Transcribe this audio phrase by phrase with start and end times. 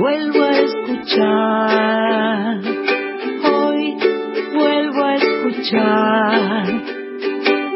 [0.00, 1.80] vuelvo a escuchar.
[3.52, 3.96] Hoy
[4.54, 6.64] vuelvo a escuchar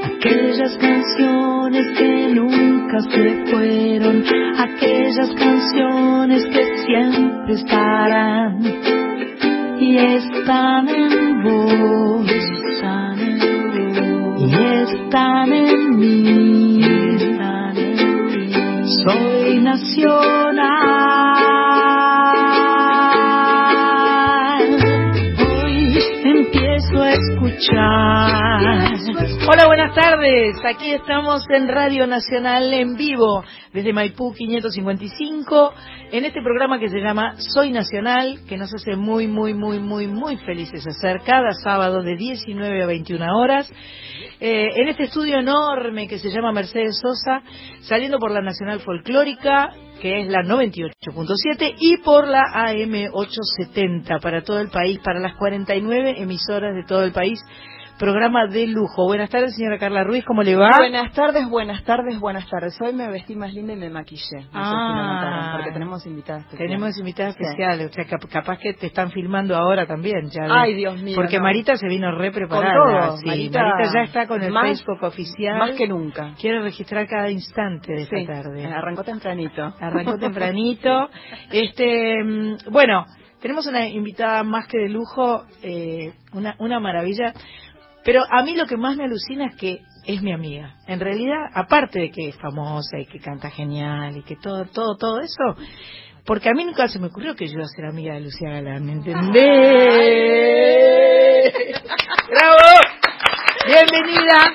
[0.07, 4.25] aquellas canciones que nunca se fueron,
[4.59, 8.59] aquellas canciones que siempre estarán
[9.79, 13.39] y están en vos, están en
[13.99, 16.81] vos, y están en mí.
[19.05, 20.44] Soy nacional.
[28.17, 30.57] Hola, buenas tardes.
[30.65, 35.75] Aquí estamos en Radio Nacional en vivo desde Maipú 555
[36.13, 40.07] en este programa que se llama Soy Nacional, que nos hace muy, muy, muy, muy,
[40.07, 43.73] muy felices hacer cada sábado de 19 a 21 horas.
[44.41, 47.43] Eh, en este estudio enorme que se llama Mercedes Sosa,
[47.81, 54.43] saliendo por la Nacional Folclórica, que es la 98.7, y por la AM 870 para
[54.43, 57.41] todo el país, para las 49 emisoras de todo el país
[57.99, 59.05] programa de lujo.
[59.07, 60.71] Buenas tardes, señora Carla Ruiz, ¿cómo le va?
[60.79, 62.77] Buenas tardes, buenas tardes, buenas tardes.
[62.81, 64.41] Hoy me vestí más linda y me maquillé.
[64.41, 64.65] No Ah.
[64.65, 66.71] sé si lo notaron, porque tenemos invitadas especiales.
[66.71, 67.43] Tenemos invitadas Sí.
[67.45, 70.29] especiales, o sea, cap- capaz que te están filmando ahora también.
[70.31, 70.75] Ya Ay.
[70.75, 71.45] Dios mío, Porque no.
[71.45, 72.75] Marita se vino re preparada.
[72.75, 75.59] Con todo, sí, Marita, Marita, ya está con el más- Facebook oficial.
[75.59, 76.33] Más que nunca.
[76.41, 78.67] Quiere registrar cada instante de esta tarde.
[78.67, 79.73] arrancó tempranito.
[79.81, 81.09] Arrancó tempranito.
[81.53, 83.05] Este, mm, bueno,
[83.41, 87.33] tenemos una invitada más que de lujo, eh, una, una maravilla.
[88.05, 90.75] Pero a mí lo que más me alucina es que es mi amiga.
[90.87, 94.97] En realidad, aparte de que es famosa y que canta genial y que todo, todo,
[94.97, 95.57] todo eso,
[96.27, 98.51] porque a mí nunca se me ocurrió que yo iba a ser amiga de Lucía
[98.51, 99.45] Galán, ¿me entendés?
[102.29, 102.57] ¡Bravo!
[103.67, 104.55] ¡Bienvenida!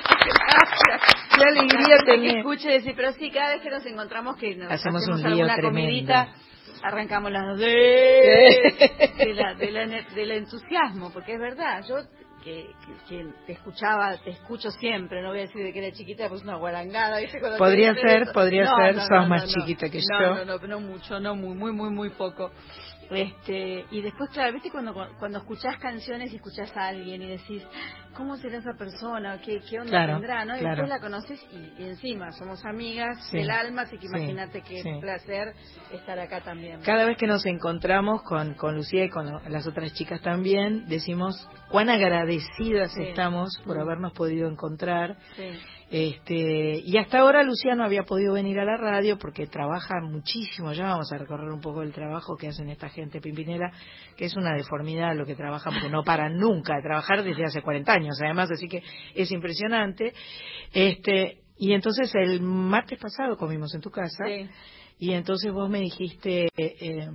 [1.36, 2.36] ¡Qué alegría tener!
[2.38, 5.54] escuche decir, pero sí, cada vez que nos encontramos que nos Hacemos hacemos, un alguna
[5.54, 5.80] tremendo.
[5.80, 6.28] comidita,
[6.82, 11.96] arrancamos las dos de, de la, de la del entusiasmo, porque es verdad, yo
[12.42, 15.92] que, que- que te escuchaba, te escucho siempre, no voy a decir de que era
[15.94, 17.18] chiquita, pues una guarangada,
[17.58, 19.52] Podría ser, podría No, ser, no, sos no, más no, no.
[19.66, 20.44] chiquita que No, yo.
[20.44, 22.50] No, no, no mucho, no muy, muy, muy, muy poco.
[23.10, 27.62] Este, y después, claro, viste cuando, cuando escuchás canciones y escuchás a alguien y decís,
[28.14, 29.40] ¿cómo será esa persona?
[29.40, 30.44] ¿Qué, qué onda Claro, tendrá?
[30.44, 30.56] ¿no?
[30.56, 30.82] Y claro.
[30.82, 34.62] después la conoces y, y encima somos amigas Sí, del alma, así que sí, imagínate
[34.62, 34.90] qué sí.
[35.00, 35.54] placer
[35.92, 36.80] estar acá también.
[36.82, 40.86] Cada vez que nos encontramos con, con Lucía y con lo- las otras chicas también,
[40.88, 43.80] decimos cuán agradecidas estamos por Mm.
[43.80, 45.16] habernos podido encontrar.
[45.90, 50.72] Este, y hasta ahora Lucía no había podido venir a la radio porque trabaja muchísimo.
[50.72, 53.72] Ya vamos a recorrer un poco el trabajo que hacen esta gente pimpinera,
[54.16, 57.60] que es una deformidad lo que trabajan, porque no paran nunca de trabajar desde hace
[57.60, 58.84] 40 años, además, así que
[59.14, 60.14] es impresionante.
[60.72, 64.24] Este, y entonces el martes pasado comimos en tu casa.
[64.26, 64.48] Sí.
[65.00, 67.08] Y entonces vos me dijiste, eh,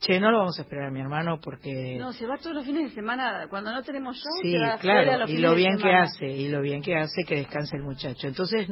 [0.00, 1.96] che, no lo vamos a esperar a mi hermano porque...
[1.98, 4.78] No, se va todos los fines de semana, cuando no tenemos show, Sí, se va
[4.78, 7.36] claro, los y fines lo de bien que hace, y lo bien que hace que
[7.36, 8.28] descanse el muchacho.
[8.28, 8.68] Entonces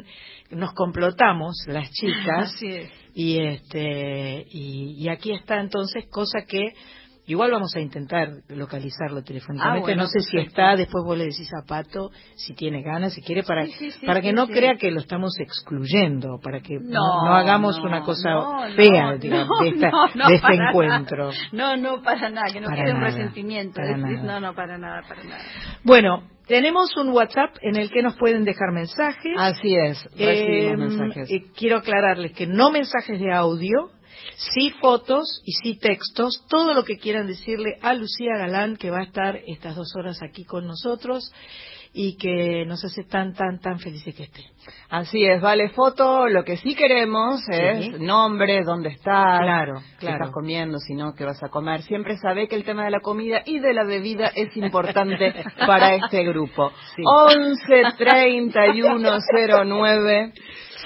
[0.50, 2.90] nos complotamos las chicas Así es.
[3.14, 6.72] y este y, y aquí está entonces cosa que
[7.26, 9.78] igual vamos a intentar localizarlo telefónicamente.
[9.78, 13.12] Ah, bueno, no sé si está, después vos le decís a Pato si tiene ganas,
[13.14, 16.60] si quiere para Sí, sí, sí, para que no crea que lo estamos excluyendo, para
[16.60, 19.90] que no, No, no hagamos no, una cosa fea digamos, de, esta-
[20.28, 20.70] de este nada.
[20.70, 21.30] encuentro.
[21.52, 23.80] No, no, para nada, que no Para quede un resentimiento.
[23.80, 23.96] nada.
[24.22, 25.42] no, no, para nada, para nada.
[25.84, 29.32] Bueno, tenemos un WhatsApp en el que nos pueden dejar mensajes.
[29.36, 31.30] Así es, Eh, recibimos mensajes.
[31.30, 33.90] eh, quiero aclararles que no mensajes de audio,
[34.36, 39.00] sí fotos y sí textos, todo lo que quieran decirle a Lucía Galán, que va
[39.00, 41.32] a estar estas dos horas aquí con nosotros
[41.98, 44.44] y que nos hace tan, tan, tan felices que esté.
[44.90, 46.28] Así es, vale foto.
[46.28, 51.42] Lo que sí queremos es nombre, dónde estás, Claro, estás comiendo, si no, qué vas
[51.42, 51.80] a comer.
[51.82, 55.32] Siempre sabe que el tema de la comida y de la bebida es importante
[55.66, 56.70] para este grupo.
[56.94, 57.02] Sí.
[57.02, 59.18] 11 31
[59.64, 60.32] 09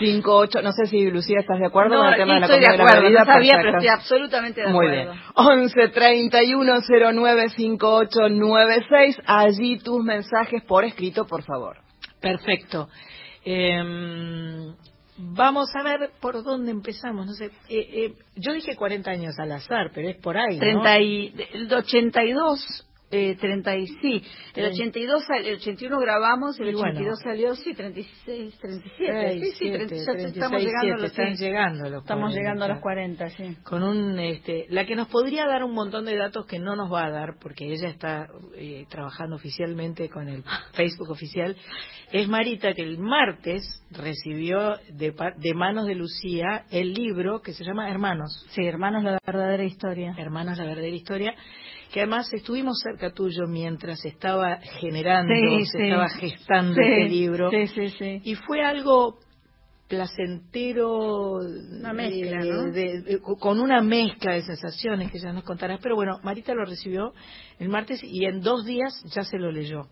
[0.00, 0.62] 58.
[0.62, 2.70] No sé si Lucía estás de acuerdo no, con el tema de la estoy comida
[2.70, 3.20] de y la acuerdo, bebida.
[3.20, 3.62] no sabía, Perfecto.
[3.62, 5.12] pero estoy absolutamente de Muy acuerdo.
[5.12, 5.22] bien.
[5.34, 6.72] 11 31
[7.14, 9.20] 09 58 96.
[9.26, 11.76] Allí tus mensajes por escrito, por favor.
[12.20, 12.88] Perfecto.
[13.44, 14.74] Em,
[15.16, 17.26] vamos a ver por dónde empezamos.
[17.26, 20.54] No sé, eh, eh, yo dije 40 años al azar, pero es por ahí.
[20.54, 20.60] ¿no?
[20.82, 24.22] 30 y, el 82 Eh, 30 y sí,
[24.54, 26.90] el 82, sal- el 81 grabamos, el Y bueno.
[26.90, 31.10] 82 salió, sí, 36, 37, Seis, sí, sí, siete, 36, 36, estamos llegando a los
[31.10, 32.38] están llegando a los Estamos 40.
[32.40, 33.56] llegando a los 40, sí.
[33.64, 36.92] con un este la que nos podría dar un montón de datos que no nos
[36.92, 41.56] va a dar porque ella está eh, trabajando oficialmente con el Facebook oficial
[42.12, 47.64] es Marita que el martes recibió de, de manos de Lucía el libro que se
[47.64, 50.14] llama Hermanos Sí, hermanos, la verdadera historia.
[50.16, 51.34] Hermanos la verdadera historia
[51.92, 55.84] que además estuvimos cerca tuyo mientras estaba generando Sí, se sí.
[55.84, 58.20] estaba gestando Sí, este libro Sí, sí, sí.
[58.24, 59.18] y fue algo
[59.88, 61.38] placentero
[61.80, 62.62] Una mezcla, eh, ¿no?
[62.70, 66.64] de- de- con una mezcla de sensaciones que ya nos contarás pero bueno Marita lo
[66.64, 67.12] recibió
[67.58, 69.86] el martes y en dos días ya se lo leyó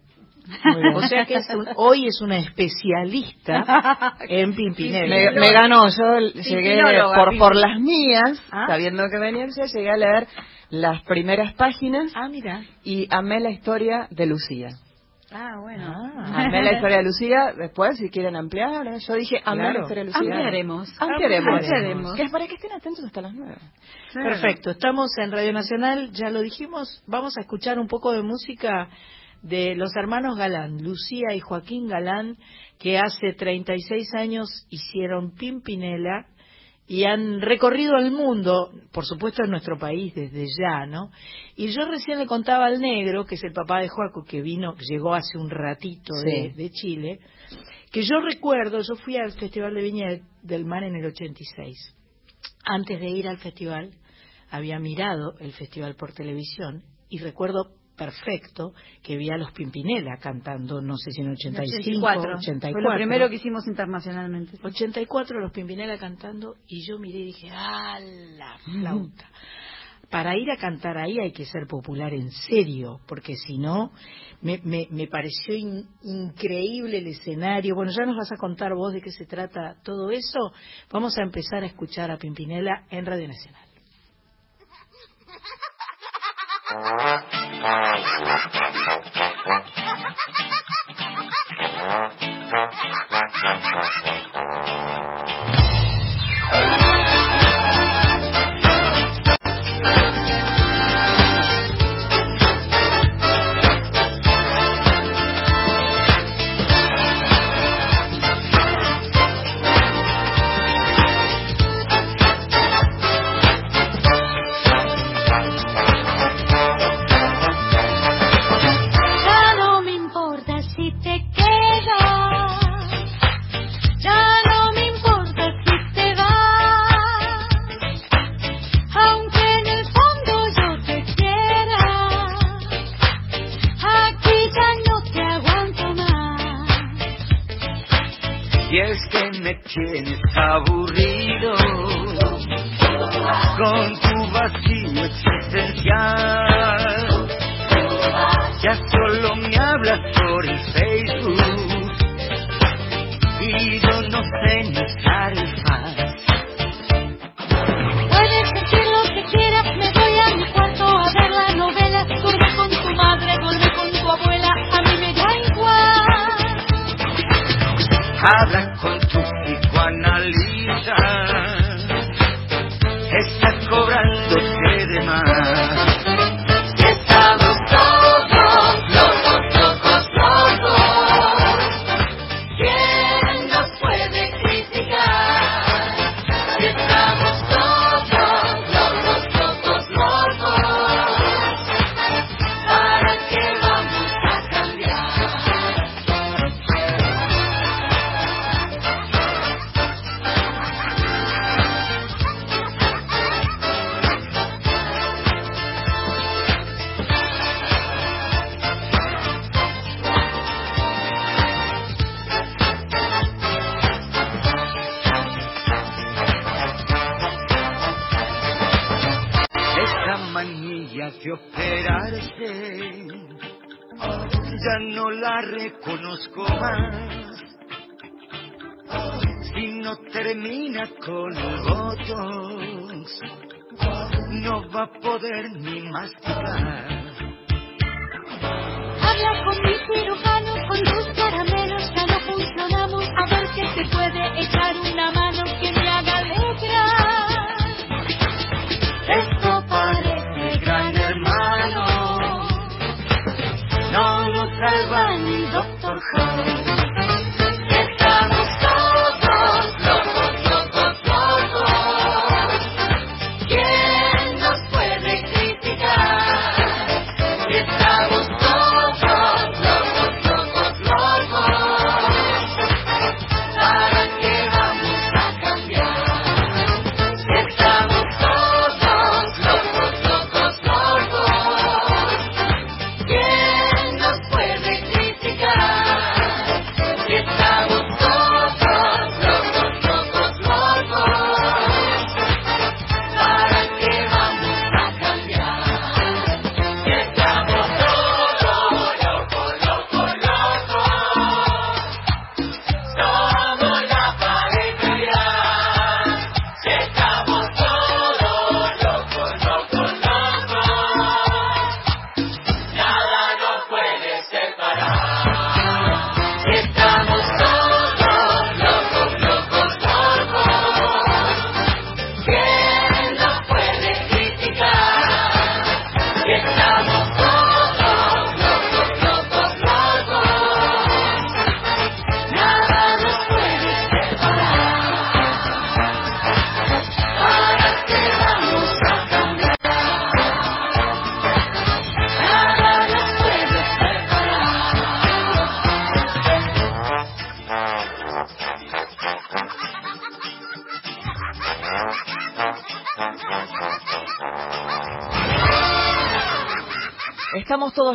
[0.94, 6.18] o sea que es un- hoy es una especialista en Pimpinela Me, me ganó, yo
[6.42, 6.80] llegué
[7.14, 8.66] por, por las mías, Ah.
[8.68, 10.26] sabiendo que venía, llegué a leer
[10.70, 14.68] las primeras páginas ah mira y amé la historia de Lucía.
[15.30, 15.92] Ah, bueno.
[15.94, 16.44] Ah.
[16.46, 18.98] Amé la historia de Lucía, después si quieren ampliar, ¿eh?
[19.06, 19.78] yo dije amé Claro.
[19.78, 20.20] la historia de Lucía.
[20.20, 20.94] Ampliaremos.
[21.00, 21.54] Ampliaremos.
[21.54, 22.14] Ampliaremos.
[22.14, 23.56] Que es para que estén atentos hasta las nueve.
[24.14, 28.88] Perfecto, estamos en Radio Nacional, ya lo dijimos, vamos a escuchar un poco de música
[29.42, 32.36] de los hermanos Galán, Lucía y Joaquín Galán,
[32.78, 36.26] que hace 36 años hicieron Pimpinela
[36.88, 41.10] y han recorrido el mundo, por supuesto en nuestro país desde ya, ¿no?
[41.54, 44.74] Y yo recién le contaba al negro, que es el papá de Joaco, que vino,
[44.76, 46.62] llegó hace un ratito de, Sí.
[46.62, 47.18] de Chile,
[47.92, 50.06] que yo recuerdo, yo fui al Festival de Viña
[50.42, 51.94] del Mar en el 86
[52.64, 53.90] antes de ir al festival
[54.50, 58.72] había mirado el festival por televisión y recuerdo perfecto
[59.02, 62.36] que vi a los Pimpinela cantando, no sé si en 85, 84.
[62.38, 62.72] 84.
[62.72, 64.56] Fue lo primero que hicimos internacionalmente.
[64.62, 69.28] 84 los Pimpinela cantando y yo miré y dije, ¡ah, la flauta!
[70.10, 73.92] Para ir a cantar ahí hay que ser popular en serio, porque si no,
[74.40, 77.74] me, me, me pareció in- increíble el escenario.
[77.74, 80.38] Bueno, ya nos vas a contar vos de qué se trata todo eso.
[80.90, 83.68] Vamos a empezar a escuchar a Pimpinela en Radio Nacional.
[86.70, 87.18] Ya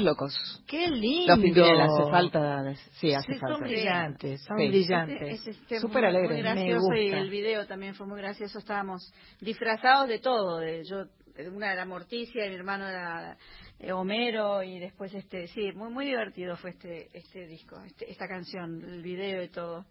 [0.04, 0.34] locos.
[0.68, 1.36] ¡Qué lindo!
[1.36, 2.76] Los Pimpinela, hace falta.
[3.00, 3.56] Sí, hace Sí, falta.
[3.58, 4.68] son brillantes, son Sí.
[4.68, 5.48] brillantes.
[5.48, 6.74] Ese Súper muy- Muy me y
[7.10, 7.18] gusta.
[7.20, 8.60] el video también fue muy gracioso.
[8.60, 10.60] Estábamos disfrazados de todo.
[10.60, 11.06] De, yo,
[11.52, 13.38] una era Morticia, y mi hermano era
[13.80, 18.28] eh, Homero y después este, sí, muy muy divertido fue este este disco, este- esta
[18.28, 19.86] canción, el video y todo.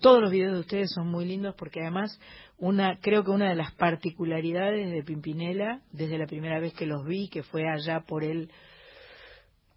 [0.00, 2.20] Todos los videos de ustedes son muy lindos porque además
[2.58, 7.04] una creo que una de las particularidades de Pimpinela desde la primera vez que los
[7.06, 8.50] vi que fue allá por el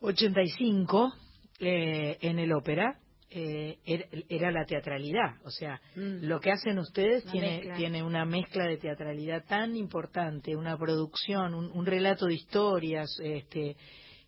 [0.01, 1.13] 85
[1.59, 2.99] eh, en el ópera
[3.29, 6.25] eh, era, era la teatralidad o sea Mm.
[6.27, 7.75] lo que hacen ustedes Una tiene mezcla.
[7.75, 13.75] tiene una mezcla de teatralidad tan importante una producción un, un relato de historias este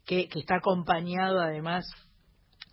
[0.06, 1.86] que, que está acompañado además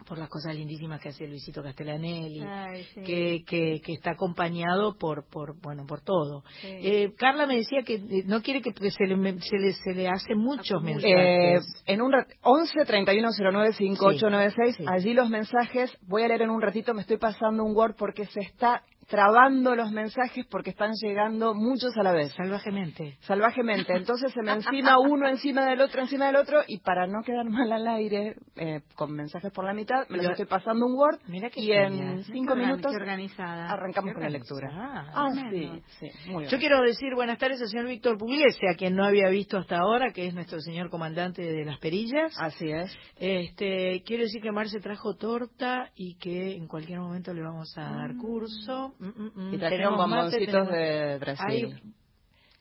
[0.07, 3.01] por las cosas lindísimas que hace Luisito Castellanelli Ay, sí.
[3.03, 6.43] que, que, que está acompañado por, por bueno por todo.
[6.61, 6.69] Sí.
[6.71, 9.95] Eh, Carla me decía que eh, no quiere que se le, me- se le, se
[9.95, 11.01] le hace muchos Acumula.
[11.07, 11.83] Eh, mensajes.
[11.87, 14.85] en un rat- 11 31 09 5896, Sí.
[14.89, 18.27] allí los mensajes, voy a leer en un ratito, me estoy pasando un Word porque
[18.27, 22.33] se está trabando los mensajes porque están llegando muchos a la vez.
[22.35, 23.17] salvajemente.
[23.21, 23.93] salvajemente.
[23.95, 27.45] Entonces se me encima uno encima del otro, encima del otro, y para no quedar
[27.49, 30.95] mal al aire, eh, con mensajes por la mitad, me los Lo- estoy pasando un
[30.95, 31.91] Word Mira y genial.
[32.19, 33.71] en cinco minutos organizada.
[33.71, 34.69] arrancamos con la lectura.
[34.73, 36.51] Ah, sí, sí, muy bien.
[36.51, 39.79] Yo quiero decir buenas tardes al señor Víctor Pugliese, a quien no había visto hasta
[39.79, 42.35] ahora, que es nuestro señor comandante de las perillas.
[42.39, 42.91] Así es.
[43.17, 47.83] Este, quiero decir que Marce trajo torta y que en cualquier momento le vamos a
[47.83, 48.95] dar curso.
[48.99, 49.55] Mm, mm, mm.
[49.55, 51.75] Y trajeron bomboncitos de Brasil.
[51.83, 51.93] Ay,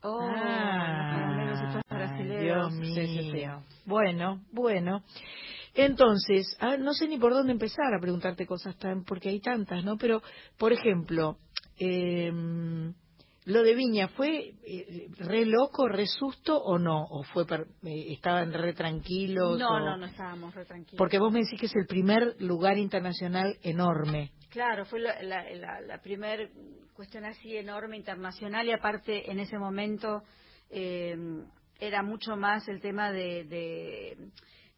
[0.07, 2.39] Oh, Ah, brasileños.
[2.39, 3.31] Dios Sí, sí, sí.
[3.33, 3.63] mío.
[3.85, 5.03] Bueno, bueno.
[5.73, 9.83] Entonces, ah, no sé ni por dónde empezar a preguntarte cosas tan, porque hay tantas,
[9.83, 9.97] ¿no?
[9.97, 10.21] Pero,
[10.57, 11.37] por ejemplo,
[11.79, 12.31] eh,
[13.45, 17.03] lo de Viña, ¿fue eh, re loco, re susto o no?
[17.09, 19.59] ¿O fue per- eh, estaban re tranquilos?
[19.59, 20.97] No, o- no, no estábamos re tranquilos.
[20.97, 24.31] Porque vos me decís que es el primer lugar internacional enorme.
[24.55, 26.49] Claro, fue la, la, la, la primer
[26.93, 30.23] cuestión así enorme internacional y aparte en ese momento
[30.69, 31.13] eh,
[31.77, 34.17] era mucho más el tema de, de,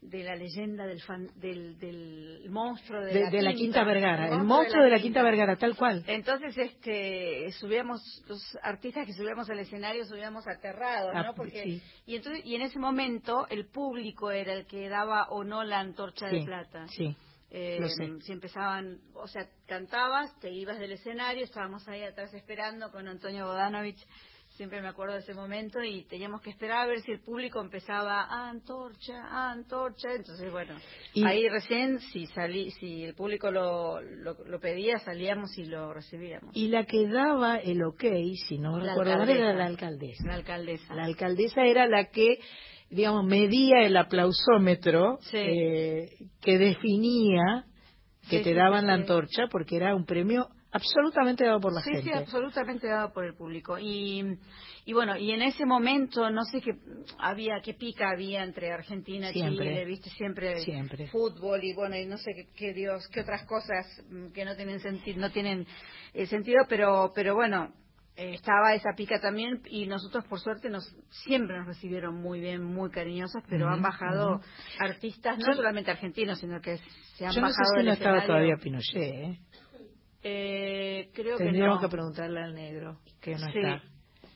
[0.02, 4.30] de la leyenda del, fan- del, del monstruo de, De, de la Quinta Vergara.
[4.30, 6.04] El monstruo de la Quinta Vergara, tal cual.
[6.08, 11.36] Entonces, este, subíamos, los artistas que subíamos al escenario subíamos aterrados, Ah, ¿no?
[11.36, 11.82] Porque, sí.
[12.08, 15.82] y entonces, y en ese momento el público era el que daba o no la
[15.82, 16.88] antorcha de plata.
[16.88, 17.16] sí.
[17.50, 18.22] Eh, sé.
[18.22, 23.46] si empezaban, o sea, cantabas, te ibas del escenario, estábamos ahí atrás esperando con Antonio
[23.46, 24.06] Bodanovich,
[24.58, 27.62] siempre me acuerdo de ese momento, y teníamos que esperar a ver si el público
[27.62, 30.76] empezaba, ah, antorcha, ah, antorcha, entonces bueno,
[31.14, 35.94] Y- ahí recién si salí, si el público lo, lo, lo pedía, salíamos y lo
[35.94, 36.56] recibíamos.
[36.56, 38.04] Y la que daba el ok,
[38.48, 40.28] si no La recuerdo mal, era la alcaldesa.
[40.28, 40.94] La alcaldesa.
[40.96, 42.40] La alcaldesa era la que,
[42.90, 45.38] digamos, medía el aplausómetro Sí.
[45.38, 46.10] eh,
[46.42, 47.66] que definía
[48.30, 49.02] que Sí, te sí, daban sí, la sí.
[49.02, 52.04] antorcha porque era un premio absolutamente dado por la sí, gente.
[52.04, 53.78] sí, absolutamente dado por el público.
[53.80, 54.38] Y,
[54.86, 56.74] y bueno, y en ese momento, no sé qué
[57.20, 59.34] había, qué pica había entre Argentina y.
[59.34, 61.08] Chile, viste, siempre, Siempre.
[61.08, 64.56] fútbol y bueno, y no sé qué, qué Dios, qué otras cosas mm, que no
[64.56, 65.66] tienen sentido, no tienen
[66.14, 67.74] eh, sentido, pero, pero bueno,
[68.18, 72.64] eh, estaba esa pica también y nosotros por suerte nos siempre nos recibieron muy bien,
[72.64, 74.42] muy cariñosos, pero han bajado
[74.80, 76.78] artistas, no Yo- solamente argentinos, sino que
[77.16, 79.40] se han Yo no sé bajado si no estaba todavía Pinochet, ¿eh?
[80.24, 81.82] Eh, creo que Tendríamos no.
[81.82, 83.60] que preguntarle al negro, que no Sí.
[83.60, 83.82] está.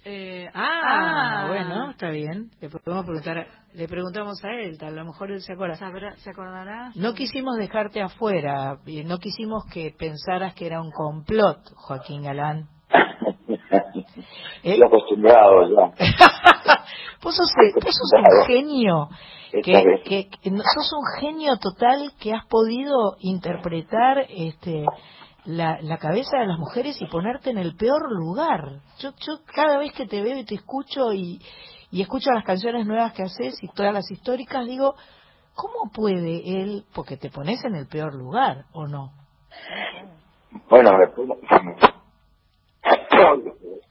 [0.05, 2.49] Eh, Ah, bueno, está bien.
[2.59, 5.75] Le podemos preguntar, a- le preguntamos a él, a lo mejor él se acuerda.
[5.75, 6.91] ¿Sabrá- ¿Se acordará?
[6.95, 12.67] No quisimos dejarte afuera, no quisimos que pensaras que era un complot, Joaquín Galán.
[14.63, 14.73] ¿Eh?
[14.73, 15.93] Estoy acostumbrado ya.
[17.23, 19.09] vos, sos, vos sos un genio,
[19.51, 20.29] que,
[20.75, 24.85] sos un genio total que has podido interpretar este
[25.45, 28.79] la, la cabeza de las mujeres y ponerte en el peor lugar.
[28.99, 31.41] Yo, yo cada vez que te veo y te escucho y,
[31.89, 34.93] y escucho las canciones nuevas que haces y todas las históricas, digo,
[35.55, 39.11] ¿cómo puede él, porque te pones en el peor lugar, o no?
[40.69, 41.37] Bueno, me pongo-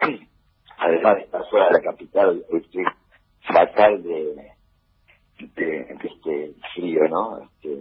[0.78, 2.84] además de estar fuera de la capital, estoy
[3.42, 4.52] fatal de,
[5.38, 7.38] de, de este frío, ¿no?
[7.44, 7.72] Este,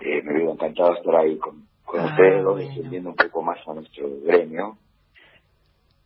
[0.00, 2.54] eh, me hubiera encantado estar ahí con, con Ah, ustedes, bueno.
[2.56, 4.78] defendiendo un poco más a nuestro gremio.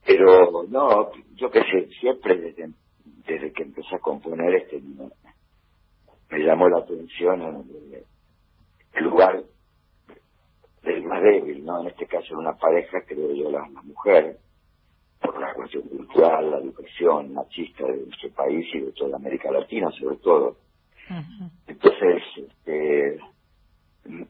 [0.04, 2.70] Pero no, yo qué sé, siempre desde,
[3.26, 5.08] desde que empecé a componer este me,
[6.30, 8.04] me llamó la atención el,
[8.94, 9.42] el lugar
[10.82, 11.80] del más débil, ¿no?
[11.80, 14.38] En este caso, en una pareja, creo yo, la, la mujer,
[15.20, 19.90] por la cuestión cultural, la educación machista de nuestro país y de toda América Latina,
[19.98, 20.56] sobre todo.
[21.66, 23.18] Entonces, este,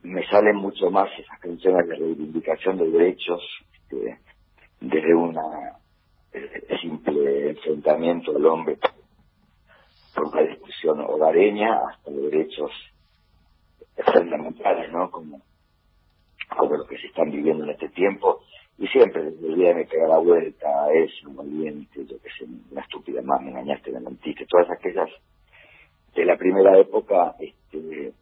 [0.03, 4.19] me salen mucho más esas canciones de reivindicación de derechos este,
[4.81, 5.79] desde una
[6.33, 8.79] eh, simple enfrentamiento al hombre
[10.15, 12.71] por una discusión hogareña hasta derechos
[14.13, 15.11] fundamentales, ¿no?
[15.11, 15.43] Como,
[16.57, 18.43] como lo que se están viviendo en este tiempo.
[18.79, 22.45] Y siempre, desde el día me pega la vuelta, es un valiente, yo que sé,
[22.71, 25.09] una estúpida más, me engañaste, me mentiste, todas aquellas
[26.15, 28.13] de la primera época este,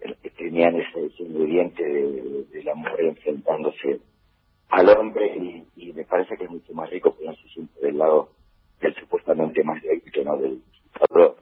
[0.00, 4.00] eh, tenían ese, ese ingrediente de, la mujer enfrentándose
[4.68, 8.30] al hombre y, me parece que es mucho más rico ponerse siempre del lado
[8.80, 10.62] del supuestamente más débil que no del
[10.98, 11.36] otro.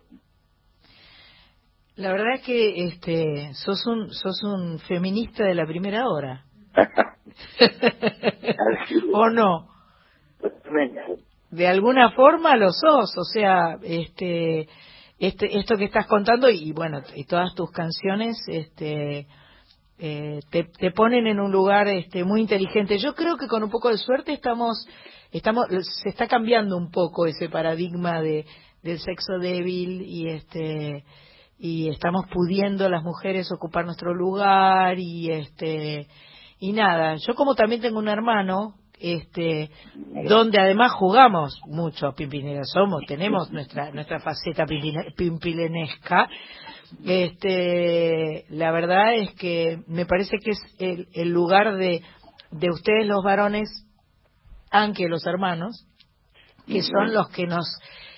[1.96, 6.47] La verdad que este, sos un sos un feminista de la primera hora.
[9.12, 9.68] ¿O no?
[11.50, 14.68] De alguna forma lo sos, o sea, este,
[15.18, 19.26] este, esto que estás contando y bueno, y todas tus canciones, este,
[19.98, 22.98] eh, te, te ponen en un lugar este, muy inteligente.
[22.98, 24.86] Yo creo que con un poco de suerte estamos,
[25.32, 25.66] estamos,
[26.02, 28.44] se está cambiando un poco ese paradigma de,
[28.82, 31.04] del sexo débil y este,
[31.58, 36.06] y estamos pudiendo las mujeres ocupar nuestro lugar y este,
[36.58, 37.16] y nada.
[37.16, 39.70] Yo como también tengo un hermano, este,
[40.28, 44.64] donde además jugamos mucho pimpinera somos, tenemos nuestra nuestra faceta
[45.16, 46.28] pimpilenesca.
[47.04, 52.02] Este, la verdad es que me parece que es el, el lugar de,
[52.50, 53.68] de ustedes los varones,
[54.70, 55.86] aunque los hermanos,
[56.66, 57.66] que son los que nos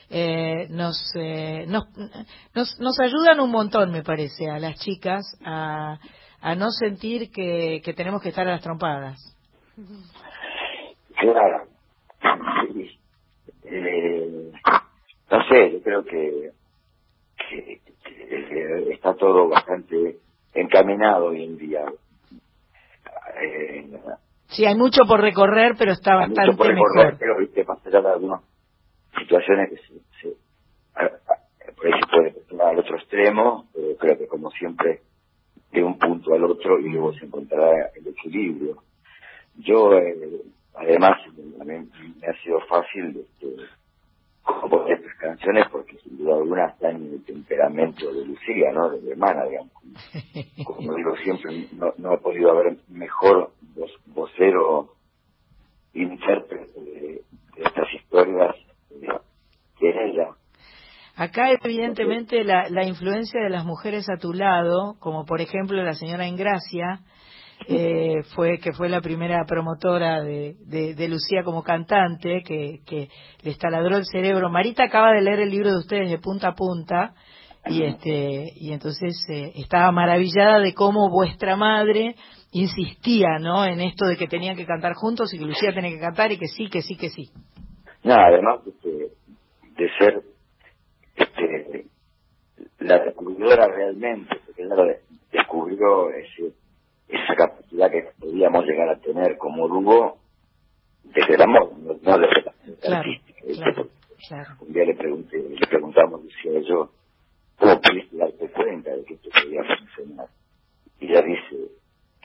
[0.09, 1.85] eh, nos, eh, nos,
[2.55, 5.99] nos nos ayudan un montón, me parece, a las chicas a,
[6.41, 9.37] a no sentir que, que tenemos que estar a las trompadas.
[11.19, 11.67] Claro.
[13.65, 14.53] Eh,
[15.31, 16.51] no sé, yo creo que,
[17.49, 20.19] que- que está todo bastante
[20.55, 21.85] encaminado hoy en día.
[23.43, 23.91] Eh,
[24.49, 27.19] Sí, hay mucho por recorrer, pero está hay mucho bastante por recorrer, mejor.
[27.21, 28.41] pero viste, más allá de algunas
[29.17, 30.37] situaciones que se, se-
[30.97, 35.03] a- a- por ahí se puede al otro extremo, pero creo que como siempre
[35.73, 38.83] de un punto al otro y luego se encontrará el equilibrio.
[39.57, 40.43] Yo, eh,
[40.75, 41.21] además,
[41.61, 41.89] a mí
[42.21, 43.57] me ha sido fácil este,
[44.43, 48.91] componer estas canciones porque sin duda alguna están en el temperamento de Lucía, ¿no?
[48.91, 49.73] De mi hermana, digamos.
[50.65, 53.53] Como digo siempre, no, no ha podido haber mejor
[54.07, 54.95] vocero,
[55.95, 57.23] intérprete de,
[57.57, 58.57] de estas historias
[58.91, 59.09] eh,
[59.79, 60.31] que ella.
[61.17, 65.95] Acá, evidentemente, la, la influencia de las mujeres a tu lado, como por ejemplo la
[65.95, 67.01] señora Ingracia,
[67.69, 73.09] eh, fue que fue la primera promotora de, de, Lucía como cantante, que, que
[73.43, 74.49] les taladró el cerebro.
[74.49, 77.15] Marita acaba de leer el libro de ustedes de punta a punta
[77.67, 82.15] y este y entonces eh, estaba maravillada de cómo vuestra madre
[82.53, 83.65] insistía, ¿no?
[83.65, 86.39] En esto de que tenían que cantar juntos y que Lucía tenía que cantar y
[86.39, 87.31] que sí, que sí, que sí.
[88.03, 88.89] No, además este,
[89.77, 90.23] de ser
[91.21, 91.87] este,
[92.81, 94.99] la descubridora realmente, porque ella
[95.33, 96.53] descubrió ese,
[97.09, 100.19] esa capacidad que podíamos llegar a tener como dúo
[101.05, 103.87] desde el amor, no, no desde la Claro, artística.
[104.61, 106.91] Un día le pregunté, le preguntamos, decía yo,
[107.59, 110.29] ¿cómo pudiste darte cuenta de que esto podía funcionar?
[111.01, 111.57] Y ella dice,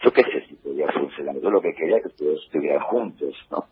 [0.04, 3.34] yo qué sé si podía funcionar, yo lo que quería es que ustedes estuvieran juntos,
[3.50, 3.66] ¿no?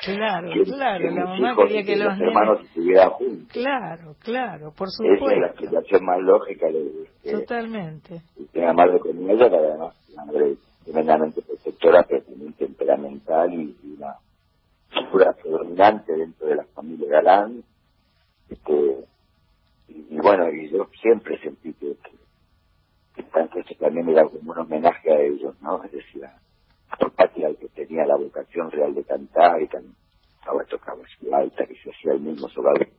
[0.00, 3.48] Claro, Que- claro, que la mamá hijos quería que los hermanos estuvieran juntos.
[3.52, 5.46] Claro, claro, por Esa es la supuesto.
[5.46, 8.22] explicación más lógica de que Totalmente.
[8.54, 13.76] una madre como ella, que además es una madre tremendamente protectora, pero también temperamental y,
[13.84, 14.16] y una
[14.90, 17.62] figura predominante dentro de la familia Galán.
[18.48, 19.06] Este,
[19.88, 22.12] y, y bueno, y yo siempre sentí que, que,
[23.14, 25.82] que tanto esto también era como un homenaje a ellos, ¿no?
[25.84, 26.36] Es decir, a,
[27.16, 29.68] Patti, al que tenía la vocación real de cantar y
[30.46, 32.92] ahora tocaba su alta, que se hacía el mismo sobre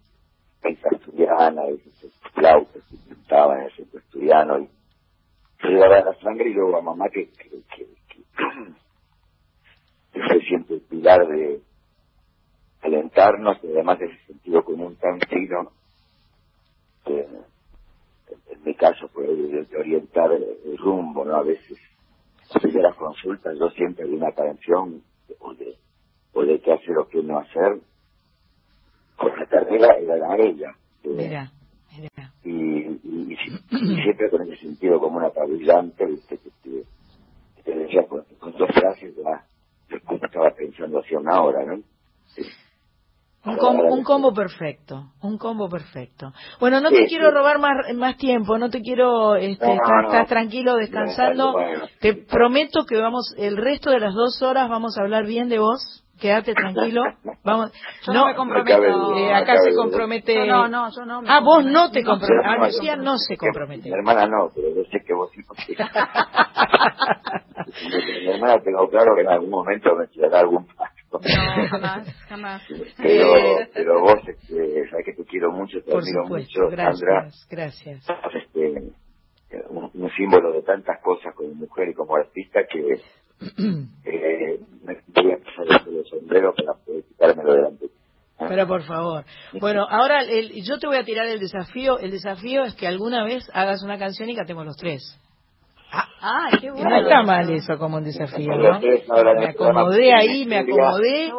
[0.64, 4.70] la asturiana, y que flautas que pintaban en el centro asturiano y
[5.68, 8.24] llevaba la sangre y luego a mamá que, que, que, que,
[10.14, 11.62] que fue siempre el pilar de
[12.82, 15.72] alentarnos y además de ese sentido común tan fino
[17.06, 21.36] que en mi caso fue de, de orientar el rumbo, ¿no?
[21.36, 21.78] A veces
[22.82, 25.04] las consultas yo siempre de una canción
[25.40, 25.78] o de,
[26.34, 27.82] o de qué hacer o qué no hacer
[29.18, 30.76] con la carrera era a ella.
[31.04, 31.52] Mira,
[31.98, 32.34] mira.
[32.44, 36.86] y, y, y si- y siempre con ese sentido como una brillante, viste, que te,
[37.56, 39.48] que te decía con, con dos frases, ya,
[39.90, 41.84] yo estaba pensando hacía una hora, ¿no?
[43.46, 46.32] Un combo, un combo perfecto, un combo perfecto.
[46.62, 47.36] Bueno, no te Sí, quiero sí.
[47.36, 50.08] robar más, más tiempo, no te quiero, este, No, estás, no.
[50.08, 51.52] estás tranquilo descansando.
[51.52, 51.82] Bueno.
[52.00, 55.60] Te prometo que vamos, el resto de las dos horas vamos a hablar bien de
[55.60, 56.00] vos.
[56.22, 57.02] Quédate tranquilo.
[57.44, 57.72] Vamos.
[58.06, 58.78] Yo no me comprometo.
[59.18, 60.48] eh, no acá se compromete.
[60.48, 61.22] No, no, yo no.
[61.22, 62.46] me Ah, vos no te comprometes.
[62.50, 63.90] Ah, No, Lucía no se Mi compromete.
[63.90, 65.42] hermana no, pero yo sé que vos sí.
[68.22, 70.93] Mi hermana tengo claro que en algún momento me tirará algún paso.
[71.20, 72.62] No, jamás, jamás.
[72.98, 73.34] Pero,
[73.74, 76.62] pero vos, este, sabes que te quiero mucho, te Por admiro supuesto.
[76.62, 77.22] mucho, Sandra.
[77.22, 78.04] Gracias, gracias.
[78.06, 78.94] Sos, este,
[79.70, 83.02] un, un símbolo de tantas cosas como mujer y como artista que
[84.06, 87.86] eh, me voy a pasar el sombrero para poder quitármelo delante.
[88.50, 89.24] Pero por favor.
[89.60, 92.00] Bueno, ahora el- yo te voy a tirar el desafío.
[92.00, 95.02] El desafío es que alguna vez hagas una canción y cantemos los tres.
[96.26, 96.90] Ah, qué bueno.
[96.90, 98.80] No está mal eso como un desafío, ¿no?
[98.80, 101.32] Me acomodé ahí, me acomodé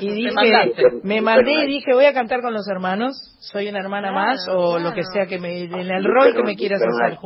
[0.00, 4.12] y dije, me mandé y dije, voy a cantar con los hermanos, soy una hermana
[4.12, 7.18] más o lo que sea que me, en el rol que me quieras hacer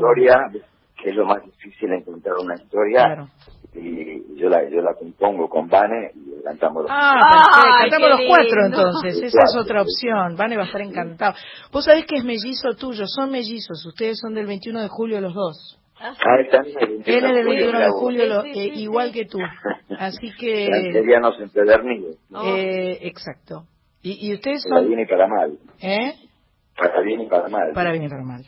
[1.02, 3.28] que es lo más difícil encontrar una historia, Claro.
[3.74, 7.80] y yo la, yo la compongo con Vane y cantamos los Ah, perfecto.
[7.80, 9.86] Cantamos los cuatro entonces, Sí, esa es otra sí.
[9.88, 10.36] opción.
[10.36, 11.34] Vane va a estar encantado.
[11.72, 15.32] Vos sabés que es mellizo tuyo, son mellizos, ustedes son del 21 de julio los
[15.32, 15.79] dos.
[16.00, 19.38] 21 Él es del de julio, 21 de julio, lo- eh, igual que tú.
[19.98, 23.64] Así que, serianos empedernidos, eh, exacto.
[24.02, 26.14] Y, y ustedes para son, bien y para mal, ¿eh?
[26.76, 27.72] para bien y para mal.
[27.74, 28.44] Para bien y para mal.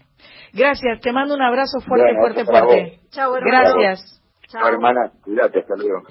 [0.54, 2.98] Gracias, te mando un abrazo fuerte, Bueno, fuerte, para fuerte.
[3.02, 3.10] vos.
[3.10, 3.74] Chao, hermano.
[3.78, 4.22] Gracias.
[4.48, 6.02] Chao, hermana, cuídate, hasta luego.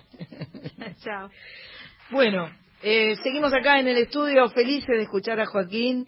[1.04, 1.30] Chao.
[2.12, 2.50] Bueno,
[2.84, 6.06] eh, seguimos acá en el estudio, felices de escuchar a Joaquín,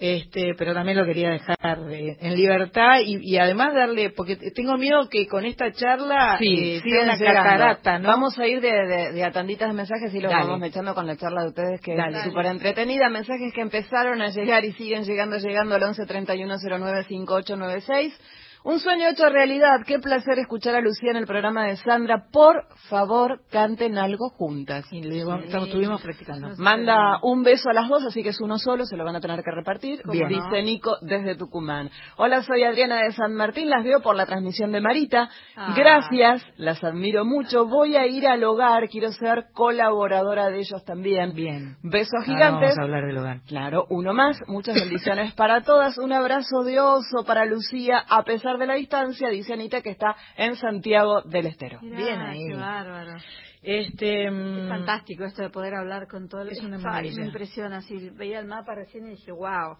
[0.00, 1.56] este, pero también lo quería dejar
[1.90, 6.80] eh, en libertad y, y además darle, porque tengo miedo que con esta charla eh,
[6.82, 8.08] sea una catarata, ¿no?
[8.08, 10.46] Vamos a ir de, de, de a tanditas de mensajes y los Dale.
[10.48, 12.18] vamos echando con la charla de ustedes que Dale.
[12.18, 13.08] es súper entretenida.
[13.10, 18.20] Mensajes que empezaron a llegar y siguen llegando, llegando al 11 31 09 5896.
[18.62, 19.80] Un sueño hecho realidad.
[19.86, 22.24] Qué placer escuchar a Lucía en el programa de Sandra.
[22.30, 24.84] Por favor, canten algo juntas.
[24.92, 26.48] Y le digo, estamos- estuvimos practicando.
[26.58, 29.20] Manda un beso a las dos, así que es uno solo, se lo van a
[29.20, 30.02] tener que repartir.
[30.04, 30.28] Bien.
[30.28, 31.88] Dice Nico desde Tucumán.
[32.18, 35.30] Hola, soy Adriana de San Martín, las veo por la transmisión de Marita.
[35.56, 35.72] Ah.
[35.74, 37.66] Gracias, las admiro mucho.
[37.66, 41.32] Voy a ir al hogar, quiero ser colaboradora de ellos también.
[41.32, 41.76] Bien.
[41.82, 42.76] Besos Ahora gigantes.
[42.76, 43.40] vamos a hablar del hogar.
[43.46, 44.38] Claro, uno más.
[44.48, 45.96] Muchas bendiciones para todas.
[45.96, 50.16] Un abrazo de oso para Lucía, a pesar de la distancia, dice Anita, que está
[50.36, 51.78] en Santiago del Estero.
[51.82, 52.46] Mirá, Bien ahí.
[52.48, 53.16] Qué bárbaro.
[53.62, 57.20] Este, Es mm, fantástico esto de poder hablar con todo el Es una maravilla.
[57.20, 57.76] Me impresiona.
[57.78, 59.76] Así, veía el mapa recién y dije, wow.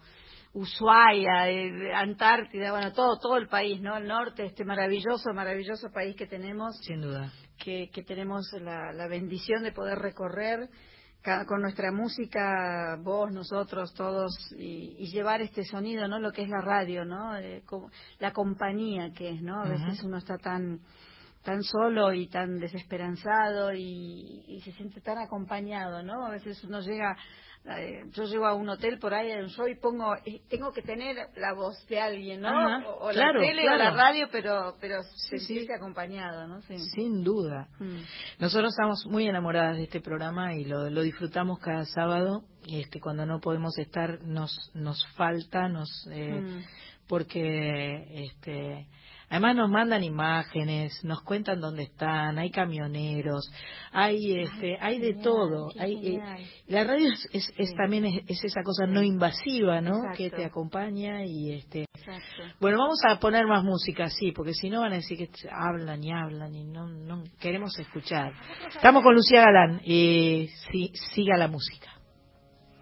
[0.53, 3.95] Ushuaia, eh, Antártida, bueno, todo, todo el país, ¿no?
[3.97, 7.31] El norte, este maravilloso, maravilloso país que tenemos, Sin duda.
[7.57, 10.67] que, que tenemos la, la bendición de poder recorrer
[11.47, 16.19] con nuestra música, vos, nosotros, todos, y, y llevar este sonido, ¿no?
[16.19, 17.37] Lo que es la radio, ¿no?
[17.37, 19.61] Eh, como- la compañía que es, ¿no?
[19.61, 20.79] A veces uno está tan
[21.43, 26.23] tan solo y tan desesperanzado y, y se siente tan acompañado, ¿no?
[26.25, 27.17] A veces uno llega,
[27.65, 30.81] eh, yo llego a un hotel por ahí en show y pongo, eh, tengo que
[30.81, 32.47] tener la voz de alguien, ¿no?
[32.49, 33.75] Ajá, o, o claro, la tele claro.
[33.75, 35.73] o la radio, pero pero Sí, sentirse sí.
[35.73, 36.61] acompañado, ¿no?
[36.63, 36.77] Sí.
[36.95, 37.67] Sin duda.
[37.79, 37.99] Mm.
[38.39, 42.43] Nosotros estamos muy enamoradas de este programa y lo, lo disfrutamos cada sábado.
[42.65, 46.63] Y este, cuando no podemos estar, nos, nos falta, nos, eh, Mm.
[47.07, 48.87] porque este,
[49.31, 53.49] además nos mandan imágenes, nos cuentan dónde están, hay camioneros,
[53.91, 55.69] hay, este, hay de genial, todo.
[55.79, 56.21] Hay, eh,
[56.67, 57.75] la radio es, es, es Sí.
[57.75, 59.95] también es, es esa cosa no invasiva, ¿no?
[59.97, 60.17] Exacto.
[60.17, 61.85] Que te acompaña y este.
[61.93, 62.43] Exacto.
[62.59, 66.03] Bueno, vamos a poner más música, sí, porque si no van a decir que hablan
[66.03, 68.33] y hablan y no, no queremos escuchar.
[68.75, 71.87] Estamos con Lucía Galán, y sí, siga la música.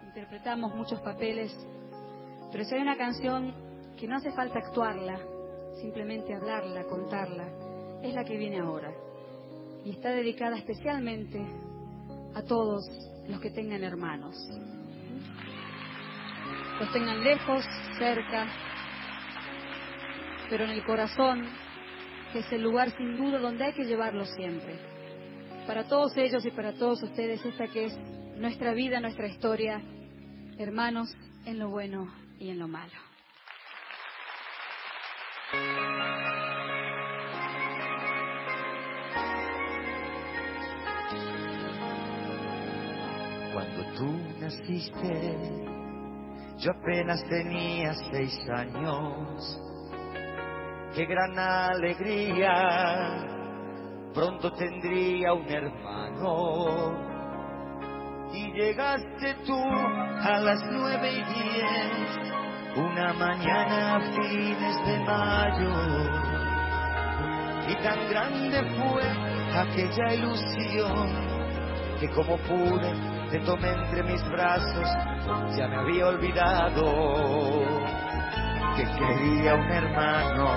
[0.08, 1.56] Interpretamos muchos papeles,
[2.50, 3.54] pero si hay una canción
[3.96, 5.20] que no hace falta actuarla,
[5.80, 7.48] simplemente hablarla, contarla,
[8.02, 8.92] es la que viene ahora.
[9.84, 11.40] Y está dedicada especialmente
[12.34, 12.84] a todos
[13.28, 14.36] los que tengan hermanos.
[16.78, 17.64] Los tengan lejos,
[17.98, 18.46] cerca,
[20.48, 21.44] pero en el corazón,
[22.32, 24.78] que es el lugar sin duda donde hay que llevarlos siempre.
[25.66, 27.98] Para todos ellos y para todos ustedes, esta que es
[28.36, 29.82] nuestra vida, nuestra historia,
[30.58, 31.14] hermanos
[31.44, 33.09] en lo bueno y en lo malo.
[44.50, 45.38] Naciste,
[46.58, 49.60] yo apenas tenía seis años.
[50.94, 53.26] Qué gran alegría,
[54.12, 57.08] pronto tendría un hermano.
[58.32, 62.18] Y llegaste tú a las nueve y diez,
[62.76, 65.74] una mañana a fines de mayo.
[67.68, 69.02] Y tan grande fue
[69.56, 71.08] aquella ilusión
[72.00, 74.88] que como pude te tomé entre mis brazos,
[75.56, 77.62] ya me había olvidado
[78.76, 80.48] que quería un hermano.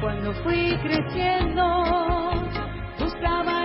[0.00, 1.84] Cuando fui creciendo,
[2.98, 3.59] buscaba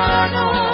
[0.00, 0.69] Hermanos,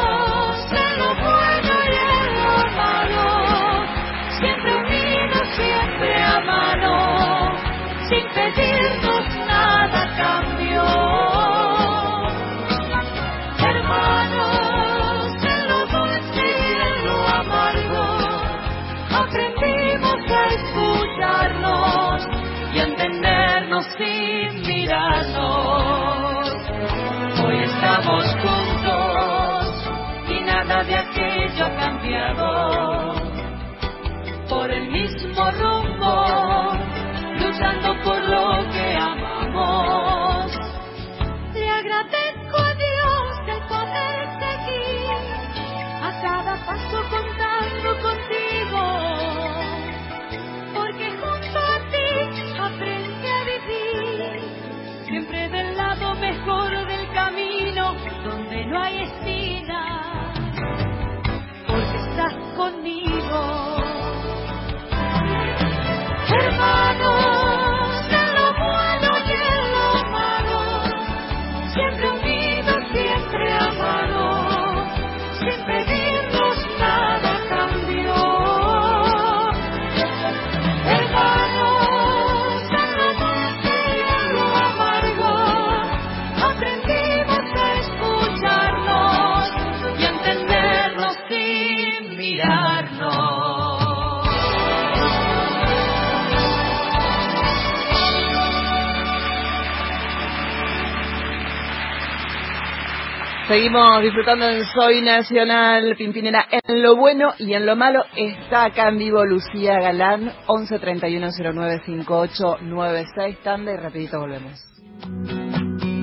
[103.49, 106.47] Seguimos disfrutando en Soy Nacional, Pimpinera.
[106.51, 111.29] En lo bueno y en lo malo está acá en vivo Lucía Galán, 11 31
[111.55, 113.39] 09 58 96.
[113.45, 114.61] Tanda y rapidito volvemos.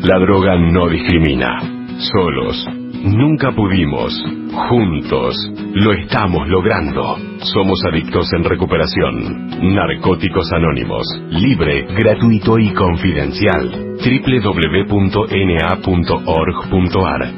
[0.03, 1.60] La droga no discrimina.
[2.13, 2.83] Solos.
[3.03, 4.13] Nunca pudimos.
[4.69, 5.35] Juntos.
[5.73, 7.17] Lo estamos logrando.
[7.53, 9.75] Somos adictos en recuperación.
[9.75, 11.05] Narcóticos Anónimos.
[11.29, 13.97] Libre, gratuito y confidencial.
[13.99, 15.05] www.na.org.ar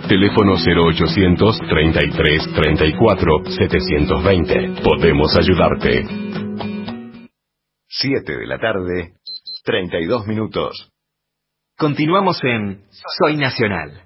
[0.08, 4.84] Teléfono 0800 33 34 720.
[4.84, 6.06] Podemos ayudarte.
[7.88, 9.14] 7 de la tarde,
[9.64, 10.92] 32 minutos.
[11.76, 12.84] Continuamos en
[13.18, 14.05] Soy Nacional.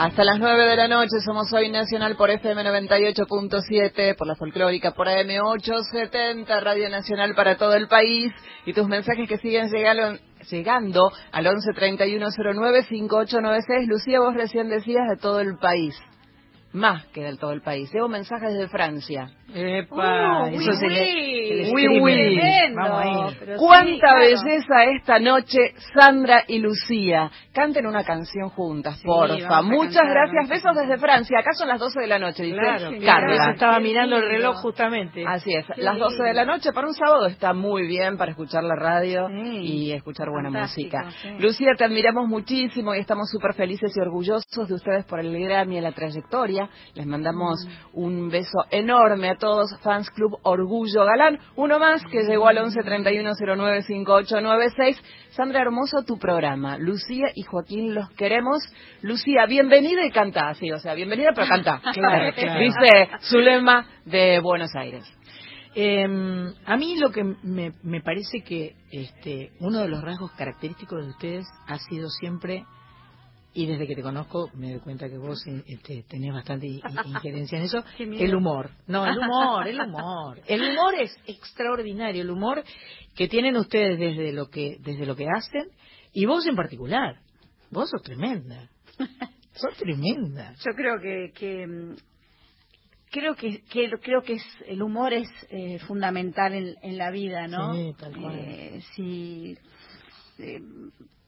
[0.00, 4.92] Hasta las 9 de la noche somos Hoy Nacional por FM 98.7, por la folclórica,
[4.92, 8.32] por AM 870, Radio Nacional para todo el país
[8.64, 10.18] y tus mensajes que siguen llegando,
[10.50, 13.88] llegando al 11 31 09 5896.
[13.88, 15.94] Lucía, vos recién decías de todo el país.
[16.72, 17.92] Más que del todo el país.
[17.92, 19.30] Llevo mensajes de Francia.
[19.54, 22.40] Epa, Uh, eso oui, se le, Oui, oui.
[22.74, 23.34] Vamos ahí.
[23.38, 24.18] sí, Cuánta claro.
[24.20, 25.58] belleza esta noche,
[25.94, 27.30] Sandra y Lucía.
[27.52, 29.62] Canten una canción juntas, Sí, porfa.
[29.62, 30.48] Muchas gracias.
[30.48, 31.38] Besos desde Francia.
[31.40, 33.50] Acá son las 12 de la noche, dice Claro, Carla.
[33.52, 35.24] estaba mirando el reloj justamente.
[35.26, 38.62] Así es, las 12 de la noche para un sábado está muy bien para escuchar
[38.64, 39.58] la radio Sí.
[39.62, 41.10] y escuchar buena Fantástico, música.
[41.22, 41.28] sí.
[41.42, 45.78] Lucía, te admiramos muchísimo y estamos súper felices y orgullosos de ustedes por el Grammy
[45.78, 46.68] y la trayectoria.
[46.94, 51.40] Les mandamos un beso enorme a todos, Fans Club Orgullo Galán.
[51.56, 54.96] Uno más que llegó al 11 31 31095896.
[55.30, 56.78] Sandra Hermoso, tu programa.
[56.78, 58.58] Lucía y Joaquín los queremos.
[59.02, 60.54] Lucía, bienvenida y canta.
[60.54, 61.80] Sí, o sea, bienvenida pero canta.
[61.92, 62.60] Claro, claro.
[62.60, 65.04] Dice Zulema de Buenos Aires.
[65.74, 66.04] Eh,
[66.64, 71.10] a mí lo que me, me parece que este, uno de los rasgos característicos de
[71.10, 72.64] ustedes ha sido siempre,
[73.52, 76.66] y desde que te conozco me doy cuenta que vos eh, este, tenés bastante
[77.06, 78.70] injerencia en eso, el humor.
[78.86, 80.40] No, el humor, el humor.
[80.46, 82.62] El humor es extraordinario, el humor
[83.14, 85.68] que tienen ustedes desde lo que, desde lo que hacen,
[86.12, 87.20] y vos en particular.
[87.70, 88.68] Vos sos tremenda.
[89.52, 90.54] Sos tremenda.
[90.64, 91.94] Yo creo que, que mm,
[93.10, 97.46] creo que, que creo que es el humor es eh, fundamental en, en la vida,
[97.46, 97.74] ¿no?
[97.74, 98.36] Sí, tal cual.
[98.38, 99.56] Eh, si
[100.40, 100.62] eh,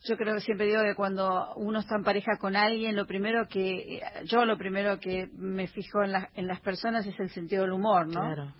[0.05, 3.46] yo creo que siempre digo que cuando uno está en pareja con alguien, lo primero
[3.48, 7.62] que yo lo primero que me fijo en, la- en las personas es el sentido
[7.62, 8.20] del humor, ¿no?
[8.20, 8.53] Claro.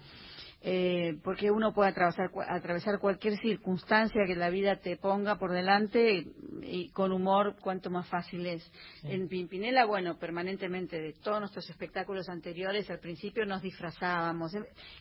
[0.65, 6.13] Eh, porque uno puede atravesar, atravesar cualquier circunstancia que la vida te ponga por delante
[6.15, 8.71] y, y con humor cuanto más fácil es.
[9.03, 14.53] En Pimpinela, bueno, permanentemente de todos nuestros espectáculos anteriores, al principio nos disfrazábamos.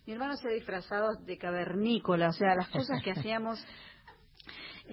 [0.07, 3.63] Mi hermano se ha disfrazado de cavernícola, o sea, las cosas que hacíamos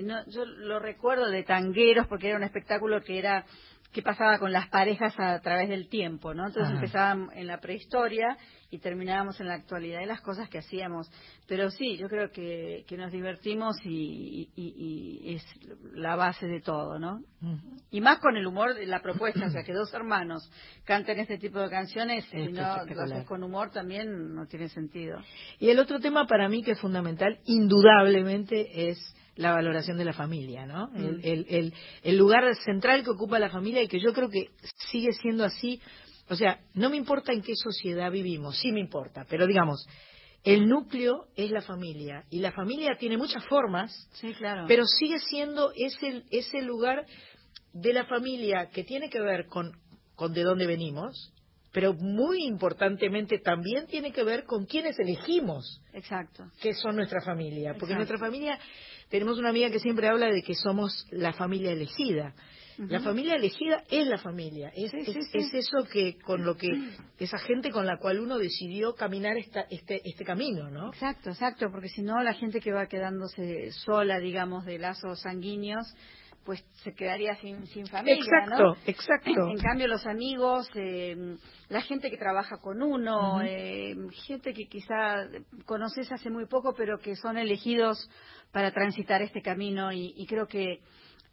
[0.02, 3.44] no, yo lo recuerdo de tangueros porque era un espectáculo que era
[3.92, 6.46] que pasaba con las parejas a través del tiempo, ¿no?
[6.48, 8.37] Entonces empezábamos en la prehistoria
[8.70, 11.11] y terminábamos en la actualidad de las cosas que hacíamos.
[11.46, 15.44] Pero sí, yo creo que, que nos divertimos y, y- y es
[15.94, 17.22] la base de todo, ¿no?
[17.90, 20.42] Y más con el humor de la propuesta, o sea, que dos hermanos
[20.84, 22.61] canten este tipo de canciones, si Es no
[22.94, 25.18] lo haces con humor también no tiene sentido.
[25.58, 28.98] Y el otro tema para mí que es fundamental, indudablemente, es
[29.38, 30.90] la valoración de la familia, ¿no?
[30.94, 34.48] El, el- el- el lugar central que ocupa la familia y que yo creo que
[34.90, 35.81] sigue siendo así.
[36.29, 39.87] O sea, no me importa en qué sociedad vivimos, sí me importa, pero digamos,
[40.44, 44.64] el núcleo es la familia y la familia tiene muchas formas, Sí, claro.
[44.68, 47.07] pero sigue siendo ese, ese lugar
[47.72, 49.72] de la familia que tiene que ver con,
[50.16, 51.33] con de dónde venimos,
[51.72, 56.44] pero muy importantemente también tiene que ver con quiénes elegimos Exacto.
[56.61, 57.72] que son nuestra familia.
[57.79, 57.96] Porque Exacto.
[57.96, 58.59] nuestra familia,
[59.11, 62.35] tenemos una amiga que siempre habla de que somos la familia elegida.
[62.79, 65.38] La familia elegida es la familia, es, Sí, es- sí, sí.
[65.38, 66.71] es eso que con lo que
[67.18, 70.90] esa gente con la cual uno decidió caminar esta, este este camino, ¿no?
[70.90, 75.92] Exacto, exacto, porque si no la gente que va quedándose sola, digamos, de lazos sanguíneos,
[76.44, 78.77] pues se quedaría sin, sin familia, exacto, ¿no?
[78.87, 79.49] exacto.
[79.51, 81.37] En cambio, los amigos, eh,
[81.68, 83.94] la gente que trabaja con uno, eh,
[84.25, 85.27] gente que quizá
[85.66, 88.09] conoces hace muy poco, pero que son elegidos
[88.52, 90.80] para transitar este camino y, y creo que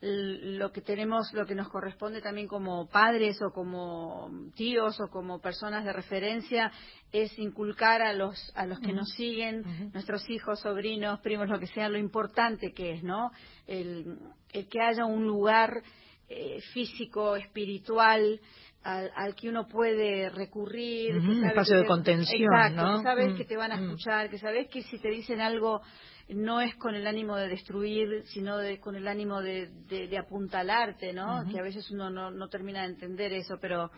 [0.02, 5.40] lo que tenemos, lo que nos corresponde también como padres o como tíos o como
[5.40, 6.72] personas de referencia
[7.12, 9.64] es inculcar a los a los que nos siguen,
[9.94, 13.32] nuestros hijos, sobrinos, primos, lo que sea, lo importante que es, ¿no?
[13.66, 14.20] El,
[14.52, 15.82] el que haya un lugar
[16.28, 18.40] eh, físico, espiritual,
[18.84, 21.16] al, al que uno puede recurrir.
[21.16, 22.98] Un espacio de te- contención, Exacto, ¿no?
[22.98, 23.84] que sabes Mm, que te van a mm.
[23.86, 25.82] escuchar, que sabes que si te dicen algo
[26.30, 30.18] no es con el ánimo de destruir, sino de, con el ánimo de, de- de
[30.18, 31.44] apuntalarte, ¿no?
[31.52, 33.92] Que a veces uno no, no termina de entender eso, pero,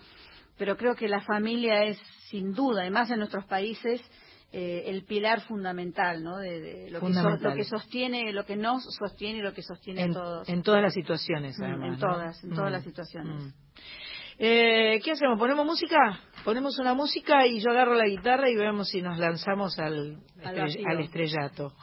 [0.57, 1.97] pero creo que la familia es
[2.30, 4.01] sin duda, además en nuestros países,
[4.51, 6.38] eh, el pilar fundamental, ¿no?
[6.38, 7.49] De, de lo, que so- Fundamental.
[7.51, 10.49] lo que sostiene, lo que nos sostiene y lo que sostiene En, a todos.
[10.49, 11.86] en todas las situaciones, Mm, además.
[11.88, 11.97] en ¿no?
[11.99, 13.43] todas, en todas Mm, las situaciones.
[13.43, 13.53] mm.
[14.39, 15.39] Eh, ¿Qué hacemos?
[15.39, 16.19] ¿Ponemos música?
[16.45, 20.19] Ponemos una música y yo agarro la guitarra y vemos si nos lanzamos al
[20.99, 21.73] estrellato.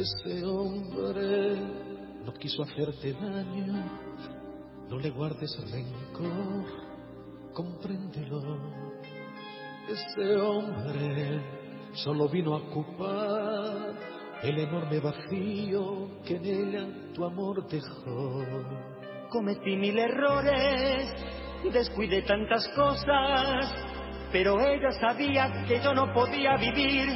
[0.00, 1.56] Ese hombre
[2.24, 3.84] no quiso hacerte daño,
[4.90, 6.66] no le guardes rencor,
[7.52, 8.58] compréndelo.
[9.88, 11.40] Ese hombre
[11.92, 13.94] solo vino a ocupar
[14.42, 18.44] el enorme vacío que en ella tu amor dejó.
[19.28, 21.06] Cometí mil errores,
[21.72, 23.72] descuidé tantas cosas,
[24.32, 27.08] pero ella sabía que yo no podía vivir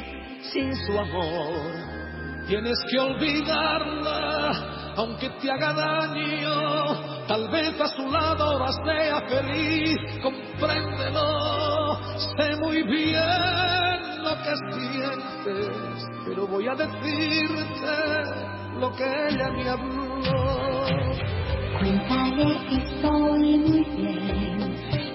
[0.53, 2.45] sin su amor.
[2.47, 7.14] Tienes que olvidarla, aunque te haga daño.
[7.27, 11.97] Tal vez a su lado ahora sea feliz, compréndelo,
[12.37, 17.95] sé muy bien lo que sientes, pero voy a decirte
[18.79, 20.85] lo que ella me habló.
[21.79, 24.59] Cuéntale que estoy muy bien,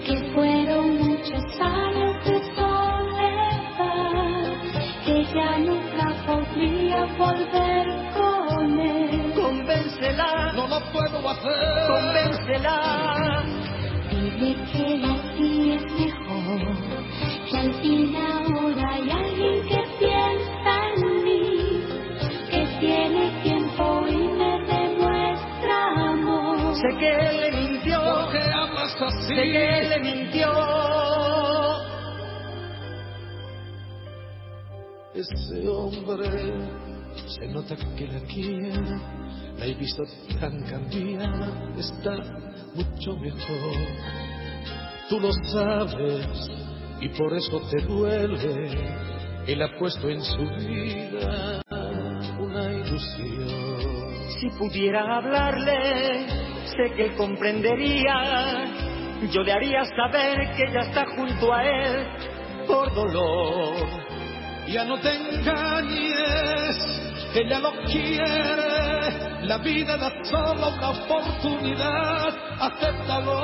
[0.05, 3.71] que fueron muchos años de soledad,
[5.05, 8.10] que ya nunca podría volver.
[11.31, 11.87] hacer.
[11.87, 13.43] Convéncela.
[14.11, 16.77] Dile que la ti es mejor,
[17.49, 21.83] que al fin ahora hay alguien que piensa en mí,
[22.51, 25.77] que tiene tiempo y me demuestra
[26.11, 26.75] amor.
[26.75, 29.29] Sé que él le mintió, amas así?
[29.29, 30.51] Sé que él le mintió.
[35.15, 36.29] Ese hombre
[37.27, 38.73] se nota que la quiere
[39.59, 40.03] la he visto
[40.41, 42.17] tan cambiada, está
[42.75, 43.75] mucho mejor.
[45.09, 46.51] Tú lo sabes
[47.01, 49.01] y por eso te duele.
[49.47, 51.63] Él ha puesto en su vida
[52.39, 53.91] una ilusión.
[54.41, 56.27] Si pudiera hablarle,
[56.65, 58.65] sé que él comprendería.
[59.31, 62.07] Yo le haría saber que ella está junto a él
[62.67, 63.75] por dolor.
[64.69, 66.77] Ya no te engañes,
[67.35, 68.90] ella lo quiere.
[69.51, 72.29] La vida da solo una oportunidad,
[72.61, 73.37] acéptalo,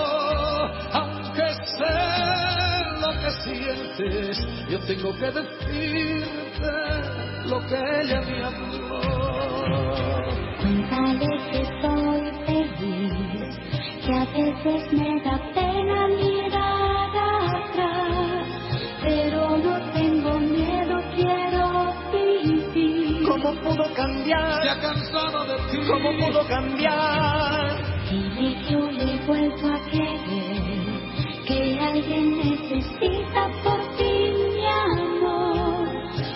[0.93, 1.97] aunque sé
[3.01, 4.39] lo que sientes.
[4.71, 6.71] Yo tengo que decirte
[7.47, 9.01] lo que ella me habló.
[10.61, 13.59] Cuéntale que soy feliz,
[14.07, 16.86] que a veces me da pena mirar
[23.47, 24.61] ¿Cómo pudo cambiar?
[24.61, 25.79] Se ha cansado de ti.
[25.87, 27.77] ¿Cómo pudo cambiar?
[28.11, 35.87] Dile que yo le he vuelto a querer, que alguien necesita por ti mi amor,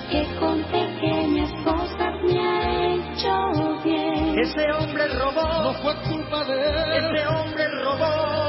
[0.08, 4.38] que con pequeñas cosas me ha hecho bien.
[4.38, 5.62] Ese hombre robó.
[5.64, 7.16] No fue culpa de él.
[7.16, 8.40] Ese hombre robó.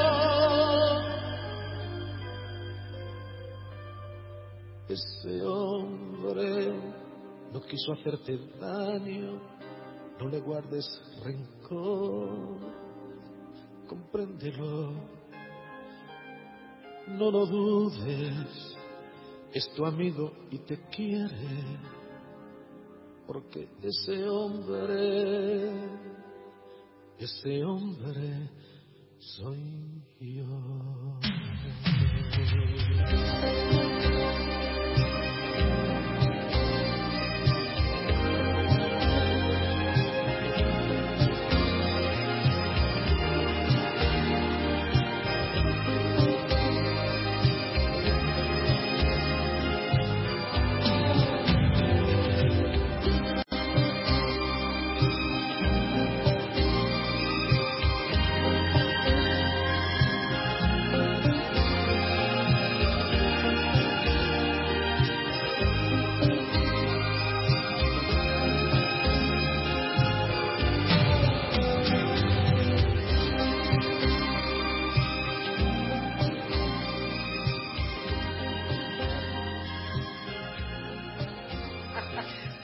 [4.88, 7.01] Ese hombre
[7.52, 9.42] no quiso hacerte daño,
[10.20, 10.86] no le guardes
[11.24, 12.60] rencor,
[13.88, 14.94] compréndelo,
[17.08, 18.78] no lo dudes,
[19.54, 21.78] es tu amigo y te quiere,
[23.28, 25.72] porque ese hombre,
[27.18, 28.50] ese hombre
[29.20, 31.01] soy yo.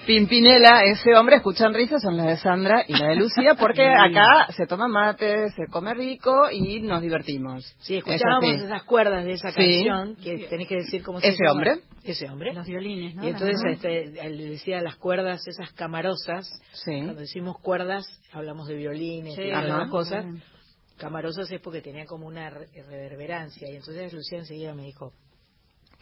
[0.08, 4.48] Pimpinela, ese hombre, escuchan risas, son las de Sandra y la de Lucía, porque acá
[4.56, 7.76] se toma mate, se come rico y nos divertimos.
[7.80, 9.86] Sí, escuchábamos esas cuerdas de esa Sí.
[9.86, 11.52] canción, que tenés que decir cómo se ¿Ese llama.
[11.52, 11.82] hombre?
[12.06, 12.54] Ese hombre.
[12.54, 13.26] Los violines, ¿no?
[13.26, 16.48] Y entonces este, él decía las cuerdas, esas camarosas.
[16.72, 17.02] Sí.
[17.02, 20.26] Cuando decimos cuerdas, hablamos de violines Sí, y esas cosas.
[20.98, 23.70] Camarosas es porque tenía como una re- reverberancia.
[23.70, 25.12] Y entonces Lucía enseguida me dijo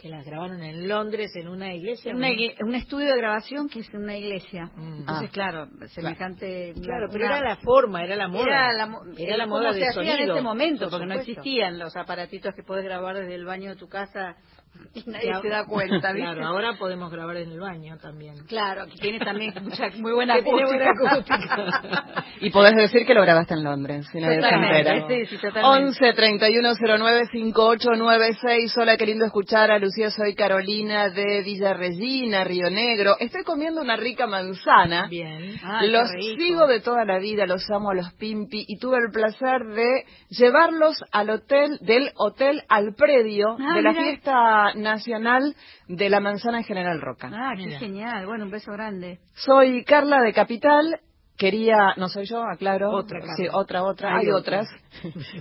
[0.06, 2.14] que las grabaron en Londres en una iglesia.
[2.16, 2.36] Una ¿no?
[2.68, 4.66] un estudio de grabación que es en una iglesia.
[4.76, 5.00] Mm.
[5.00, 5.34] Entonces, Ah.
[5.34, 6.74] claro, semejante.
[6.80, 8.44] Claro, una- pero una- era la forma, era la moda.
[8.46, 11.14] Era la, Era la cómo moda se de hacía en ese momento, por porque no
[11.16, 11.32] supuesto.
[11.42, 14.36] existían los aparatitos que podés grabar desde el baño de tu casa
[14.94, 15.42] y nadie Claro.
[15.42, 16.22] se da cuenta, ¿viste?
[16.34, 18.36] Claro, ahora podemos grabar en el baño también.
[18.48, 20.66] Claro, que tiene también mucha, muy buena acústica.
[20.66, 22.26] buena acústica.
[22.42, 25.08] Y podés decir que lo grabaste en Londres, si nadie se entera.
[25.08, 25.86] sí, sí, totalmente.
[25.88, 26.70] 11 31
[27.00, 28.78] 09 5896.
[28.78, 30.12] Hola, qué lindo escuchar a Lucía.
[30.12, 33.16] Soy Carolina de Villa Regina, Río Negro.
[33.20, 35.08] Estoy comiendo una rica manzana.
[35.10, 35.56] Bien.
[35.64, 38.98] Ay, qué los sigo de toda la vida, los amo a los Pimpi y tuve
[38.98, 44.04] el placer de llevarlos al hotel, del hotel al predio Ah, de la mira.
[44.04, 45.56] fiesta nacional
[45.88, 47.30] de la manzana en General Roca.
[47.34, 47.80] Ah, qué Mira.
[47.80, 48.26] genial.
[48.26, 49.20] Bueno, un beso grande.
[49.34, 51.00] Soy Carla de Capital.
[51.38, 52.92] Quería, no soy yo, aclaro.
[52.92, 53.36] Otra Carla.
[53.36, 54.16] Sí, otra, otra.
[54.16, 54.68] Hay Hay, otras.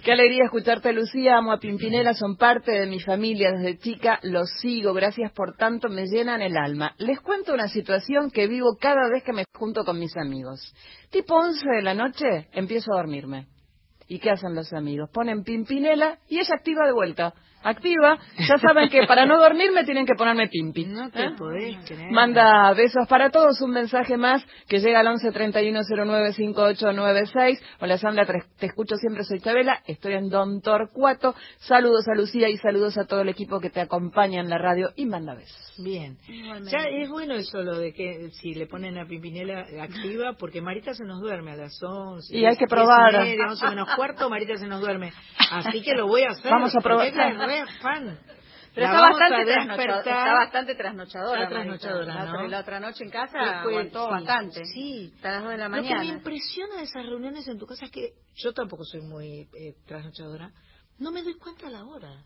[0.04, 1.36] Qué alegría escucharte, Lucía.
[1.36, 4.18] Amo a Pimpinela, son parte de mi familia desde chica.
[4.24, 6.94] Los sigo, gracias por tanto, me llenan el alma.
[6.98, 10.74] Les cuento una situación que vivo cada vez que me junto con mis amigos.
[11.10, 13.46] Tipo 11 de la noche, empiezo a dormirme.
[14.08, 15.08] ¿Y qué hacen los amigos?
[15.12, 17.34] Ponen Pimpinela y ella activa de vuelta.
[17.64, 20.84] Activa, ya saben que para no dormir me tienen que ponerme Pimpi.
[20.84, 21.30] No te ¿Eh?
[21.36, 22.10] podés creer.
[22.10, 27.62] Manda besos para todos, un mensaje más que llega al 11 31 09 5896.
[27.80, 31.34] Hola Sandra, te, te escucho siempre, soy Chabela, estoy en Don Torcuato.
[31.56, 34.90] Saludos a Lucía y saludos a todo el equipo que te acompaña en la radio
[34.94, 35.64] y manda besos.
[35.78, 36.18] Bien.
[36.70, 40.94] Ya es bueno eso lo de que si le ponen a Pimpinela activa, porque Marita
[40.94, 42.36] se nos duerme a las 11.
[42.36, 43.24] Y hay que probar.
[43.24, 45.12] media, 11 menos cuarto, Marita se nos duerme.
[45.50, 46.50] Así que lo voy a hacer.
[46.50, 47.12] Vamos a probar.
[47.62, 48.18] Re fan.
[48.74, 49.98] Pero está bastante, a trasnochadora, despertar.
[50.18, 51.42] está bastante trasnochadora.
[51.44, 52.14] Está trasnochadora, Marita.
[52.14, 52.32] La ¿no?
[52.38, 54.64] otra- La otra noche en casa Después, aguantó sí, bastante.
[54.66, 55.12] Sí.
[55.14, 56.04] Hasta las 2 de la Lo que me mañana.
[56.04, 60.50] impresiona de esas reuniones en tu casa es que yo tampoco soy muy eh, trasnochadora.
[60.98, 62.24] No me doy cuenta la hora.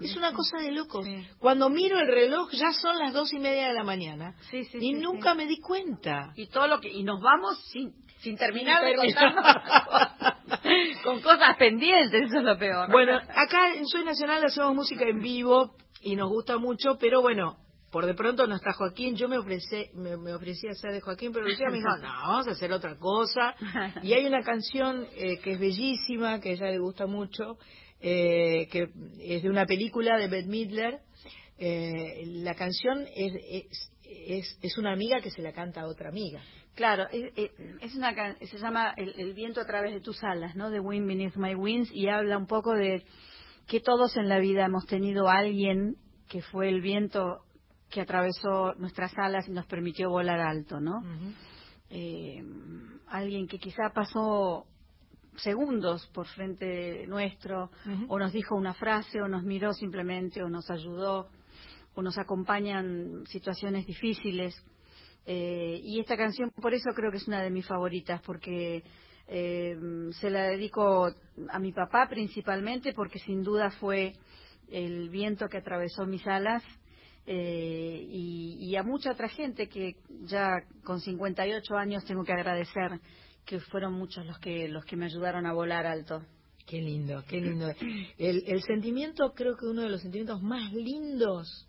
[0.00, 1.04] Es una cosa de locos.
[1.38, 4.78] Cuando miro el reloj ya son las dos y media de la mañana Sí, sí,
[4.80, 6.32] y nunca me di cuenta.
[6.36, 9.44] Y todo lo que y nos vamos sin sin terminar de Sin contarnos
[11.04, 12.90] con cosas pendientes, eso es lo peor.
[12.90, 17.56] Bueno, acá en Soy Nacional hacemos música en vivo y nos gusta mucho, pero bueno,
[17.90, 19.16] por de pronto no está Joaquín.
[19.16, 22.08] Yo me ofrecí, me, me ofrecí a ser de Joaquín, pero Lucía me dijo, no,
[22.08, 23.54] vamos a hacer otra cosa.
[24.02, 27.58] Y hay una canción eh, que es bellísima, que a ella le gusta mucho,
[28.00, 28.90] eh, que
[29.20, 31.00] es de una película de Bette Midler.
[31.60, 36.08] Eh, la canción es, es, es, es una amiga que se la canta a otra
[36.08, 36.40] amiga.
[36.74, 37.50] Claro, es, es-
[37.80, 40.70] es una se llama el, El viento a través de tus alas, ¿no?
[40.70, 43.04] The Wind Beneath My Wings y habla un poco de
[43.66, 45.96] que todos en la vida hemos tenido a alguien
[46.28, 47.42] que fue el viento
[47.90, 51.02] que atravesó nuestras alas y nos permitió volar alto, ¿no?
[51.90, 52.42] Eh,
[53.08, 54.66] alguien que quizá pasó
[55.36, 57.70] segundos por frente nuestro
[58.08, 61.28] o nos dijo una frase o nos miró simplemente o nos ayudó
[61.98, 64.54] o nos acompaña en situaciones difíciles.
[65.26, 68.84] Eh, y esta canción por eso creo que es una de mis favoritas porque
[69.26, 69.76] eh,
[70.12, 71.10] se la dedico
[71.50, 74.14] a mi papá principalmente porque sin duda fue
[74.70, 76.62] el viento que atravesó mis alas
[77.26, 83.00] eh, y, y a mucha otra gente que ya con 58 años tengo que agradecer
[83.44, 86.22] que fueron muchos los que los que me ayudaron a volar alto.
[86.64, 87.72] Qué lindo, qué lindo.
[88.18, 91.67] El, el sentimiento, creo que uno de los sentimientos más lindos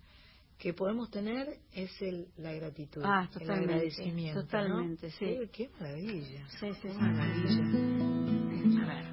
[0.59, 4.39] que podemos tener es el, la gratitud, Ah, el totalmente, agradecimiento.
[4.41, 4.45] ¿no?
[4.45, 5.37] totalmente, sí.
[5.53, 6.47] Qué, maravilla.
[6.59, 6.97] Sí, sí, sí.
[6.99, 7.63] maravilla.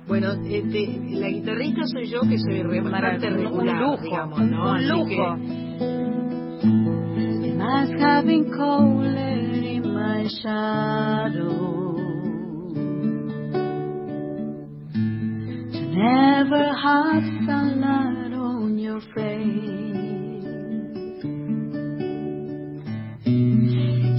[0.09, 4.71] Bueno, este, la guitarrista soy yo, que soy re- bastante regular, Un lujo, digamos, ¿no?
[4.71, 5.37] un Así lujo.
[7.47, 11.95] It must have been colder in my shadow
[15.73, 19.96] to never have sunlight on your face.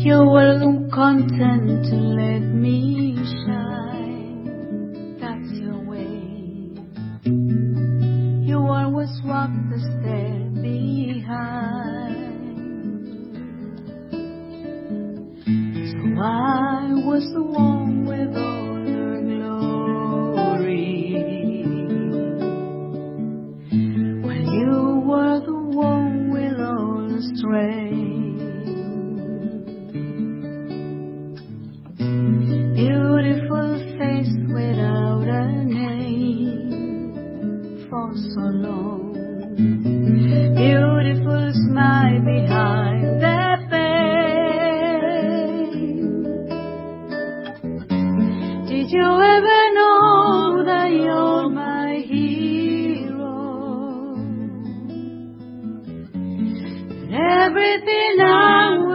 [0.07, 5.17] You were content to let me shine.
[5.19, 6.23] That's your way.
[8.47, 12.23] You always walk the stair behind.
[15.91, 20.87] So I was the one with all her glory.
[24.23, 27.86] When you were the one with all the strength.
[38.15, 39.13] So long.
[40.55, 45.07] Beautiful smile behind that veil.
[48.67, 53.35] Did you ever know that you're my hero?
[57.03, 58.86] And everything I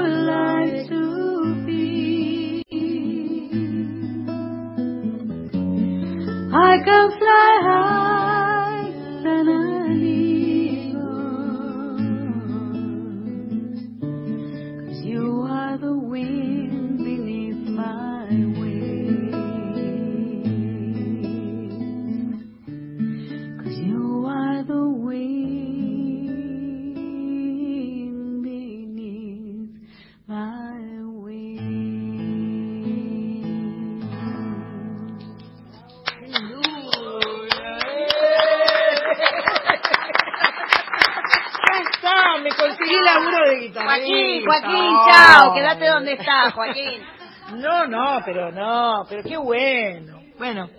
[45.49, 45.55] No.
[45.55, 47.03] quédate donde estás, Joaquín.
[47.57, 50.23] No, no, pero no, pero qué bueno.
[50.39, 50.71] Bueno,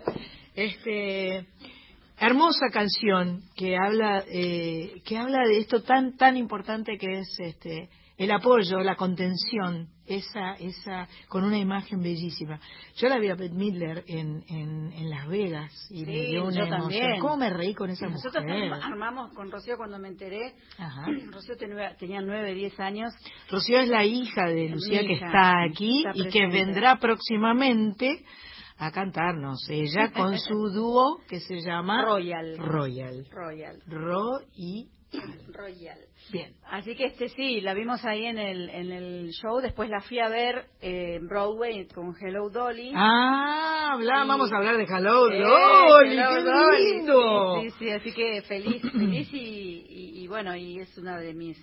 [0.56, 1.46] este
[2.18, 7.90] hermosa canción que habla eh, que habla de esto tan tan importante que es este
[8.18, 12.60] el apoyo, la contención, esa, esa, con una imagen bellísima.
[12.98, 16.44] Yo la vi a Bette Midler en, en, en Las Vegas y me Sí, dio
[16.46, 16.80] una yo emoción.
[16.82, 17.20] también.
[17.20, 18.64] ¿Cómo me reí con esa Nosotros mujer?
[18.72, 20.54] arma- armamos con Rocío cuando me enteré.
[20.78, 21.06] Ajá.
[21.32, 23.14] Rocío tenía, tenía 9, 10 años.
[23.50, 26.98] Rocío es la hija de Lucía Mi que hija, está aquí está y que vendrá
[27.00, 28.24] próximamente
[28.78, 29.68] a cantarnos.
[29.70, 32.58] Ella con su dúo que se llama Royal.
[32.58, 33.26] Royal.
[33.32, 33.82] Royal.
[33.88, 34.90] Ro y
[35.54, 35.98] Royal.
[36.32, 36.54] bien.
[36.66, 39.60] Así que este sí, la vimos ahí en el, en el show.
[39.62, 42.92] Después la fui a ver eh, en Broadway con Hello Dolly.
[42.96, 47.62] Ah, habla- Y- vamos a hablar de Hello Eh, Dolly, Hello qué Dolly, lindo.
[47.62, 51.34] Sí, sí, sí, así que feliz, feliz y, y- y bueno, y es una de
[51.34, 51.58] mis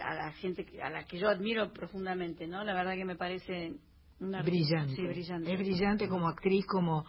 [0.00, 2.62] a la gente que- a la que yo admiro profundamente, ¿no?
[2.62, 3.72] La verdad que me parece
[4.20, 4.94] una brillante.
[4.94, 5.52] Sí, brillante.
[5.52, 7.04] Es brillante como actriz, como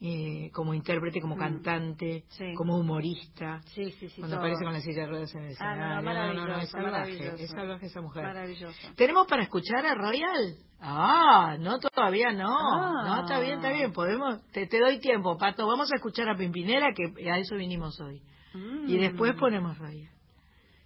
[0.00, 1.38] eh, como intérprete, como Mm.
[1.38, 2.54] cantante, Sí.
[2.54, 3.60] como humorista.
[3.74, 4.20] Sí, sí, sí.
[4.20, 4.46] Cuando todo.
[4.46, 6.02] aparece con la silla de ruedas en el Ah, escenario.
[6.02, 8.22] no, no, no, no, es salvaje, es salvaje esa mujer.
[8.22, 8.88] Maravilloso.
[8.96, 10.54] ¿Tenemos para escuchar a Royal?
[10.80, 12.48] Ah, no, todavía no.
[12.48, 13.02] Ah.
[13.06, 13.92] No, está bien, está bien.
[13.92, 15.66] Podemos, te, te doy tiempo, Pato.
[15.66, 18.22] Vamos a escuchar a Pimpinela, que a eso vinimos hoy.
[18.54, 18.88] Mm.
[18.88, 20.08] Y después ponemos Royal.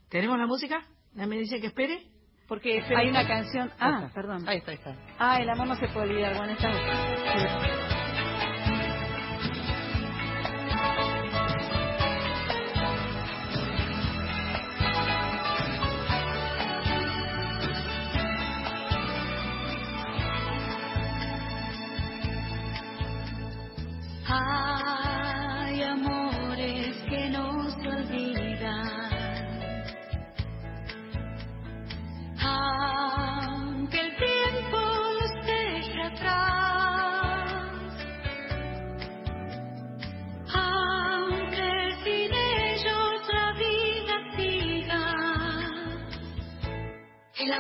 [0.09, 0.85] ¿Tenemos la música?
[1.15, 2.07] ¿Ya me dice que espere?
[2.49, 3.71] Porque hay una canción.
[3.79, 4.15] Ah, está.
[4.15, 4.49] perdón.
[4.49, 4.97] Ahí está, ahí está.
[5.19, 6.37] Ah, el amor no se puede olvidar.
[6.37, 8.02] Bueno, esta.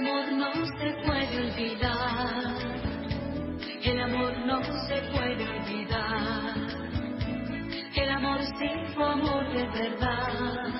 [0.02, 2.54] Amor no se puede olvidar.
[3.84, 6.54] El amor no se puede olvidar.
[7.94, 10.74] El amor sin tu amor de verdad.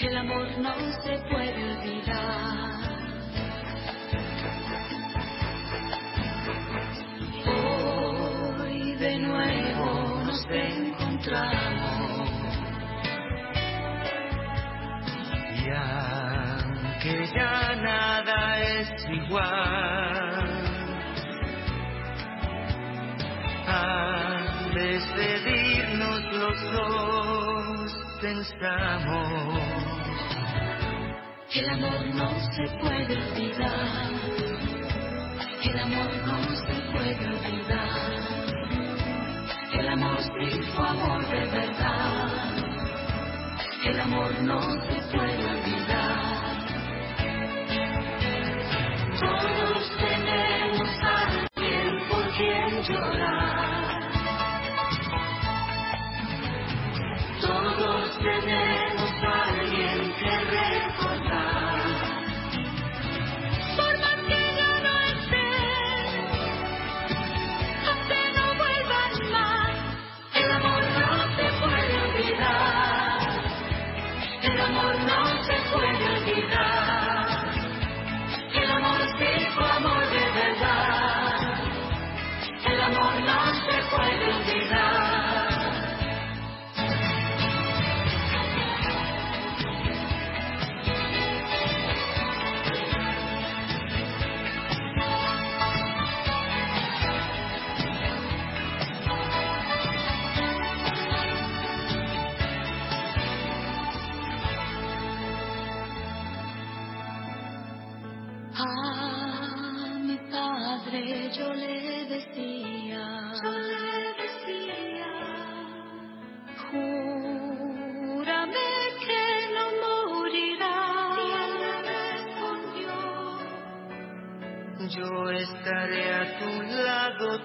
[0.00, 2.68] El amor no se puede olvidar.
[8.60, 12.28] Hoy de nuevo nos encontramos.
[15.64, 15.70] Y
[17.00, 20.48] aunque ya nada es igual,
[23.66, 29.62] al despedirnos los dos pensamos.
[31.54, 34.10] El amor no se puede olvidar.
[35.62, 38.18] El amor no se puede olvidar.
[39.72, 40.18] El amor
[40.74, 42.48] tu amor de verdad.
[43.84, 46.17] El amor no se puede olvidar.
[49.20, 49.67] Todos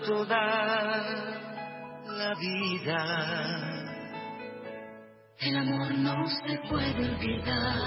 [0.06, 1.04] toda
[2.06, 3.00] la vida.
[5.40, 7.78] el amor no se puede olvidar.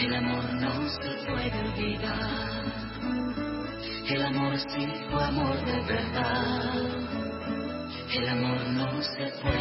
[0.00, 2.64] El amor no se puede olvidar.
[4.08, 6.74] El amor sin tu amor de verdad.
[8.12, 9.59] El amor no se puede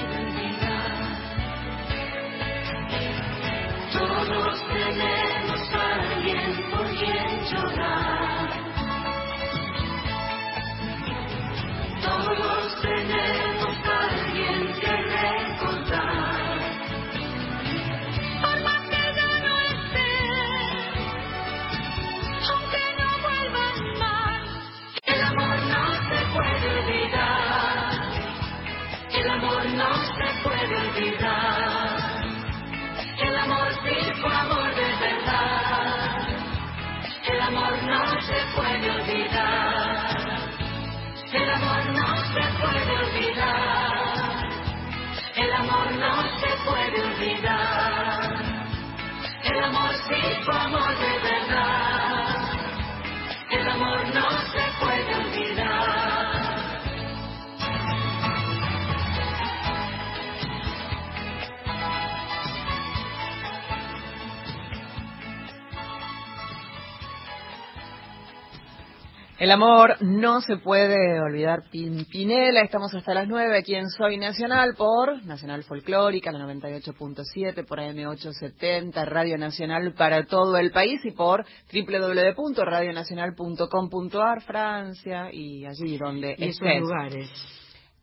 [69.49, 71.63] El amor no se puede olvidar.
[71.71, 77.79] Pimpinela, estamos hasta las 9 aquí en Soy Nacional por Nacional Folclórica, la 98.7, por
[77.79, 86.49] AM870, Radio Nacional para todo el país y por www.radionacional.com.ar, Francia y allí donde Y
[86.49, 86.81] esos estés.
[86.81, 87.27] lugares.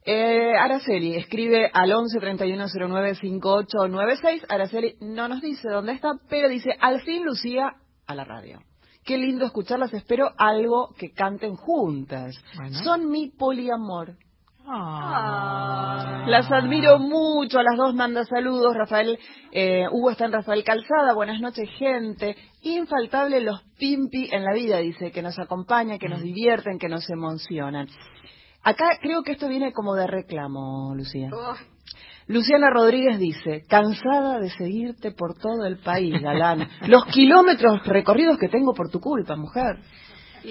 [0.05, 4.47] Eh, Araceli escribe al 11 31 09 5896.
[4.49, 7.73] Araceli no nos dice dónde está, pero dice: Al fin, Lucía,
[8.05, 8.59] a la radio.
[9.07, 9.95] Qué lindo escucharlas.
[9.95, 12.35] Espero algo que canten juntas.
[12.57, 12.77] Bueno.
[12.83, 14.17] Son mi poliamor.
[14.67, 16.25] Ah.
[16.27, 18.75] Las admiro mucho, a las dos manda saludos.
[18.77, 19.17] Rafael,
[19.53, 21.15] eh, Hugo está en Rafael Calzada.
[21.15, 22.37] Buenas noches, gente.
[22.63, 27.09] Infaltable los pimpi en la vida, dice, que nos acompañan, que nos divierten, que nos
[27.09, 27.87] emocionan.
[28.65, 31.31] Acá creo que esto viene como de reclamo, Lucía.
[32.29, 36.69] Luciana Rodríguez dice, cansada de seguirte por todo el país, Galán.
[36.89, 39.79] Los kilómetros recorridos que tengo por tu culpa, mujer.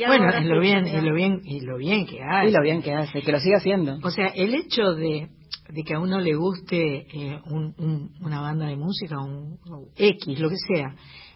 [0.07, 2.49] Bueno, y lo bien, y lo bien, y lo bien que hace.
[2.49, 3.97] Y lo bien que hace, que lo siga haciendo.
[4.03, 5.29] O sea, el hecho de,
[5.69, 9.57] de que a uno le guste eh, un- un- una banda de música, un,
[9.97, 10.95] X, lo que sea,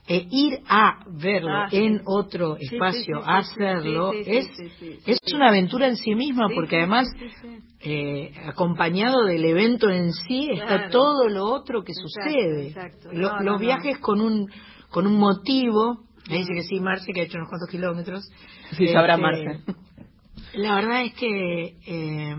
[0.09, 1.77] e ir a verlo Ah, sí.
[1.77, 5.49] en otro Sí, espacio, sí, sí, hacerlo, sí, sí, es, sí, sí, sí, es una
[5.49, 7.57] aventura en sí misma, Sí, porque además, sí, sí, sí.
[7.81, 10.89] eh, acompañado del evento en sí, está Claro.
[10.89, 12.67] todo lo otro que Exacto, sucede.
[12.69, 13.09] exacto.
[13.13, 13.59] Lo- No, los no.
[13.59, 14.49] viajes con un
[14.89, 18.27] con un motivo, me dice que sí, Marce, que ha hecho unos cuantos kilómetros.
[18.75, 19.63] Sí, sabrá Este, Marce.
[20.55, 22.35] La verdad es que eh,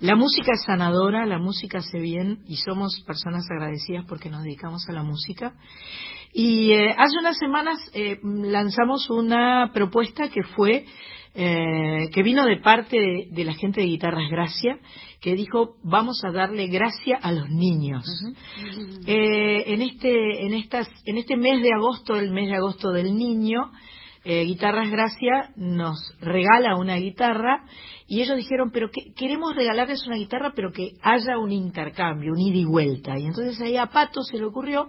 [0.00, 4.88] la música es sanadora, la música hace bien y somos personas agradecidas porque nos dedicamos
[4.88, 5.52] a la música.
[6.32, 10.86] Y eh, hace unas semanas eh, lanzamos una propuesta que fue,
[11.34, 14.78] eh, que vino de parte de, de la gente de Guitarras Gracia,
[15.22, 18.04] que dijo, vamos a darle gracia a los niños.
[19.06, 23.16] Eh, en, este, en, estas, en este mes de agosto, el mes de agosto del
[23.16, 23.70] niño,
[24.24, 27.64] eh, Guitarras Gracia nos regala una guitarra
[28.08, 32.40] y ellos dijeron, pero que, queremos regalarles una guitarra, pero que haya un intercambio, un
[32.40, 33.16] ida y vuelta.
[33.16, 34.88] Y entonces ahí a Pato se le ocurrió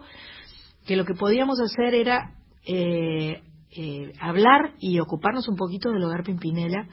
[0.86, 2.32] que lo que podíamos hacer era
[2.66, 3.42] eh,
[3.76, 6.88] eh, hablar y ocuparnos un poquito del hogar Pimpinela,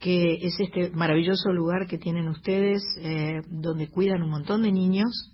[0.00, 5.32] que es este maravilloso lugar que tienen ustedes, eh, donde cuidan un montón de niños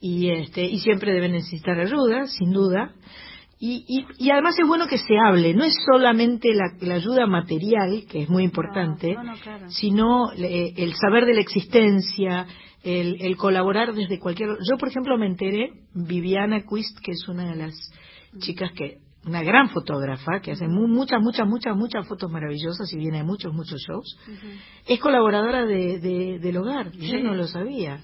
[0.00, 2.94] y este y siempre deben necesitar ayuda, sin duda.
[3.58, 7.26] Y, y, y además es bueno que se hable, no es solamente la, la ayuda
[7.26, 9.70] material, que es muy importante, No, no, claro.
[9.70, 12.46] sino eh, el saber de la existencia,
[12.86, 14.48] el, el colaborar desde cualquier...
[14.68, 17.74] Yo, por ejemplo, me enteré, Viviana Quist, que es una de las
[18.38, 22.96] chicas que, una gran fotógrafa, que hace mu- muchas, muchas, muchas, muchas fotos maravillosas y
[22.98, 24.16] viene a muchos, muchos shows,
[24.86, 27.98] es colaboradora de, de- del hogar, yo no lo sabía.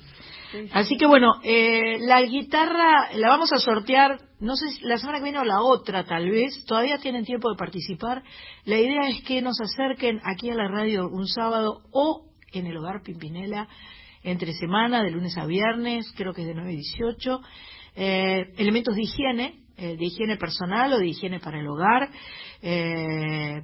[0.72, 5.18] Así que bueno, eh, la guitarra la vamos a sortear, no sé si la semana
[5.18, 8.22] que viene o la otra tal vez, todavía tienen tiempo de participar.
[8.66, 12.76] La idea es que nos acerquen aquí a la radio un sábado o en el
[12.76, 13.66] hogar Pimpinela
[14.25, 17.41] entre semana, de lunes a viernes, creo que es de 9 a 18.
[17.97, 22.09] Eh, elementos de higiene, eh, de higiene personal o de higiene para el hogar.
[22.62, 23.62] eh,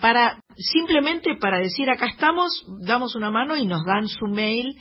[0.00, 2.50] para simplemente para decir acá estamos,
[2.84, 4.76] damos una mano y nos dan su mail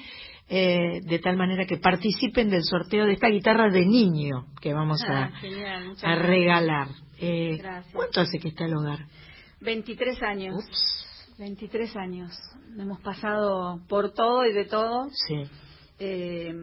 [0.49, 5.01] eh, de tal manera que participen del sorteo de esta guitarra de niño que vamos
[5.07, 6.87] a, Ah, genial, a regalar.
[7.21, 7.57] Eh.
[7.93, 8.99] ¿Cuánto hace que está el hogar?
[9.61, 10.55] 23 años.
[11.41, 12.31] 23 años.
[12.77, 15.09] Hemos pasado por todo y de todo.
[15.27, 15.41] Sí.
[15.97, 16.53] Eh,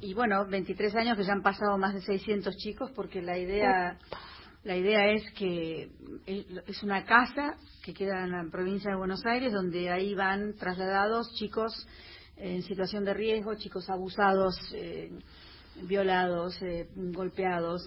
[0.00, 3.96] y bueno, 23 años que ya han pasado más de 600 chicos porque la idea
[4.64, 5.88] la idea es que
[6.26, 11.32] es una casa que queda en la provincia de Buenos Aires donde ahí van trasladados
[11.36, 11.72] chicos
[12.36, 15.12] en situación de riesgo, chicos abusados, eh,
[15.82, 17.82] violados, eh, golpeados,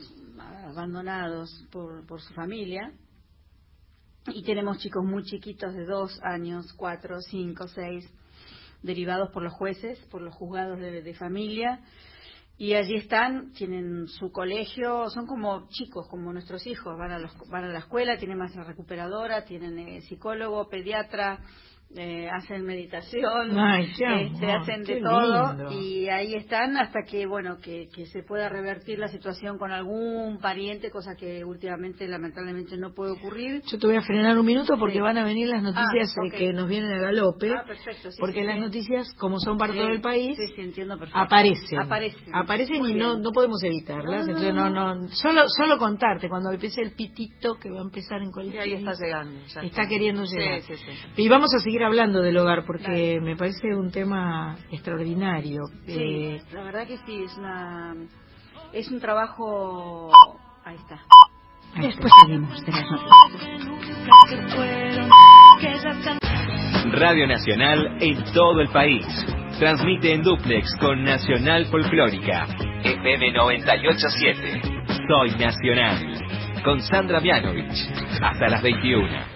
[0.65, 2.93] abandonados por, por su familia.
[4.33, 8.09] Y tenemos chicos muy chiquitos de dos años, cuatro, cinco, seis,
[8.83, 11.79] derivados por los jueces, por los juzgados de, familia.
[12.57, 17.49] Y allí están, tienen su colegio, son como chicos, como nuestros hijos, van a, los-
[17.49, 21.39] van a la escuela, tienen maestra recuperadora, tienen eh, psicólogo, pediatra,
[21.95, 25.71] eh, hacen meditación, Ay, este, amor, hacen de todo lindo.
[25.71, 30.37] y ahí están hasta que bueno que, que se pueda revertir la situación con algún
[30.39, 33.63] pariente, cosa que últimamente lamentablemente no puede ocurrir.
[33.71, 34.99] Yo te voy a frenar un minuto porque Sí.
[35.01, 37.51] van a venir las noticias Ah, eh, que nos vienen a galope.
[37.51, 41.79] Ah, perfecto, sí, porque sí, las noticias, como son para todo el país, entiendo aparecen.
[42.33, 42.85] Aparecen.
[42.85, 44.27] Y no, no podemos evitarlas.
[44.27, 48.21] No, Entonces, no, no, solo, solo contarte, cuando empiece el pitito que va a empezar
[48.21, 49.39] en cualquier ahí está llegando.
[49.63, 50.61] Está queriendo llegar.
[51.17, 55.63] Y vamos a seguir hablando del hogar porque me parece un tema extraordinario.
[55.85, 57.95] Sí, Eh, la verdad que sí, es una
[58.73, 60.11] es un trabajo
[60.63, 60.95] ahí está.
[61.75, 62.01] ahí está.
[62.01, 64.59] Después seguimos de las noticias.
[66.91, 69.05] Radio Nacional en todo el país.
[69.59, 72.47] Transmite en duplex con Nacional Folclórica.
[72.83, 74.61] FM 987.
[75.07, 76.61] Soy Nacional.
[76.63, 77.89] Con Sandra Mianovich.
[78.21, 79.28] Hasta las 21.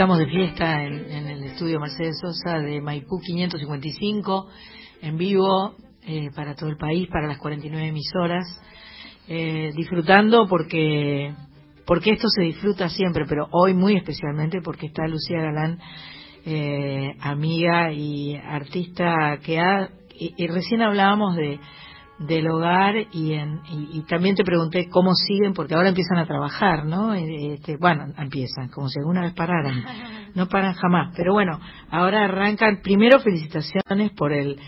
[0.00, 4.48] Estamos de fiesta en, en el estudio Mercedes Sosa de Maipú 555,
[5.02, 5.74] en vivo
[6.06, 8.46] eh, para todo el país, para las 49 emisoras,
[9.28, 11.34] eh, disfrutando porque
[11.84, 15.78] porque esto se disfruta siempre, pero hoy muy especialmente porque está Lucía Galán,
[16.46, 21.60] eh, amiga y artista que ha y, y recién hablábamos de
[22.20, 26.26] del hogar y, en, y, y también te pregunté cómo siguen porque ahora empiezan a
[26.26, 27.14] trabajar, ¿no?
[27.14, 29.82] Eh, Este, bueno, empiezan como si alguna vez pararan,
[30.34, 31.58] no paran jamás, pero bueno,
[31.90, 32.80] ahora arrancan.
[32.82, 34.58] Primero felicitaciones por el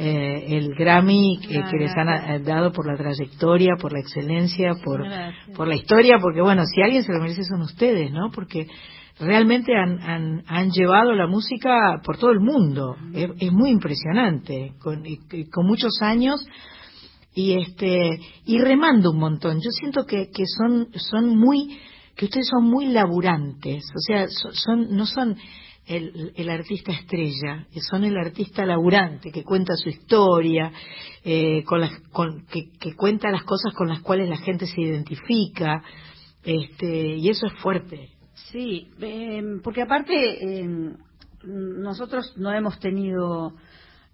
[0.00, 4.74] eh, el Grammy que, que les han eh, dado por la trayectoria, por la excelencia,
[4.84, 5.56] por Gracias.
[5.56, 8.30] por la historia, porque bueno, si alguien se lo merece son ustedes, ¿no?
[8.30, 8.68] Porque
[9.18, 12.96] realmente han, han, han llevado la música por todo el mundo.
[13.12, 15.02] Es, es muy impresionante, con,
[15.50, 16.46] con muchos años
[17.34, 19.60] y este y remando un montón.
[19.60, 21.78] Yo siento que, que son son muy
[22.16, 25.36] que ustedes son muy laburantes, o sea, so- son no son
[25.86, 30.70] el, el artista estrella, son el artista laburante que cuenta su historia,
[31.24, 34.80] eh, con las, con, que, que cuenta las cosas con las cuales la gente se
[34.82, 35.82] identifica,
[36.44, 38.10] este, y eso es fuerte.
[38.50, 40.14] Sí, eh, porque aparte
[40.62, 40.68] eh,
[41.44, 43.54] nosotros no hemos tenido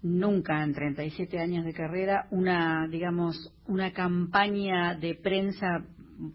[0.05, 5.83] nunca en 37 años de carrera una, digamos, una campaña de prensa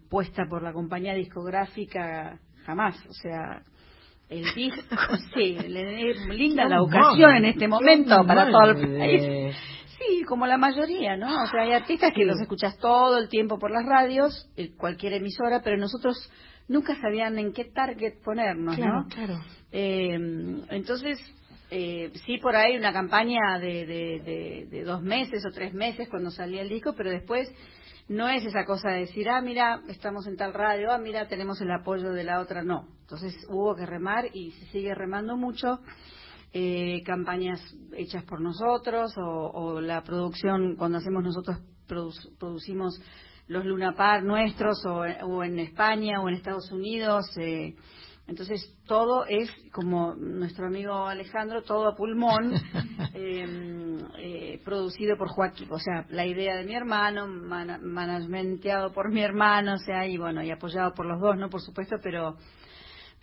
[0.09, 3.61] puesta por la compañía discográfica jamás, o sea,
[4.29, 4.81] el disco,
[5.33, 9.55] sí, le- es linda la ocasión en este momento para todo el país.
[9.97, 11.27] Sí, como la mayoría, ¿no?
[11.43, 15.13] O sea, hay artistas que los escuchas todo el tiempo por las radios, eh, cualquier
[15.13, 16.17] emisora, pero nosotros
[16.67, 19.07] nunca sabían en qué target ponernos, Claro, ¿no?
[19.07, 19.39] claro.
[19.71, 20.17] Eh,
[20.71, 21.19] entonces,
[21.71, 26.29] eh, sí, por ahí una campaña de, de, de- dos meses o tres meses cuando
[26.29, 27.51] salía el disco, pero después
[28.09, 31.61] no es esa cosa de decir, ah, mira, estamos en tal radio, ah, mira, tenemos
[31.61, 32.87] el apoyo de la otra, no.
[33.01, 35.79] Entonces hubo que remar y se sigue remando mucho.
[36.53, 37.61] Eh, campañas
[37.93, 41.57] hechas por nosotros o, la producción, cuando hacemos nosotros,
[41.87, 43.01] produ- producimos
[43.47, 47.25] los Luna Park nuestros o, o en España o en Estados Unidos.
[47.37, 47.75] eh,
[48.31, 52.53] entonces, todo es, como nuestro amigo Alejandro, todo a pulmón,
[53.13, 55.67] eh, eh, producido por Joaquín.
[55.71, 60.41] O sea, la idea de mi hermano, managementeado por mi hermano, o sea, y bueno,
[60.43, 61.49] y apoyado por los dos, ¿no?
[61.49, 62.35] Por supuesto, pero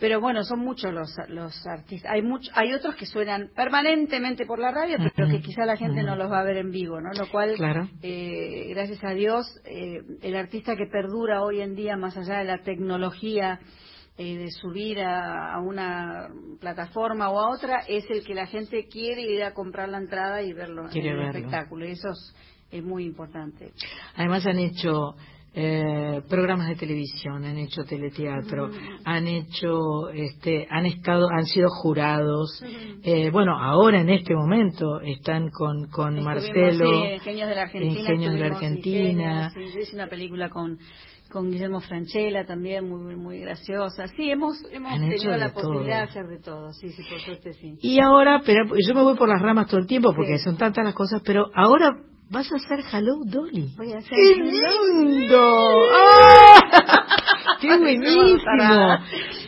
[0.01, 2.13] pero bueno, son muchos los, los artistas.
[2.13, 6.05] Hay mucho, hay otros que suenan permanentemente por la radio, pero que quizá la gente
[6.05, 7.11] no los va a ver en vivo, ¿no?
[7.19, 7.89] Lo cual, Claro.
[8.01, 12.45] eh, gracias a Dios, eh, el artista que perdura hoy en día, más allá de
[12.45, 13.59] la tecnología,
[14.19, 16.29] eh, de subir a, a una
[16.61, 20.43] plataforma o a otra, es el que la gente quiere ir a comprar la entrada
[20.43, 21.39] y verlo Quiere en el verlo.
[21.39, 21.87] espectáculo.
[21.87, 22.35] Y eso es,
[22.73, 23.73] es muy importante.
[24.17, 25.15] Además han hecho
[25.61, 28.71] eh, programas de televisión, han hecho teleteatro,
[29.05, 32.63] han hecho, este, han estado, han sido jurados.
[33.03, 36.91] Eh, bueno, ahora en este momento están con, con Estuvimos, Marcelo.
[36.91, 38.01] sí, Genios de la Argentina.
[38.01, 39.51] Ingenios de la sí, Argentina.
[39.51, 40.79] Sí, hice una película con
[41.31, 44.07] con Guillermo Franchella también muy muy graciosa.
[44.17, 46.15] Sí, hemos hemos Han tenido la posibilidad todo.
[46.15, 46.73] de hacer de todo.
[46.73, 47.75] Sí, sí, por suerte sí.
[47.83, 50.45] Y ahora, pero yo me voy por las ramas todo el tiempo porque Sí.
[50.45, 51.99] son tantas las cosas, pero ahora
[52.31, 53.75] vas a hacer Hello Dolly.
[53.77, 55.83] Voy a hacer ¡Qué lindo!
[55.95, 57.07] ¡Ah!
[57.61, 58.99] ¡Qué buenísimo!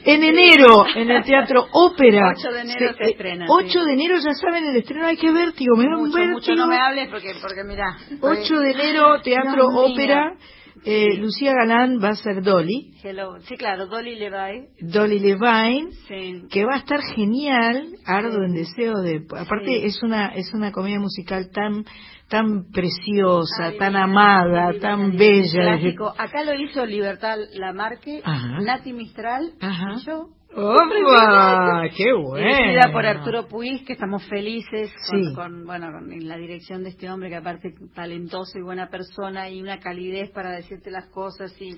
[0.04, 2.32] En enero, en el Teatro Ópera.
[2.36, 3.78] 8 de enero se eh, estrena, 8 sí.
[3.86, 6.34] de enero ya saben el estreno, hay que vértigo, me da un Mucho, vértigo.
[6.38, 7.96] mucho no me hables porque porque mira.
[8.20, 9.68] 8 de enero, Teatro.
[9.68, 10.34] Ópera.
[10.82, 13.38] Eh, Lucía Galán va a ser Dolly, Hello.
[13.42, 14.66] Sí, claro, Dolly Levi.
[14.80, 16.44] Dolly Levine, Sí.
[16.50, 19.26] que va a estar genial, ardo en deseo de...
[19.38, 21.84] Aparte es una es una comedia musical tan
[22.30, 25.76] tan preciosa, Ay, tan amada, tan bella.
[25.78, 26.14] Clásico.
[26.16, 28.60] Acá lo hizo Libertad Lamarque, Ajá.
[28.60, 29.94] Nati Mistral Ajá.
[29.98, 30.28] y yo.
[30.52, 31.82] ¡Opa!
[31.96, 32.46] ¡Qué bueno!
[32.56, 35.34] Dirigida por Arturo Puig, que estamos felices con, Sí.
[35.34, 39.60] con, bueno, con la dirección de este hombre, que aparte talentoso y buena persona y
[39.62, 41.76] una calidez para decirte las cosas y,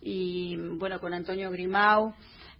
[0.00, 2.14] y bueno, con Antonio Grimau.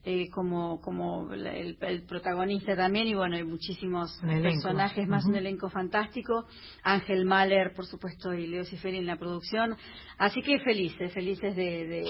[0.04, 5.68] Eh, como como el, el protagonista también y bueno hay muchísimos personajes más un elenco
[5.70, 6.46] fantástico.
[6.82, 9.76] Ángel Mahler por supuesto y Leo Ciferi en la producción.
[10.16, 12.04] Así que felices felices de, de-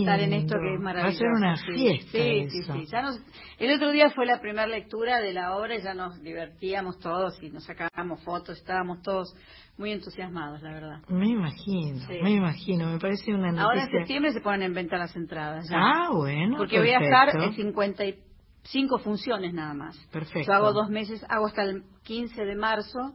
[0.00, 1.72] estar en esto que es Va a maravilloso ser una sí.
[1.74, 2.86] fiesta sí, sí, sí.
[2.90, 3.20] Ya nos-
[3.58, 7.42] el otro día fue la primera lectura de la obra y ya nos divertíamos todos
[7.42, 9.34] y nos sacábamos fotos, estábamos todos
[9.78, 10.98] muy entusiasmados, la verdad.
[11.08, 12.18] Me imagino, Sí.
[12.22, 13.62] me imagino, me parece una noticia...
[13.64, 15.68] Ahora en septiembre se ponen en venta las entradas.
[15.70, 15.76] ya.
[15.78, 17.26] Ah, bueno, Porque voy a perfecto.
[17.28, 19.96] estar en 55 funciones nada más.
[20.12, 20.46] Perfecto.
[20.50, 23.12] Yo hago dos meses, hago hasta el 15 de marzo,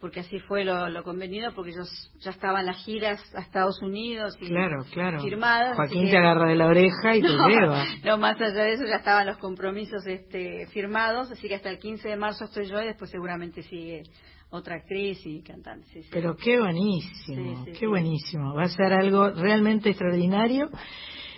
[0.00, 1.82] porque así fue lo, lo convenido, porque yo
[2.20, 5.20] ya estaban las giras a Estados Unidos y Claro, claro.
[5.20, 5.76] firmadas.
[5.76, 7.84] Joaquín que- te agarra de la oreja y te no, lleva.
[8.04, 11.78] no, más allá de eso ya estaban los compromisos este, firmados, así que hasta el
[11.80, 14.04] 15 de marzo estoy yo y después seguramente sigue
[14.50, 15.86] otra actriz y cantante.
[15.92, 16.08] sí, sí.
[16.10, 18.54] Pero qué buenísimo, Sí, qué buenísimo.
[18.54, 20.70] Va a ser algo realmente extraordinario.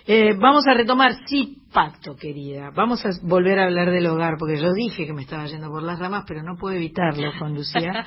[0.07, 2.71] Eh, vamos a retomar, sí, pacto, querida.
[2.75, 5.83] Vamos a volver a hablar del hogar, porque yo dije que me estaba yendo por
[5.83, 8.05] las ramas, pero no puedo evitarlo con Lucía.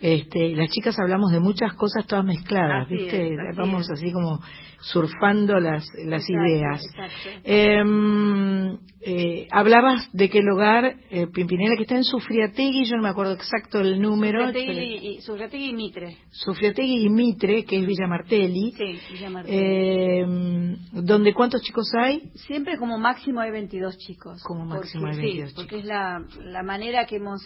[0.00, 3.34] Este, las chicas hablamos de muchas cosas todas mezcladas, Así ¿viste?
[3.34, 3.90] es, así Vamos es.
[3.90, 4.40] así como
[4.80, 6.82] surfando las, las Exacto, ideas.
[6.86, 7.40] exacto.
[7.44, 13.02] Eh, eh, hablabas de que el hogar, eh, Pimpinela, que está en Sufriategui, yo no
[13.02, 14.50] me acuerdo exacto el número.
[14.52, 16.16] pero- Sufrategui y, Mitre.
[16.30, 18.72] Sufriategui y Mitre, que es Villa Martelli.
[18.76, 19.56] Sí, Villa Martelli.
[19.56, 22.30] Eh, ¿Donde cuántos chicos hay?
[22.46, 24.42] Siempre como máximo hay 22 chicos.
[24.44, 27.42] Como máximo porque, hay 22 sí, porque es la, la manera que hemos...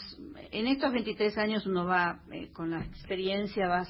[0.53, 3.89] En estos 23 años uno va, eh, con la experiencia, vas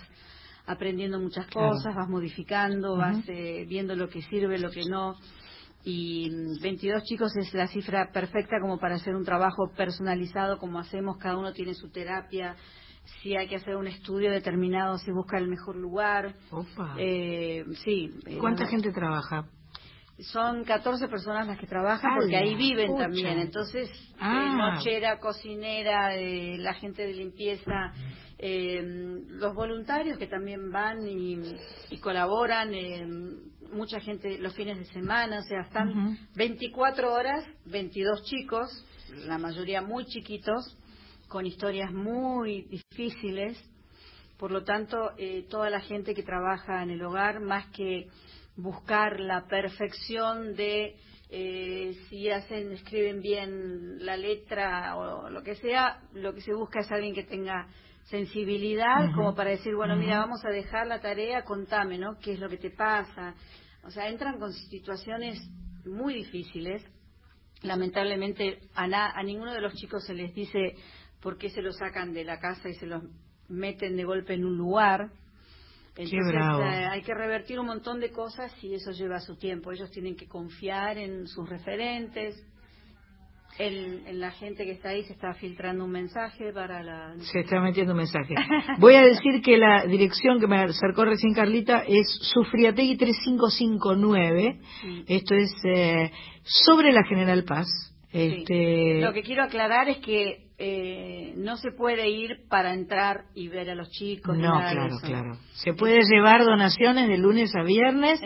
[0.65, 1.71] aprendiendo muchas Claro.
[1.73, 5.17] cosas, vas modificando, vas eh, viendo lo que sirve, lo que no.
[5.85, 10.79] Y mm, 22 chicos es la cifra perfecta como para hacer un trabajo personalizado como
[10.79, 12.55] hacemos, cada uno tiene su terapia.
[13.21, 16.37] Si hay que hacer un estudio determinado, se busca el mejor lugar.
[16.53, 16.95] Opa.
[16.97, 18.11] Eh, sí.
[18.27, 19.47] eh, ¿Cuánta la- gente trabaja?
[20.23, 23.39] Son 14 personas las que trabajan ¡A porque ahí viven también.
[23.39, 24.35] Entonces, Ah.
[24.35, 27.93] eh, nochera, cocinera, eh, la gente de limpieza,
[28.39, 28.83] eh,
[29.29, 31.39] los voluntarios que también van y,
[31.91, 33.07] y colaboran, eh,
[33.73, 36.17] mucha gente los fines de semana, o sea, están Ujú.
[36.35, 38.69] 24 horas, 22 chicos,
[39.27, 40.77] la mayoría muy chiquitos,
[41.29, 43.59] con historias muy difíciles.
[44.39, 48.09] Por lo tanto, eh, toda la gente que trabaja en el hogar, más que
[48.57, 50.97] buscar la perfección de
[51.31, 56.81] eh, si hacen, escriben bien la letra o lo que sea, lo que se busca
[56.81, 57.67] es alguien que tenga
[58.05, 62.19] sensibilidad como para decir, bueno, mira, vamos a dejar la tarea, contame, ¿no?
[62.19, 63.35] ¿Qué es lo que te pasa?
[63.85, 65.41] O sea, entran con situaciones
[65.87, 66.85] muy difíciles.
[67.63, 70.75] Lamentablemente a, na- a ninguno de los chicos se les dice
[71.21, 73.03] por qué se los sacan de la casa y se los
[73.49, 75.11] meten de golpe en un lugar.
[75.97, 76.63] Entonces bravo.
[76.63, 79.73] eh, hay que revertir un montón de cosas y eso lleva su tiempo.
[79.73, 82.35] Ellos tienen que confiar en sus referentes.
[83.59, 87.15] El- en la gente que está ahí se está filtrando un mensaje para la...
[87.19, 88.35] Se está metiendo un mensaje.
[88.79, 94.59] Voy a decir que la dirección que me acercó recién Carlita es Sufriategui 3559.
[94.81, 95.05] Sí.
[95.07, 96.11] Esto es eh,
[96.45, 97.67] sobre la General Paz.
[98.11, 103.49] Este, Lo que quiero aclarar es que eh, no se puede ir para entrar y
[103.49, 104.37] ver a los chicos.
[104.37, 105.07] No, nada de claro, eso.
[105.07, 105.37] claro.
[105.55, 108.21] Se puede llevar donaciones de lunes a viernes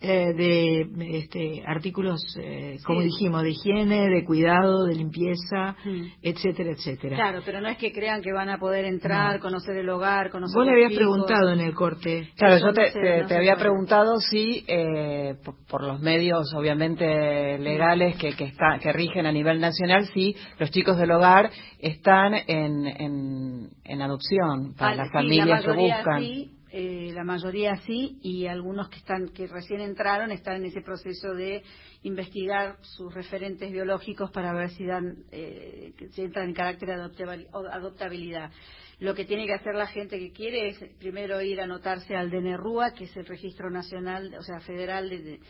[0.00, 3.06] eh, de este, artículos, eh, como Sí.
[3.06, 6.02] dijimos, de higiene, de cuidado, de limpieza, Mm.
[6.22, 7.16] etcétera, etcétera.
[7.16, 9.40] Claro, pero no es que crean que van a poder entrar, No.
[9.40, 10.98] conocer el hogar, conocer Vos le habías chicos.
[11.02, 12.30] preguntado en el corte.
[12.36, 13.64] Claro, yo no te, se- te- no te se había puede.
[13.64, 19.32] preguntado si, eh, por, por los medios obviamente legales que, que, está- que rigen a
[19.32, 25.08] nivel nacional, si los chicos del hogar están en, en, en adopción para Ah, las
[25.08, 26.22] sí, familias la que buscan.
[26.22, 30.80] Sí, eh, la mayoría sí, y algunos que están que recién entraron están en ese
[30.80, 31.62] proceso de
[32.02, 38.50] investigar sus referentes biológicos para ver si dan eh, si entran en carácter de adoptabilidad.
[39.00, 42.30] Lo que tiene que hacer la gente que quiere es primero ir a anotarse al
[42.30, 45.40] DNRUA, que es el registro nacional, o sea, federal de, de-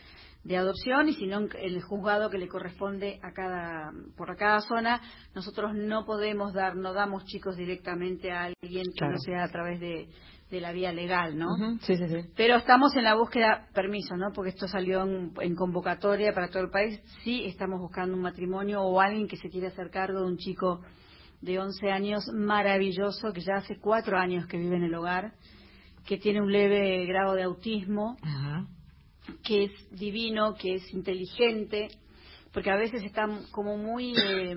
[0.45, 4.61] de adopción, y si no, en el juzgado que le corresponde a cada, por cada
[4.61, 5.01] zona,
[5.35, 9.15] nosotros no podemos dar, no damos chicos directamente a alguien que Claro.
[9.15, 10.09] no sea a través de,
[10.51, 11.49] de la vía legal, ¿no?
[11.81, 12.29] Sí, sí, sí.
[12.37, 14.33] Pero estamos en la búsqueda, permiso, ¿no?
[14.35, 17.01] Porque esto salió en, en convocatoria para todo el país.
[17.23, 20.83] Sí, estamos buscando un matrimonio o alguien que se quiera hacer cargo de un chico
[21.41, 25.33] de 11 años maravilloso que ya hace cuatro años que vive en el hogar,
[26.07, 28.17] que tiene un leve grado de autismo.
[29.43, 31.89] Que es divino, que es inteligente,
[32.53, 34.57] porque a veces están como muy eh,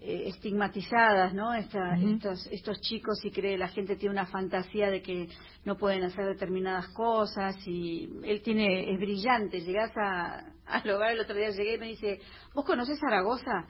[0.00, 1.54] eh, estigmatizadas, ¿no?
[1.54, 2.14] Esta- Ujú.
[2.14, 5.28] estos, estos chicos y cree la gente tiene una fantasía de que
[5.64, 9.60] no pueden hacer determinadas cosas y él tiene es brillante.
[9.60, 12.20] Llegás a, al hogar el otro día llegué y me dice,
[12.54, 13.66] ¿vos conocés Zaragoza?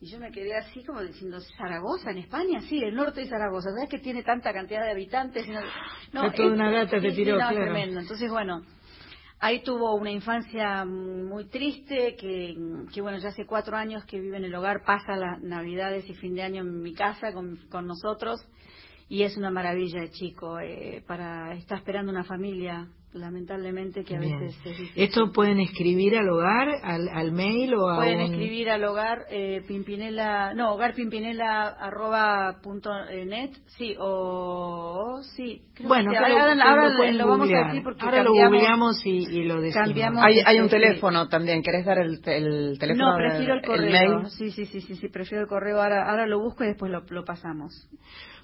[0.00, 2.60] Y yo me quedé así como diciendo, ¿Zaragoza en España?
[2.68, 3.70] Sí, el norte de Zaragoza.
[3.70, 5.46] ¿Sabes que tiene tanta cantidad de habitantes?
[6.12, 7.62] No, Fue toda una gata, sí, tiró, no, claro.
[7.72, 8.00] tremendo.
[8.00, 8.60] Entonces, bueno,
[9.44, 12.56] ahí tuvo una infancia muy triste, que,
[13.02, 16.34] bueno, ya hace cuatro años que vive en el hogar, pasa las navidades y fin
[16.34, 18.40] de año en mi casa con, con nosotros,
[19.06, 24.20] y es una maravilla de chico, eh, para, está esperando una familia, lamentablemente, que a
[24.20, 24.38] Bien.
[24.40, 25.02] veces es difícil.
[25.02, 29.24] Esto pueden escribir al hogar, al, al mail o a Pueden un- escribir al hogar
[29.30, 32.90] eh, pimpinela, no, hogarpimpinela arroba punto
[33.26, 35.62] net, sí, o, sí.
[35.74, 36.54] creo Bueno, que lo- ahora,
[37.12, 39.86] lo vamos a decir porque Ahora lo googleamos y, y lo decimos.
[39.86, 40.24] Cambiamos.
[40.24, 40.82] Hay, hay un Sí, sí.
[40.82, 41.62] teléfono también.
[41.62, 43.12] ¿Querés dar el, el teléfono?
[43.12, 44.18] No, prefiero el correo.
[44.20, 44.30] mail?
[44.30, 45.80] sí, sí, sí, sí, sí, prefiero el correo.
[45.80, 47.88] Ahora, ahora lo busco y después lo, lo pasamos.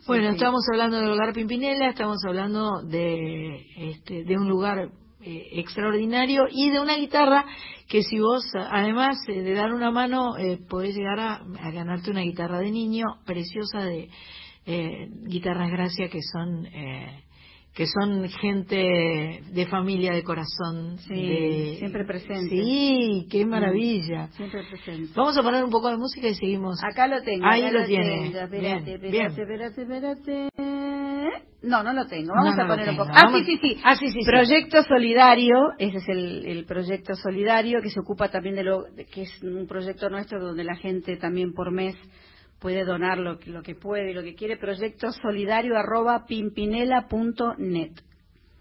[0.06, 0.36] Bueno, sí.
[0.36, 4.90] estamos hablando del hogar Pimpinela, estamos hablando de, este, de un lugar
[5.20, 7.44] eh, extraordinario y de una guitarra
[7.86, 12.10] que si vos, además eh, de dar una mano, eh, podés llegar a, a ganarte
[12.10, 14.08] una guitarra de niño preciosa de
[14.66, 16.66] eh, guitarras Gracia que son...
[16.66, 17.24] Eh,
[17.74, 18.76] que son gente
[19.52, 20.98] de familia, de corazón.
[20.98, 22.48] Sí, de- siempre presente.
[22.50, 24.26] Sí, qué maravilla.
[24.32, 25.12] Siempre presente.
[25.14, 26.82] Vamos a poner un poco de música y seguimos.
[26.82, 27.46] Acá lo tengo.
[27.46, 28.26] Ahí acá lo tiene.
[28.26, 30.48] Espérate, espérate, espérate, espérate.
[31.62, 32.32] No, no lo tengo.
[32.34, 33.10] Vamos No, a no lo poner un poco.
[33.12, 33.80] Ah, Vamos- sí, sí, sí.
[33.84, 34.24] Ah, sí, sí, sí.
[34.26, 39.22] Proyecto Solidario, ese es el, el proyecto solidario que se ocupa también de lo que
[39.22, 41.94] es un proyecto nuestro donde la gente también por mes
[42.60, 44.56] puede donar lo, que- lo que puede y lo que quiere.
[44.56, 47.92] Proyecto solidario arroba pimpinela.net.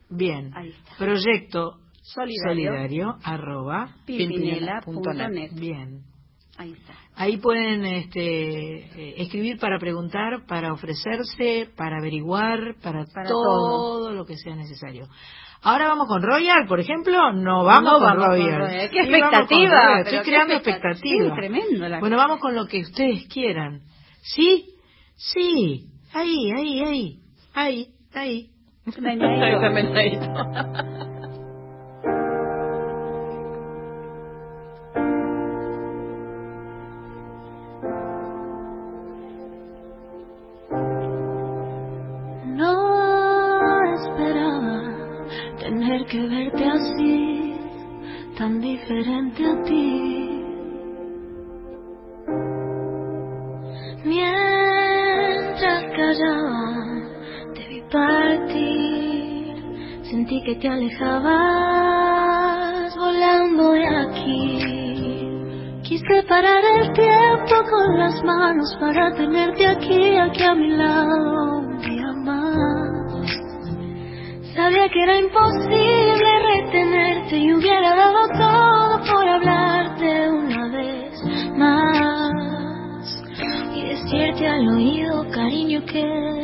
[0.10, 0.52] Bien.
[0.56, 0.96] Ahí está.
[0.98, 2.72] Proyecto Solidario.
[2.72, 5.52] solidario arroba Pimpinela.net.
[5.54, 6.02] Bien.
[6.58, 6.94] Ahí está.
[7.16, 14.12] Ahí pueden este, eh, escribir para preguntar, para ofrecerse, para averiguar, para, Para todo, todo.
[14.14, 15.08] lo que sea necesario.
[15.62, 17.34] Ahora vamos con Royal, por ejemplo.
[17.34, 18.60] No vamos No con vamos con Royal.
[18.62, 18.90] Royal.
[18.90, 19.86] ¡Qué Sí, expectativa!
[19.86, 20.00] Royal.
[20.08, 20.90] Estoy creando expectativa.
[20.96, 21.36] expectativa.
[21.36, 23.82] Sí, tremendo la- Bueno, vamos con lo que ustedes quieran.
[24.22, 24.76] ¿Sí?
[25.16, 25.88] Sí.
[26.14, 27.20] Ahí, ahí, ahí.
[27.54, 28.52] Ahí, ahí.
[28.86, 28.92] No
[68.24, 73.40] manos para tenerte aquí, aquí a mi lado un día más.
[74.56, 81.24] Sabía que era imposible retenerte y hubiera dado todo por hablarte una vez
[81.56, 82.32] más
[83.76, 86.39] y decirte al oído, cariño, que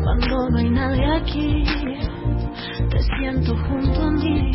[0.03, 1.63] cuando no hay nadie aquí.
[2.89, 4.51] Te siento junto a mí.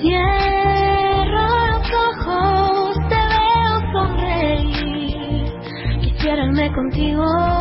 [0.00, 5.52] Cierro los ojos, te veo sonreír.
[6.00, 7.55] Quisiera irme contigo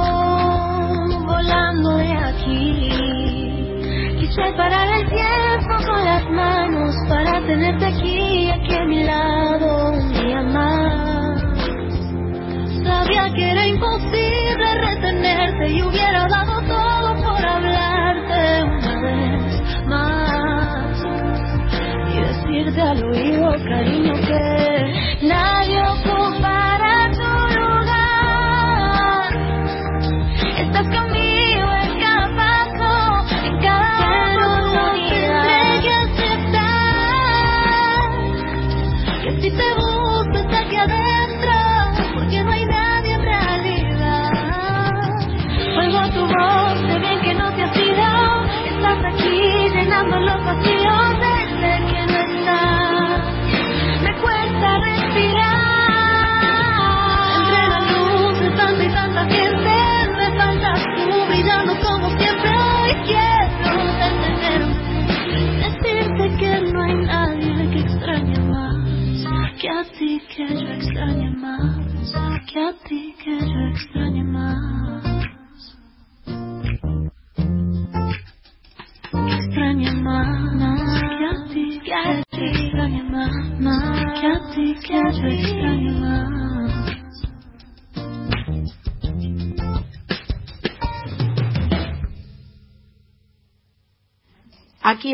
[4.35, 8.24] Quise parar el tiempo con las manos para tenerte aquí,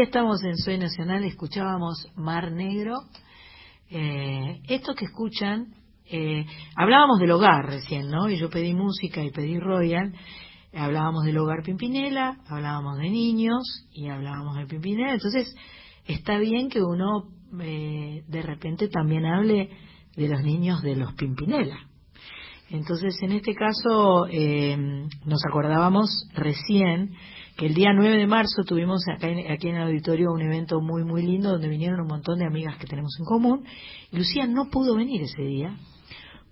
[0.03, 2.95] Estamos en Soy Nacional, escuchábamos Mar Negro.
[3.87, 5.75] Eh, esto que escuchan,
[6.11, 6.43] eh,
[6.75, 8.27] hablábamos del hogar recién, ¿no?
[8.27, 10.11] Y yo pedí música y pedí Royal.
[10.73, 15.13] Hablábamos del hogar Pimpinela, hablábamos de niños y hablábamos de Pimpinela.
[15.13, 15.55] Entonces,
[16.07, 17.29] está bien que uno
[17.61, 19.69] eh, de repente también hable
[20.15, 21.77] de los niños de los Pimpinela.
[22.71, 24.75] Entonces, en este caso, eh,
[25.25, 27.13] nos acordábamos recién
[27.57, 30.81] que el día 9 de marzo tuvimos acá en- aquí en el auditorio un evento
[30.81, 33.63] muy, muy lindo donde vinieron un montón de amigas que tenemos en común.
[34.11, 35.75] Lucía no pudo venir ese día.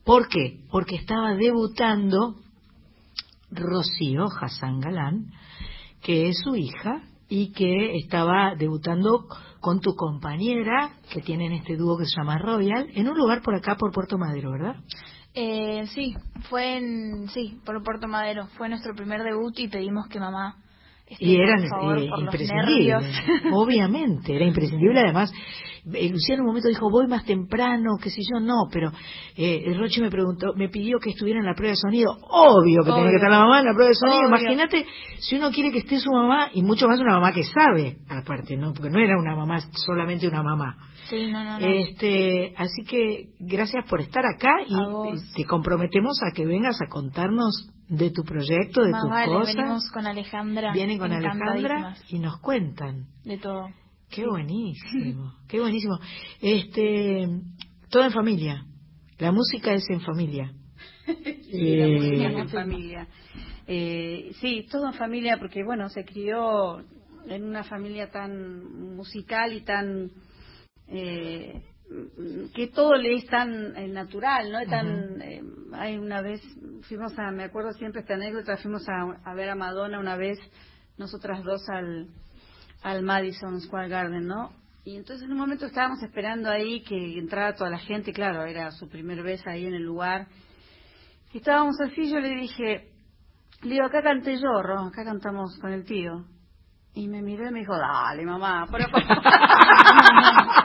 [0.03, 0.59] ¿Por qué?
[0.71, 2.35] Porque estaba debutando
[3.51, 5.31] Rocío Hassan Galán,
[6.01, 9.25] que es su hija y que estaba debutando
[9.59, 13.55] con tu compañera, que tienen este dúo que se llama Royal, en un lugar por
[13.55, 14.75] acá, por Puerto Madero, ¿verdad?
[15.33, 16.15] Eh, sí,
[16.49, 18.47] fue en, sí, por Puerto Madero.
[18.57, 20.57] Fue nuestro primer debut y pedimos que mamá
[21.17, 23.15] Y eran favor, eh, imprescindibles,
[23.53, 24.99] obviamente, era imprescindible.
[24.99, 25.31] Además,
[25.93, 28.91] eh, Lucía en un momento dijo, voy más temprano, qué sé yo, no, pero
[29.35, 32.11] eh, el Roche me preguntó, me pidió que estuviera en la prueba de sonido.
[32.29, 33.09] Obvio que tenía Obvio.
[33.09, 34.19] que estar la mamá en la prueba de sonido.
[34.19, 34.27] Obvio.
[34.27, 34.85] Imagínate
[35.19, 38.55] si uno quiere que esté su mamá, y mucho más una mamá que sabe, aparte,
[38.55, 38.73] ¿no?
[38.73, 40.77] Porque no era una mamá, solamente una mamá.
[41.09, 41.65] Sí, no, no, no.
[41.65, 47.69] Este, así que gracias por estar acá y te comprometemos a que vengas a contarnos
[47.87, 49.55] de tu proyecto, de Más tus vale, cosas.
[49.55, 50.73] venimos con Alejandra.
[50.73, 53.07] Vienen con Alejandra y nos cuentan.
[53.23, 53.67] De todo.
[54.09, 55.97] Qué buenísimo, qué buenísimo.
[56.41, 57.27] Este,
[57.89, 58.65] todo en familia.
[59.17, 60.53] La música es en familia.
[61.51, 63.07] Sí, la Eh, música en familia.
[63.65, 66.79] Eh, sí, todo en familia, porque bueno, se crió
[67.27, 70.11] en una familia tan musical y tan
[70.89, 71.63] eh,
[72.53, 74.59] que todo le es tan eh, natural, ¿no?
[74.69, 75.41] Tan, eh,
[75.73, 76.41] hay una vez
[76.87, 80.37] fuimos a, me acuerdo siempre esta anécdota, fuimos a, a ver a Madonna una vez,
[80.97, 82.07] nosotras dos al
[82.81, 84.51] al Madison Square Garden, ¿no?
[84.85, 88.71] Y entonces en un momento estábamos esperando ahí que entrara toda la gente, claro, era
[88.71, 90.27] su primer vez ahí en el lugar.
[91.33, 92.89] Y estábamos así, yo le dije,
[93.61, 96.25] le digo, acá canté yo, Ro, acá cantamos con el tío.
[96.93, 98.85] Y me miró y me dijo, dale, mamá, pero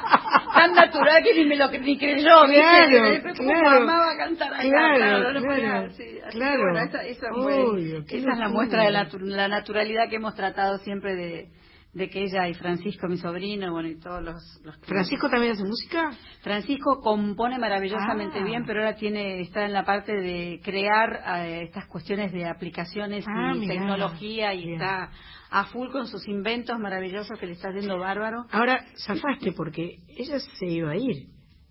[0.67, 2.63] tan natural que ni me lo ni creyó, ¿viste?
[2.63, 3.81] Claro, ¿cómo claro.
[3.81, 4.63] mamá va a cantar acá?
[4.63, 6.19] Claro, claro, podía, sí.
[6.27, 6.63] Así claro.
[6.63, 10.79] bueno, esa, esa fue- esa es la muestra de la, la naturalidad que hemos tratado
[10.79, 11.49] siempre de,
[11.95, 14.61] de que ella y Francisco, mi sobrino, bueno, y todos los...
[14.65, 16.11] los ¿Francisco también hace música?
[16.43, 18.45] Francisco compone maravillosamente Ah.
[18.45, 23.25] bien, pero ahora tiene está en la parte de crear eh, estas cuestiones de aplicaciones
[23.29, 23.75] Ah, y mirá.
[23.75, 25.11] tecnología y está
[25.51, 28.45] a full con sus inventos maravillosos que le está haciendo bárbaro.
[28.51, 31.29] Ahora, zafaste porque ella se iba a ir,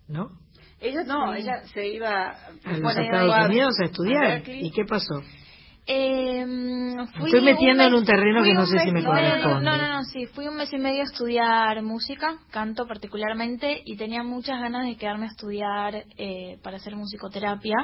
[0.08, 0.30] ¿no?
[0.80, 4.26] Ella no, ella se iba A los Estados Unidos a a estudiar.
[4.28, 4.66] Berkeley.
[4.66, 5.22] ¿Y qué pasó?
[5.86, 6.46] Eh,
[7.18, 9.64] fui Estoy metiendo mes- en un terreno que no sé si me corresponde.
[9.64, 13.96] No, no, no, sí, fui un mes y medio a estudiar música, canto particularmente, y
[13.96, 17.74] tenía muchas ganas de quedarme a estudiar eh, para hacer musicoterapia.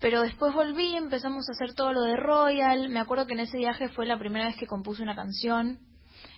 [0.00, 2.88] Pero después volví, empezamos a hacer todo lo de Royal.
[2.88, 5.78] Me acuerdo que en ese viaje fue la primera vez que compuse una canción.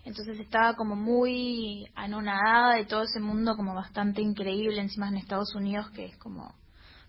[0.05, 5.53] Entonces estaba como muy anonadada de todo ese mundo como bastante increíble, encima en Estados
[5.57, 6.55] Unidos, que es como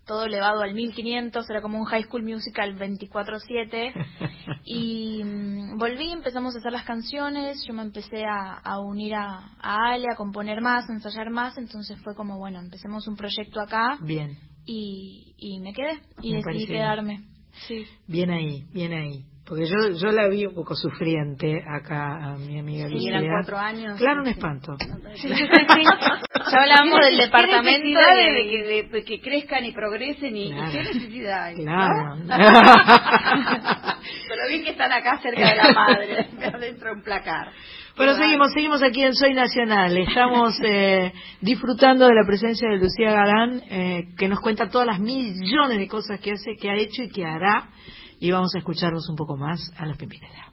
[0.08, 3.92] todo elevado al 1500, era como un high school musical 24/7.
[4.64, 9.52] y mm, volví, empezamos a hacer las canciones, yo me empecé a, a unir a,
[9.60, 13.60] a Ale, a componer más, a ensayar más, entonces fue como, bueno, empecemos un proyecto
[13.60, 17.22] acá Bien, y, y me quedé y Me decidí quedarme.
[17.68, 17.86] Sí.
[18.06, 19.24] bien ahí, bien ahí.
[19.48, 23.16] Porque yo, yo la vi un poco sufriente acá a mi amiga Sí, Lucía.
[23.18, 23.96] eran cuatro años.
[23.98, 24.76] Claro, un espanto.
[25.14, 25.82] Sí, sí, sí.
[26.52, 30.36] Ya hablábamos del ¿Qué departamento necesidad de, de- que, de- de que crezcan y progresen
[30.36, 30.72] y, y Claro.
[30.72, 31.54] qué necesidad hay.
[31.56, 32.16] Claro.
[34.28, 37.48] Pero bien que están acá cerca de la madre, adentro de un placar.
[37.96, 39.96] Bueno, seguimos, seguimos aquí en Soy Nacional.
[39.96, 45.00] Estamos eh, disfrutando de la presencia de Lucía Galán, eh, que nos cuenta todas las
[45.00, 47.70] millones de cosas que hace, que ha hecho y que hará.
[48.20, 50.52] Y vamos a escucharnos un poco más a los Pimpinela.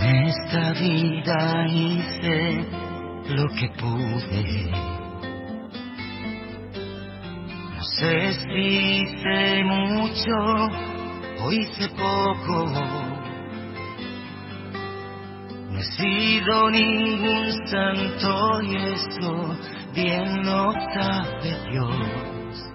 [0.00, 2.66] En esta vida hice
[3.28, 4.70] lo que pude.
[7.76, 10.34] No sé si hice mucho
[11.44, 13.07] o hice poco.
[15.78, 19.56] No he sido ningún santo y eso
[19.94, 22.66] bien lo sabe Dios,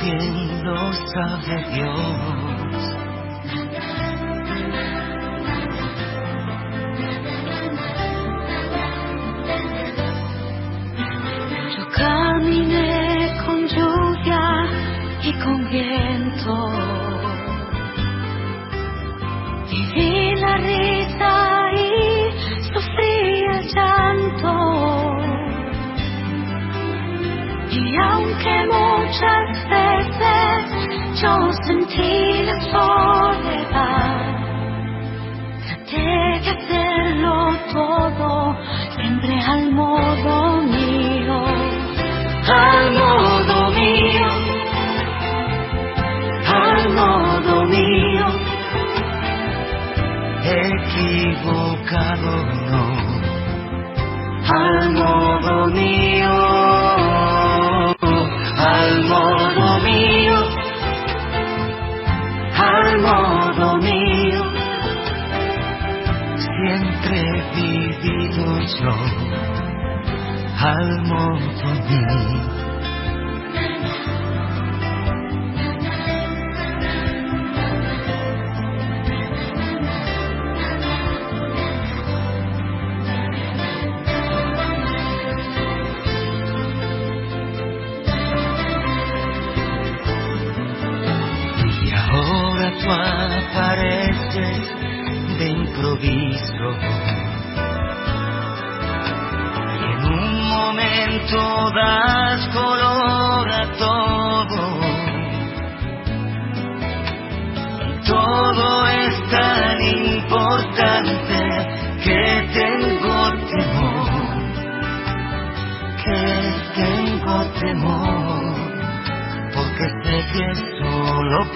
[0.00, 2.94] bien lo sabe Dios.
[11.76, 14.44] Yo caminé con lluvia
[15.24, 16.54] y con viento.
[19.70, 21.55] Viví la risa
[24.46, 25.16] llanto.
[27.70, 31.34] Y aunque muchas veces yo
[31.66, 34.16] sentí la soledad,
[35.66, 37.32] traté de hacerlo
[37.72, 38.56] todo
[38.94, 41.44] siempre al modo mío,
[42.48, 44.28] al modo mío,
[46.46, 48.26] al modo mío.
[50.48, 52.32] Equivocado
[52.70, 53.15] no,
[54.48, 56.38] al modo mío,
[58.58, 60.38] al modo mío,
[62.56, 64.42] al modo mío.
[66.36, 68.96] Siempre he vivido yo,
[70.60, 72.66] al modo mío.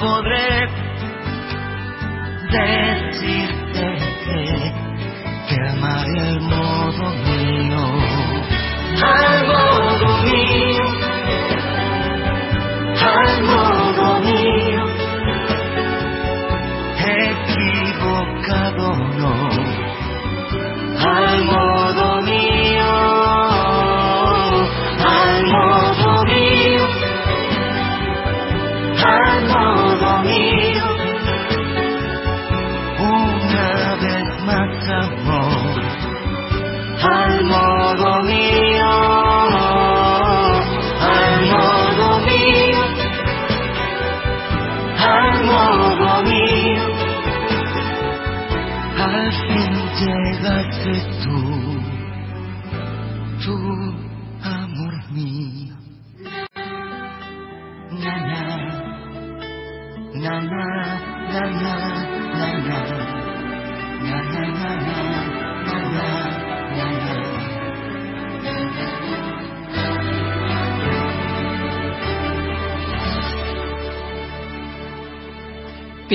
[0.01, 0.39] Podré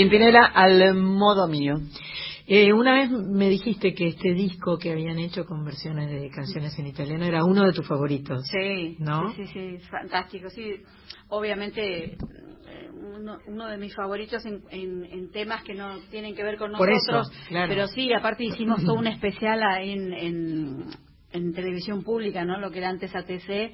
[0.10, 1.76] Pimpinela al modo mío.
[2.48, 6.77] Eh, una vez me dijiste que este disco que habían hecho con versiones de canciones
[6.77, 8.44] en italiano era uno de tus favoritos.
[8.52, 9.34] Sí, ¿No?
[9.34, 10.49] sí, sí, sí, fantástico.
[10.52, 10.76] Sí,
[11.30, 12.18] obviamente eh,
[12.94, 16.72] uno, uno de mis favoritos en, en- en temas que no tienen que ver con
[16.73, 17.32] Por nosotros.
[17.32, 17.69] eso, claro.
[17.73, 20.86] Pero sí, aparte hicimos todo un especial en, en,
[21.32, 22.60] en televisión pública, ¿no?
[22.60, 23.73] Lo que era antes ATC.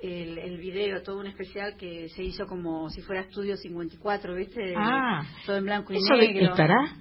[0.00, 4.74] El, el video, todo un especial que se hizo como si fuera Estudio 54, ¿viste?
[4.76, 6.50] Ah, todo en blanco y ¿Eso de- negro.
[6.50, 6.96] estará?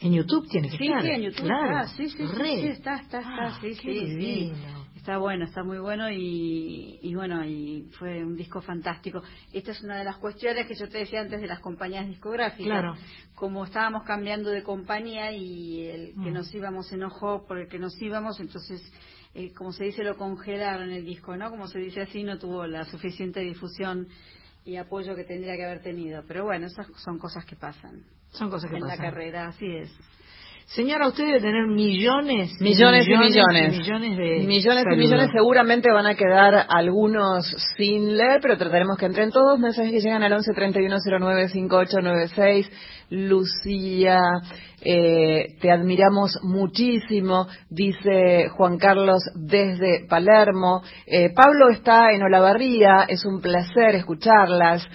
[0.00, 1.02] En YouTube tiene que Sí, estar.
[1.02, 1.64] sí, en YouTube claro.
[1.80, 2.56] está, sí, sí, sí, Re.
[2.60, 4.52] sí, está, está, está, Ah, sí, qué sí, sí.
[4.96, 9.22] Está bueno, está muy bueno y, y bueno, y fue un disco fantástico.
[9.52, 12.66] Esta es una de las cuestiones que yo te decía antes de las compañías discográficas.
[12.66, 12.94] Claro.
[13.36, 16.34] Como estábamos cambiando de compañía y el que Mm.
[16.34, 18.82] nos íbamos enojó por el que nos íbamos, entonces,
[19.36, 21.50] eh, como se dice, lo congelaron el disco, ¿no?
[21.50, 24.08] Como se dice así, no tuvo la suficiente difusión
[24.64, 26.22] y apoyo que tendría que haber tenido.
[26.26, 28.98] Pero bueno, esas son cosas que pasan Son cosas que en pasan.
[28.98, 29.90] la carrera, así es.
[30.68, 33.74] Señora, usted debe tener millones, Millones y millones.
[33.74, 37.46] y millones de Millones y millones seguramente van a quedar algunos
[37.76, 39.60] sin leer, pero trataremos que entren todos.
[39.60, 42.70] Mensajes que llegan al 11 31 09 5896.
[43.10, 44.18] Lucía,
[44.80, 50.82] eh, te admiramos muchísimo, dice Juan Carlos desde Palermo.
[51.06, 54.86] Eh, Pablo está en Olavarría, es un placer escucharlas.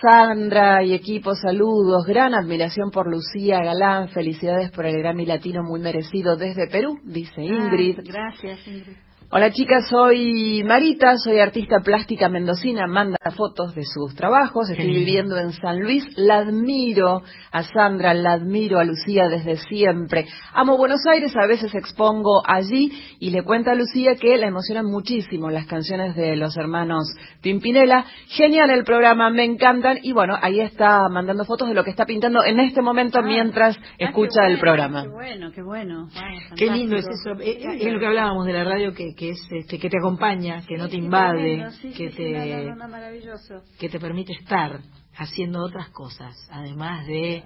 [0.00, 2.06] Sandra y equipo, saludos.
[2.06, 4.08] Gran admiración por Lucía Galán.
[4.08, 7.98] Felicidades por el Grammy Latino muy merecido desde Perú, dice Ingrid.
[7.98, 9.09] Ah, gracias, Ingrid.
[9.32, 15.36] Hola chicas, soy Marita, soy artista plástica mendocina, manda fotos de sus trabajos, estoy viviendo
[15.38, 20.26] en San Luis, la admiro a Sandra, la admiro a Lucía desde siempre.
[20.52, 22.90] Amo Buenos Aires, a veces expongo allí
[23.20, 27.04] y le cuento a Lucía que la emocionan muchísimo las canciones de los hermanos
[27.40, 28.04] Pimpinela.
[28.30, 32.04] Genial el programa, me encantan y bueno, ahí está mandando fotos de lo que está
[32.04, 35.02] pintando en este momento mientras escucha Ah, qué el programa.
[35.04, 36.08] Qué bueno, qué bueno.
[36.16, 37.40] Ah, Qué lindo es eso.
[37.40, 39.98] Eh, eh, Es lo que hablábamos de la radio, que, que es este, que te
[39.98, 43.62] acompaña, que no te invade, Tremendo, sí, que sí, sí, no, te no, no, maravilloso.
[43.78, 44.80] que te permite estar
[45.14, 47.44] haciendo otras cosas, además de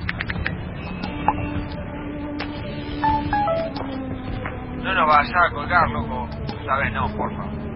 [4.83, 6.27] No nos vayas a colgar, loco.
[6.65, 7.66] Sabes, no, porfa.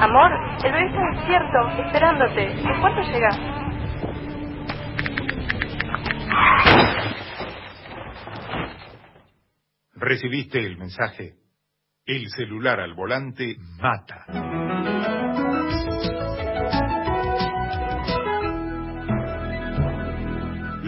[0.00, 0.32] Amor,
[0.64, 2.52] el bebé está despierto, esperándote.
[2.52, 3.38] ¿En cuánto llegas?
[9.92, 11.34] Recibiste el mensaje.
[12.06, 14.24] El celular al volante mata.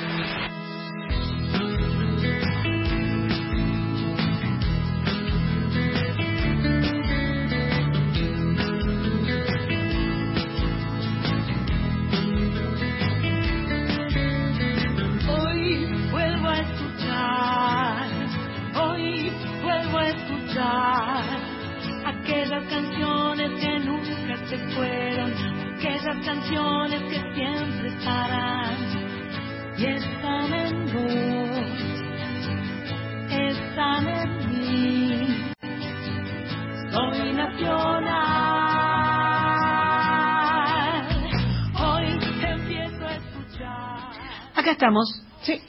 [44.89, 45.23] Estamos.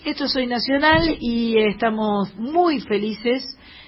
[0.06, 3.44] Esto es Soy Nacional y estamos muy felices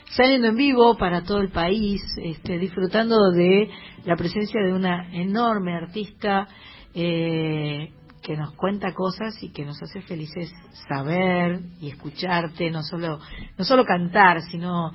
[0.09, 3.69] saliendo en vivo para todo el país, este, disfrutando de
[4.03, 6.49] la presencia de una enorme artista
[6.93, 10.51] eh, que nos cuenta cosas y que nos hace felices
[10.89, 13.21] saber y escucharte, no solo,
[13.57, 14.91] no solo cantar, sino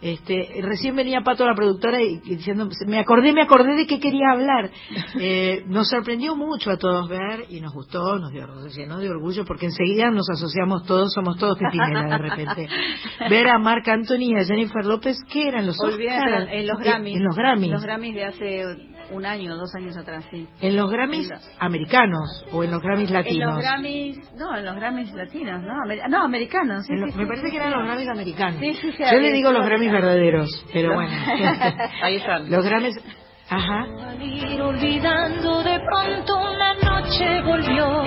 [0.00, 3.98] este, recién venía Pato la productora y, y diciendo, me acordé, me acordé de que
[4.00, 4.70] quería hablar.
[5.20, 9.10] Eh, nos sorprendió mucho a todos ver y nos gustó, nos dio, nos llenó de
[9.10, 12.68] orgullo porque enseguida nos asociamos todos, somos todos Pipinela de repente.
[13.30, 16.48] ver a Marc Anthony y a Jennifer López, ¿qué eran los Oscar?
[16.52, 17.16] en los Eh, Grammys.
[17.16, 17.70] En los Grammys.
[17.70, 18.64] Los Grammys de hace
[19.10, 20.46] un año, dos años atrás, sí.
[20.60, 23.54] En los Grammys En americanos o en los Grammys En latinos.
[23.54, 25.72] los Grammys, no, en los Grammys latinos, ¿no?
[25.84, 26.84] Amer- no, americanos.
[26.86, 27.76] sí, En lo- sí, me sí, parece sí, que eran sí.
[27.78, 28.60] los Grammys americanos.
[28.60, 29.64] Sí, sí, sí, Yo le digo los.
[29.64, 31.12] Grammys verdaderos, pero bueno.
[32.02, 32.50] Ahí están.
[32.50, 33.00] los Grammys,
[33.48, 33.86] ajá.
[34.20, 38.02] Ir olvidando de pronto una noche volvió.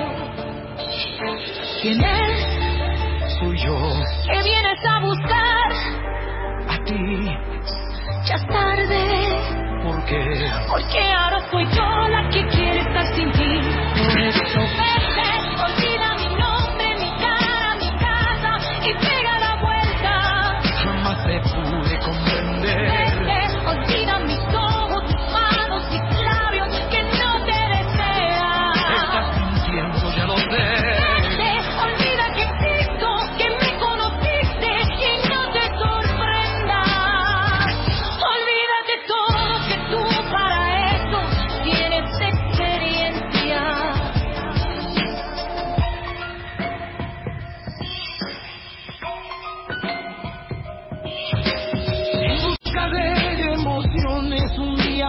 [1.81, 3.37] ¿Quién es?
[3.39, 3.75] Soy yo,
[4.27, 5.71] ¿Qué vienes a buscar?
[6.69, 6.95] a ti,
[8.27, 9.60] Ya es tarde,
[10.67, 13.61] porque ahora soy yo la que quiere estar sin ti.
[13.97, 14.67] Por eso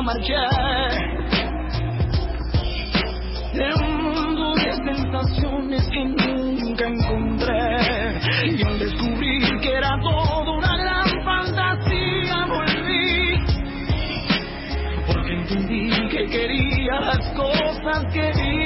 [0.03, 0.35] marché
[3.55, 8.21] de un mundo de sensaciones que nunca encontré.
[8.47, 13.45] Y al descubrir que era todo una gran fantasía volví.
[15.07, 18.62] Porque entendí que quería las cosas que viven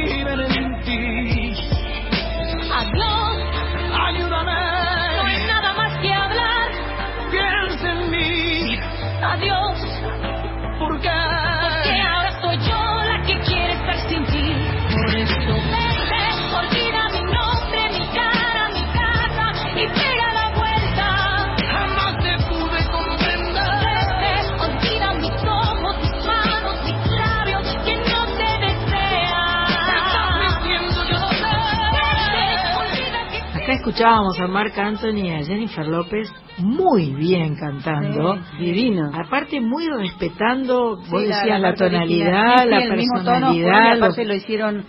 [33.90, 38.36] escuchábamos a Marc Anthony y a Jennifer López muy bien cantando.
[38.58, 39.10] Sí, divino.
[39.14, 43.96] Aparte muy respetando, vos Sí, decías, la, tonalidad, original, la mismo tono, personalidad.
[43.98, 44.84] aparte lo hicieron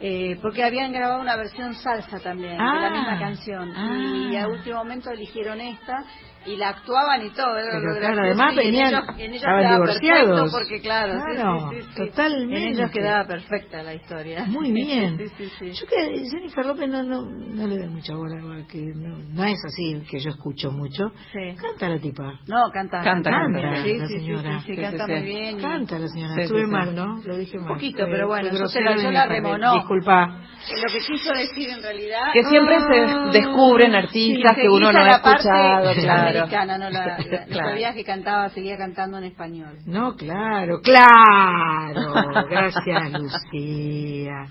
[0.00, 4.28] eh, porque habían grabado una versión salsa también de la Ah, misma canción ah.
[4.32, 6.02] y a último momento eligieron esta
[6.46, 7.56] y la actuaban y todo.
[7.58, 9.86] era Pero lo claro, además en venían- ellos- en divorciados.
[10.00, 12.06] perfecto porque claro, Claro, sí, sí, sí.
[12.06, 12.56] totalmente.
[12.56, 14.44] En ellos quedaba perfecta la historia.
[14.46, 15.18] Muy bien.
[15.18, 15.72] Sí, sí, sí.
[15.72, 19.58] Yo que Jennifer López no, no, no le doy mucha bola, que no, no es
[19.66, 21.12] así que yo escucho mucho.
[21.32, 21.54] Sí.
[21.60, 22.40] Canta la tipa.
[22.46, 23.00] No, canta.
[23.02, 24.60] Canta, canta, Sí, la señora.
[24.60, 25.58] sí, sí, Sí, canta sí, muy bien.
[25.58, 26.34] y- Canta la señora.
[26.36, 26.70] Sí, Estuve sí, sí.
[26.72, 27.20] mal, ¿no?
[27.24, 27.68] Lo dije mal.
[27.68, 29.74] poquito, Fue- pero bueno, yo se la- yo la remonó.
[29.74, 30.26] Disculpa.
[30.60, 33.30] Lo que quiso decir en realidad Que siempre Ah.
[33.32, 36.29] se descubren artistas que uno no ha escuchado, claro.
[36.38, 37.68] Americana, no la, la- Claro.
[37.70, 39.78] sabías que cantaba, seguía cantando en español.
[39.86, 42.12] No, claro, claro.
[42.48, 44.46] Gracias, Lucía.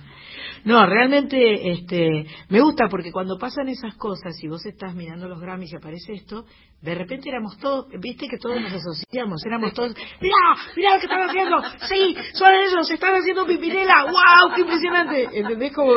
[0.65, 5.39] No, realmente este, me gusta porque cuando pasan esas cosas y vos estás mirando los
[5.39, 6.45] Grammys y aparece esto,
[6.81, 10.35] de repente éramos todos, viste que todos nos asociamos, éramos todos, mirá,
[10.75, 15.73] mirá lo que están haciendo, sí, son ellos, están haciendo pipinela, wow, qué impresionante, ¿entendés?
[15.73, 15.93] Como,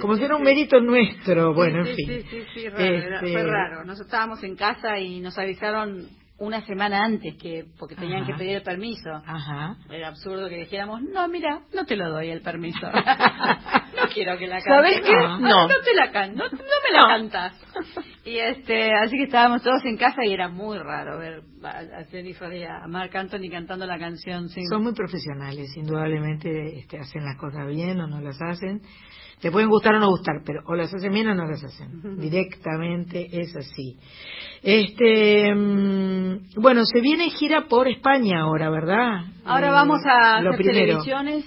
[0.00, 2.06] como si era un mérito nuestro, bueno, en fin.
[2.08, 3.84] Sí, sí, sí, raro, era- Este, fue raro.
[3.84, 6.08] Nosotros estábamos en casa y nos avisaron
[6.42, 8.32] una semana antes que porque tenían Ajá.
[8.32, 9.10] que pedir el permiso.
[9.24, 9.76] Ajá.
[9.88, 12.80] Era absurdo que dijéramos, no, mira, no te lo doy el permiso.
[12.90, 14.74] no quiero que la cantes.
[14.74, 15.12] ¿Sabes qué?
[15.14, 15.68] No, No.
[15.68, 17.52] no te la can no, no me la cantas.
[18.24, 22.52] Y este, así que estábamos todos en casa y era muy raro ver a Jennifer
[22.52, 24.48] y a Marc Anthony cantando la canción.
[24.48, 24.64] Sí.
[24.66, 28.82] Son muy profesionales, indudablemente este, hacen las cosas bien o no las hacen.
[29.40, 32.16] Te pueden gustar o no gustar, pero o las hacen bien o no las hacen.
[32.20, 33.98] Directamente es así.
[34.62, 39.24] Este, mm, bueno, se viene gira por España ahora, ¿verdad?
[39.44, 41.44] Ahora Eh, vamos a lo hacer televisiones.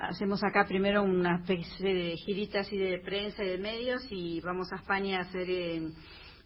[0.00, 4.72] hacemos acá primero una especie de girita así de prensa y de medios y vamos
[4.72, 5.82] a España a hacer eh,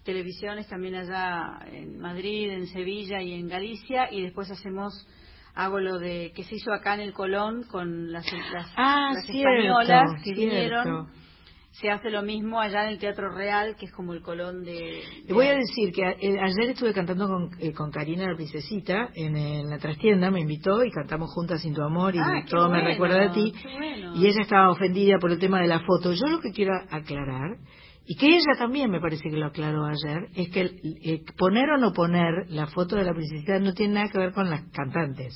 [0.04, 4.92] televisiones también allá en Madrid, en Sevilla y en Galicia y después hacemos
[5.54, 9.24] hago lo de que se hizo acá en el Colón con las, las, Ah, las
[9.26, 10.40] cierto, españolas que cierto.
[10.42, 11.06] vinieron
[11.80, 15.00] se hace lo mismo allá en el Teatro Real, que es como el Colón de...
[15.26, 19.10] Te voy a decir que eh, ayer estuve cantando con, eh, con Karina la Princesita
[19.14, 22.68] en, en la trastienda, me invitó y cantamos juntas Sin Tu Amor y Ah, todo
[22.68, 23.52] me recuerda a ti.
[23.78, 24.16] bueno.
[24.16, 26.12] Y ella estaba ofendida por el tema de la foto.
[26.12, 27.56] Yo lo que quiero aclarar,
[28.10, 31.68] y que ella también me parece que lo aclaró ayer, es que el- eh, poner
[31.70, 34.62] o no poner la foto de la princesita no tiene nada que ver con las
[34.72, 35.34] cantantes.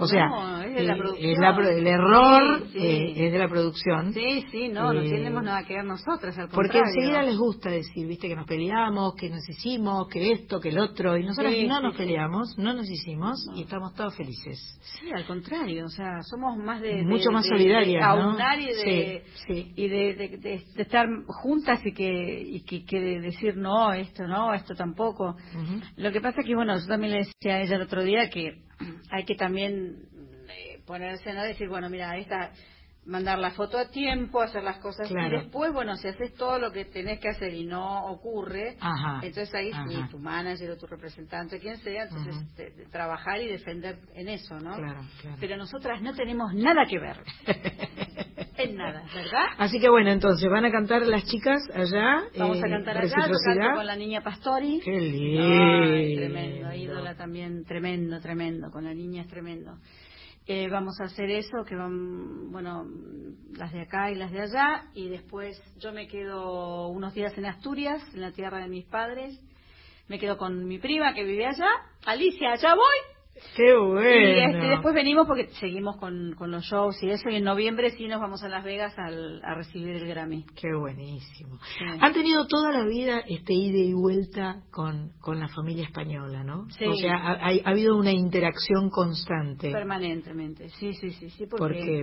[0.00, 2.78] O sea, No, es de la eh, es la el error Sí, sí.
[2.86, 4.12] eh, es de la producción.
[4.14, 7.68] Sí, sí, no, no Eh, tenemos nada que ver nosotras, al Porque enseguida les gusta
[7.68, 11.52] decir, viste, que nos peleamos, que nos hicimos, que esto, que el otro, y nosotros
[11.52, 14.58] Sí, no nos peleamos, no nos hicimos y estamos todos felices.
[15.00, 16.96] Sí, al contrario, o sea, somos más de...
[16.96, 18.30] de- Mucho más solidarias, de ¿no?
[18.30, 23.56] aunar y de, y de, de- estar juntas y que, y que, que de decir
[23.56, 25.36] no, esto no, esto tampoco.
[25.96, 28.67] Lo que pasa que, bueno, yo también le decía a ella el otro día que
[29.10, 30.08] hay que también
[30.48, 31.42] eh, ponerse, ¿no?
[31.42, 32.52] Decir, bueno, mira, esta
[33.08, 35.28] mandar la foto a tiempo, hacer las cosas Claro.
[35.28, 39.20] y después, bueno, si haces todo lo que tenés que hacer y no ocurre, Ajá,
[39.22, 43.98] entonces ahí sí, tu manager o tu representante, quien sea, entonces de trabajar y defender
[44.14, 44.76] en eso, ¿no?
[44.76, 45.36] Claro, claro.
[45.40, 47.16] Pero nosotras no tenemos nada que ver.
[48.58, 49.46] en nada, ¿verdad?
[49.58, 52.24] Así que bueno, entonces van a cantar las chicas allá.
[52.36, 54.80] Vamos a eh, cantar allá, yo canto con la niña Pastori.
[54.84, 55.42] Qué lindo.
[55.42, 59.78] Ay, tremendo, ídola también, tremendo, tremendo, con la niña es tremendo.
[60.46, 62.86] Eh, vamos a hacer eso, que van, bueno,
[63.52, 67.44] las de acá y las de allá, y después yo me quedo unos días en
[67.44, 69.38] Asturias, en la tierra de mis padres,
[70.08, 71.68] me quedo con mi prima que vive allá,
[72.06, 73.17] Alicia, allá voy,
[73.56, 74.00] Qué bueno.
[74.02, 77.90] y este, después venimos porque seguimos con, con los shows y eso, y en noviembre
[77.90, 80.44] sí nos vamos a Las Vegas al- a recibir el Grammy.
[80.60, 81.58] Qué buenísimo.
[81.78, 81.84] Sí.
[82.00, 86.68] Han tenido toda la vida este ida y vuelta con, con la familia española, ¿no?
[86.70, 86.84] Sí.
[86.86, 89.70] O sea, ha, ha- ha habido una interacción constante.
[89.70, 92.02] Permanentemente, sí, sí, sí, sí, porque Porque-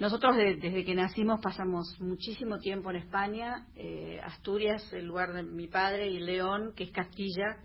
[0.00, 5.42] nosotros de- desde que nacimos pasamos muchísimo tiempo en España, eh, Asturias, el lugar de
[5.44, 7.56] mi padre, y León, que es Castilla,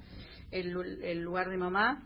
[0.51, 2.03] el, el lugar de mamá.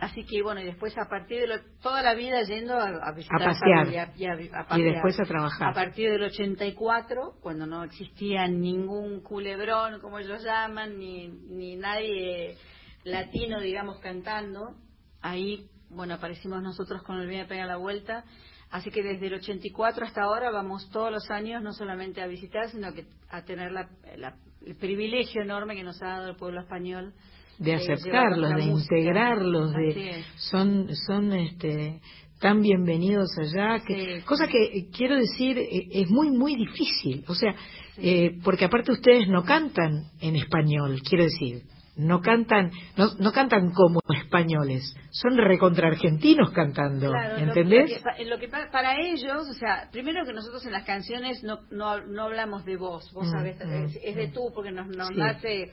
[0.00, 3.12] Así que bueno, y después a partir de lo- toda la vida yendo a, a
[3.12, 3.78] visitar A pasear.
[3.84, 4.92] familia y a, a Y pasear.
[4.92, 5.68] después a trabajar.
[5.70, 12.56] A partir del 84, cuando no existía ningún culebrón, como ellos llaman, ni, ni nadie
[13.04, 14.74] latino, digamos, cantando,
[15.22, 18.24] ahí, bueno, aparecimos nosotros con el Viene a Pegar la Vuelta.
[18.70, 22.68] Así que desde el 84 hasta ahora vamos todos los años no solamente a visitar,
[22.68, 24.36] sino que a tener la- la-
[24.66, 27.14] el privilegio enorme que nos ha dado el pueblo español
[27.58, 32.00] de aceptarlos, de integrarlos, de son son este
[32.40, 37.54] tan bienvenidos allá, que, cosa que quiero decir eh, es muy muy difícil, o sea,
[37.96, 41.62] eh, porque aparte ustedes no cantan en español, quiero decir,
[41.96, 47.90] no cantan no, no cantan como españoles, son recontra argentinos cantando, Claro, ¿entendés?
[48.04, 51.42] Lo que, lo que pa- para ellos, o sea, primero que nosotros en las canciones
[51.42, 54.72] no, no, no hablamos de vos, vos Mm, sabés, mm, es, es de tú porque
[54.72, 55.14] nos, nos Sí.
[55.16, 55.70] nace,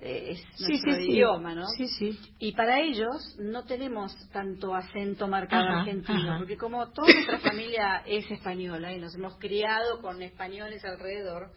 [0.00, 1.10] es Sí, nuestro sí, sí.
[1.12, 1.66] idioma, ¿no?
[1.76, 2.18] Sí, sí.
[2.38, 6.38] Y para ellos no tenemos tanto acento marcado Ajá, argentino, ajá.
[6.38, 11.50] porque como toda nuestra familia es española y nos hemos criado con españoles alrededor,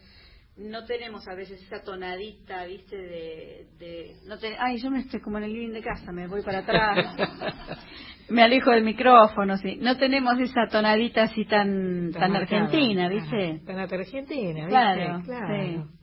[0.56, 3.66] no tenemos a veces esa tonadita, viste, de...
[3.78, 6.42] de no te, ay, yo me estoy como en el living de casa, me voy
[6.42, 7.16] para atrás,
[8.28, 9.76] me alejo del micrófono, sí.
[9.80, 13.60] No tenemos esa tonadita así tan, tan, argentina, ¿viste?
[13.66, 14.68] Tan argentina, ¿viste?
[14.68, 15.84] Claro, Claro.
[15.86, 15.99] sí.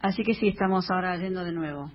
[0.00, 1.90] Así que sí, estamos ahora yendo de nuevo.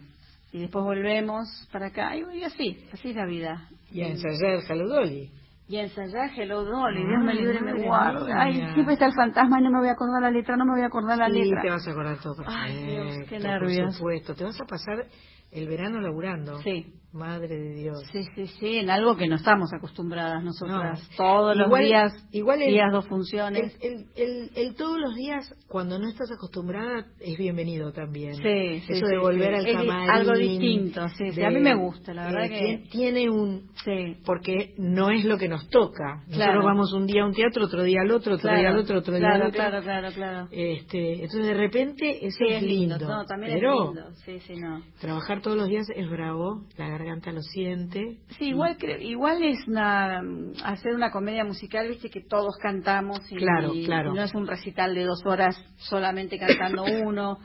[0.51, 2.15] Y después volvemos para acá.
[2.15, 3.67] Y así, así es la vida.
[3.91, 5.31] Y a ensayar Saludoli.
[5.67, 8.31] Y ensayar Hello Dolly, Dios me libre me guarde.
[8.35, 10.73] Ay, siempre está el fantasma y no me voy a acordar la letra, no me
[10.73, 11.61] voy a acordar la Sí, letra.
[11.61, 12.61] te vas a acordar todo perfecto.
[12.61, 13.95] Ay, Dios, qué por nervios.
[13.95, 14.35] supuesto.
[14.35, 15.05] Te vas a pasar
[15.51, 16.59] el verano laburando.
[16.61, 16.93] Sí.
[17.13, 18.03] Madre de Dios.
[18.11, 20.99] Sí, sí, sí, en algo que no estamos acostumbradas nosotras.
[21.11, 21.15] No.
[21.17, 23.77] Todos los Igual- días, igual el- días, dos funciones.
[23.81, 28.33] El, el, el- todos los días, cuando no estás acostumbrada, es bienvenido también.
[28.35, 29.55] Sí, sí, Eso sí, de volver sí.
[29.59, 30.09] al Es camarín.
[30.09, 31.43] algo distinto, sí, sí.
[31.43, 33.69] A mí me gusta, la verdad eh, que- tien- Tiene un...
[33.85, 34.17] Sí.
[34.25, 36.15] Porque no es lo que nos toca.
[36.27, 36.63] Nosotros Claro.
[36.63, 38.97] vamos un día a un teatro, otro día al otro, otro Claro, día al otro,
[38.99, 39.51] otro día al otro.
[39.51, 40.47] Claro, claro, claro.
[40.51, 42.97] Este, entonces de repente eso Sí, es lindo.
[42.97, 44.09] No, también pero es lindo.
[44.25, 44.81] Sí, sí, no.
[44.99, 48.17] trabajar todos los días es bravo, la garganta lo siente.
[48.37, 50.21] Sí, igual igual es una,
[50.63, 54.13] hacer una comedia musical, viste que todos cantamos y, Claro, y claro.
[54.13, 57.39] no es un recital de dos horas solamente cantando uno.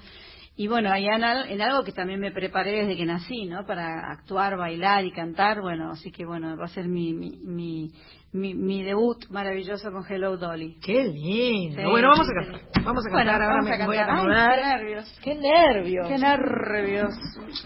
[0.56, 3.64] Y bueno, hay en, al- en algo que también me preparé desde que nací, ¿no?
[3.64, 7.92] Para actuar, bailar y cantar, bueno, así que bueno, va a ser mi, mi, mi,
[8.32, 10.78] mi, mi debut maravilloso con Hello Dolly.
[10.80, 11.80] Qué lindo.
[11.80, 12.60] Sí, bueno, vamos a cantar.
[12.84, 14.16] Vamos a Bueno, cantar ahora, vamos me a voy a cantar.
[14.16, 14.58] Ay, acomodar.
[14.58, 15.20] qué nervios.
[15.22, 16.08] Qué nervios.
[16.08, 17.14] Qué nervios.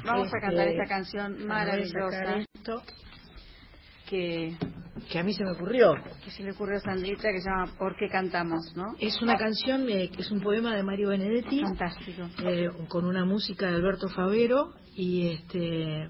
[0.04, 2.82] Vamos a cantar esta canción maravillosa esto.
[4.08, 4.56] que
[5.10, 5.94] que a mí se me ocurrió.
[6.24, 8.72] Que se le ocurrió a Sandrita que se llama ¿Por qué cantamos?
[8.76, 8.84] ¿no?
[9.00, 11.60] Es una canción, eh, es un poema de Mario Benedetti.
[11.62, 12.22] Fantástico.
[12.44, 14.74] eh, con una música de Alberto Favero.
[14.94, 16.08] Y este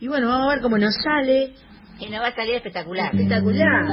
[0.00, 1.54] y bueno, vamos a ver cómo nos sale.
[1.98, 3.14] Y nos va a salir espectacular.
[3.14, 3.86] Espectacular.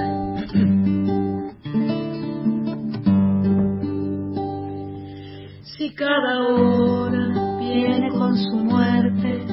[5.78, 9.46] Si cada hora viene con su muerte,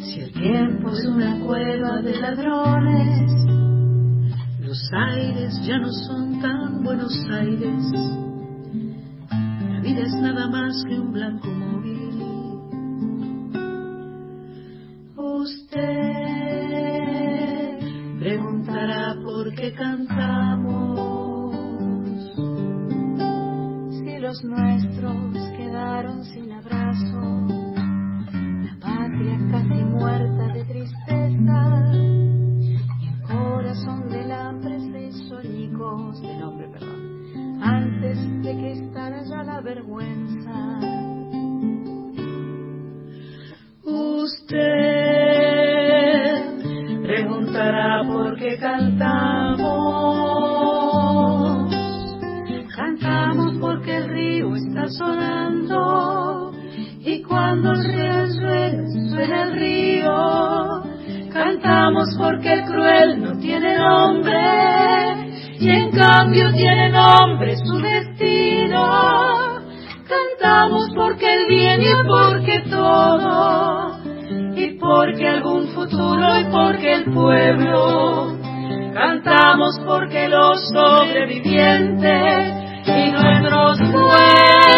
[0.00, 3.30] si el tiempo es una cueva de ladrones,
[4.60, 7.84] los aires ya no son tan Buenos Aires.
[9.30, 12.02] La vida es nada más que un blanco móvil.
[15.16, 16.01] Usted
[19.62, 21.06] qué cantamos.
[23.90, 27.46] Si los nuestros quedaron sin abrazo,
[28.66, 36.68] la patria casi muerta de tristeza, y el corazón del hambre se hizo del hombre,
[36.72, 40.80] perdón, antes de que estallara ya la vergüenza.
[43.84, 44.72] Usted
[47.04, 49.41] preguntará por qué cantamos.
[54.98, 56.52] Sonando
[57.04, 57.82] y cuando el
[59.10, 60.82] suena el río,
[61.32, 64.38] cantamos porque el cruel no tiene nombre
[65.58, 69.60] y en cambio tiene nombre su destino.
[70.08, 73.98] Cantamos porque el bien y porque todo
[74.56, 78.36] y porque algún futuro y porque el pueblo.
[78.94, 84.71] Cantamos porque los sobrevivientes y nuestros muertos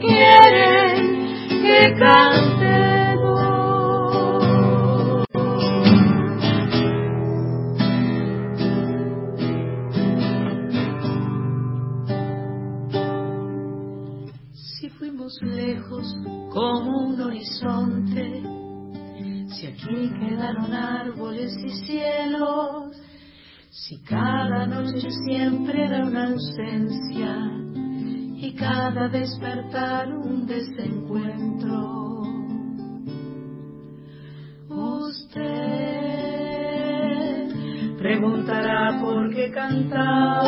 [0.00, 1.02] quieren
[1.48, 3.32] que cantemos.
[14.52, 16.16] Si fuimos lejos
[16.52, 18.42] como un horizonte,
[19.48, 22.96] si aquí quedaron árboles y cielos,
[23.70, 27.62] si cada noche siempre era una ausencia
[28.42, 32.22] y cada despertar un desencuentro.
[34.68, 35.38] Usted
[37.98, 40.42] preguntará por qué cantamos.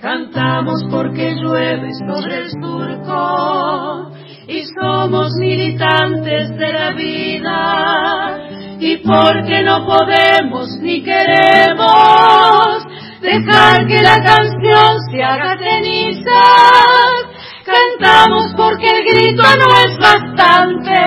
[0.00, 4.10] Cantamos porque llueve sobre el surco
[4.48, 8.48] y somos militantes de la vida
[8.80, 12.84] y porque no podemos ni queremos
[13.24, 17.24] dejar que la canción se haga cenizas.
[17.64, 21.00] Cantamos porque el grito no es bastante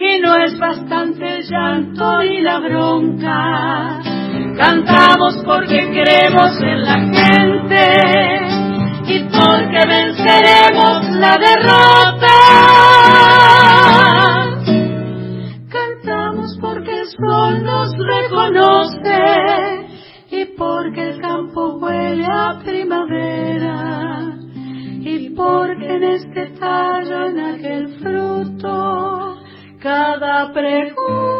[0.00, 4.00] y no es bastante el llanto y la bronca.
[4.56, 7.82] Cantamos porque creemos en la gente
[9.06, 12.34] y porque venceremos la derrota.
[15.68, 19.87] Cantamos porque el sol nos reconoce
[20.58, 24.36] porque el campo huele a primavera
[25.00, 29.38] y porque en este tallo, en aquel fruto,
[29.80, 31.37] cada pregunta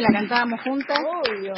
[0.00, 0.98] que la cantábamos juntas.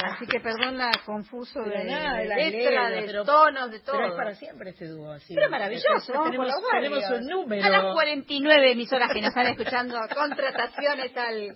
[0.03, 3.95] Así que perdón la confuso de, nada, de la letra, de pero- tonos, de todo.
[3.97, 5.33] Pero es para siempre este dúo así.
[5.35, 7.65] Pero maravilloso, vamos tenemos, tenemos un número.
[7.65, 11.55] A las 49 emisoras que nos están escuchando, contrataciones al...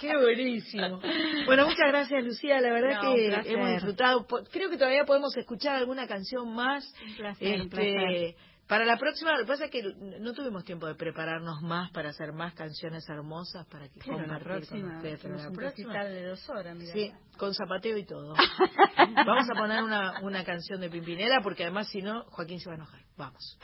[0.00, 1.00] Qué buenísimo.
[1.46, 4.26] Bueno, muchas gracias Lucía, la verdad No, que hemos disfrutado.
[4.52, 6.84] Creo que todavía podemos escuchar alguna canción más.
[7.06, 8.34] Un placer, un Este, placer.
[8.66, 9.82] Para la próxima, lo que pasa es que
[10.20, 14.38] no tuvimos tiempo de prepararnos más para hacer más canciones hermosas para que Pero la
[14.38, 15.20] compartir próxima, con ustedes.
[15.22, 16.92] Pero la un próxima, de dos horas, mira.
[16.94, 18.34] sí, con zapateo y todo.
[19.26, 22.72] Vamos a poner una, una canción de Pimpinela porque además si no, Joaquín se va
[22.72, 23.00] a enojar.
[23.18, 23.58] Vamos.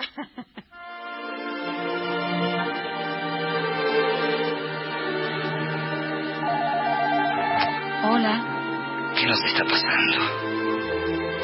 [8.02, 10.18] Hola, ¿Qué nos está pasando?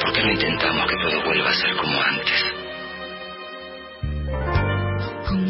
[0.01, 2.56] ¿Por qué no intentamos que todo vuelva a ser como antes?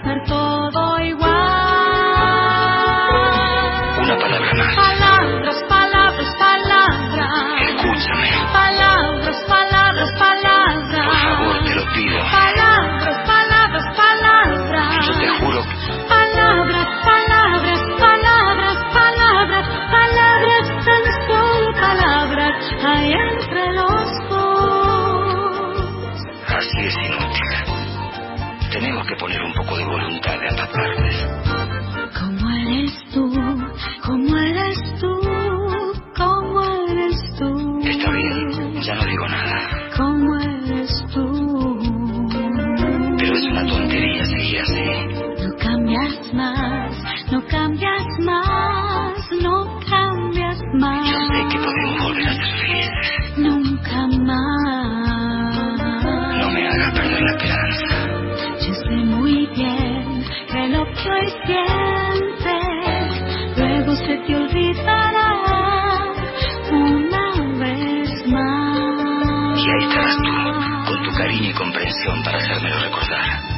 [0.00, 0.51] vuelve
[61.46, 63.22] sientes
[63.56, 65.32] luego se te olvidará
[66.70, 69.58] una vez más.
[69.58, 70.32] Y ahí estarás tú,
[70.86, 73.51] con tu cariño y comprensión para hacérmelo recordar.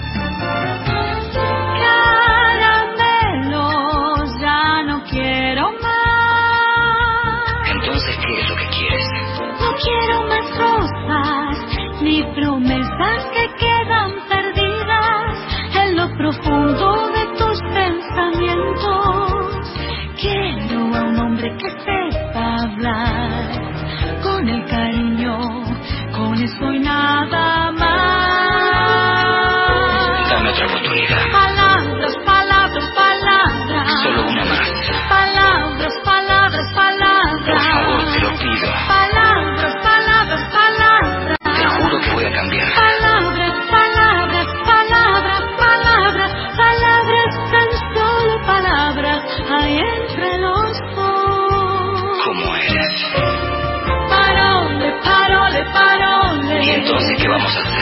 [57.34, 57.73] Vamos a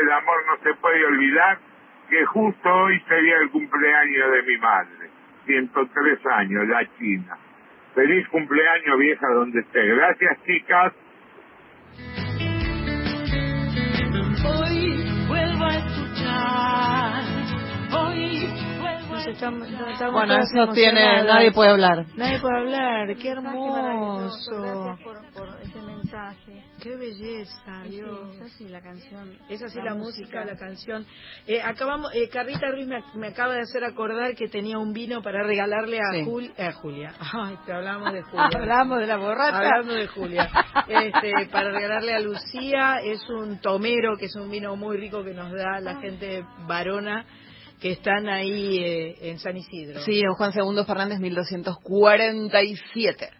[0.00, 1.58] el amor no se puede olvidar
[2.08, 5.10] que justo hoy sería el cumpleaños de mi madre,
[5.46, 7.36] 103 años, la China.
[7.94, 9.86] Feliz cumpleaños vieja donde esté.
[9.86, 10.92] Gracias chicas.
[14.44, 17.22] Hoy vuelvo a escuchar.
[17.92, 18.65] Hoy
[19.28, 20.10] a escuchar.
[20.12, 22.06] Bueno, eso tiene, nadie puede hablar.
[22.16, 23.16] Nadie puede hablar.
[23.16, 24.50] Qué hermoso.
[24.62, 26.64] Gracias por, por ese mensaje.
[26.82, 28.34] Qué belleza, Sí, Dios.
[28.36, 29.36] es así la canción.
[29.48, 30.44] Es así la, La música, música.
[30.44, 31.06] la canción.
[31.46, 35.22] Eh, acabamos, eh, Carlita Ruiz me, me acaba de hacer acordar que tenía un vino
[35.22, 36.22] para regalarle a, Sí.
[36.24, 37.12] Jul- a Julia.
[37.32, 38.48] Ay, te hablamos de Julia.
[38.54, 39.56] Hablamos de la borracha.
[39.56, 40.50] Hablando de Julia.
[40.88, 45.34] Este, para regalarle a Lucía es un tomero, que es un vino muy rico que
[45.34, 47.24] nos da la gente varona
[47.80, 50.00] que están ahí eh, en San Isidro.
[50.00, 53.30] Sí, en Juan II Fernández, 1247.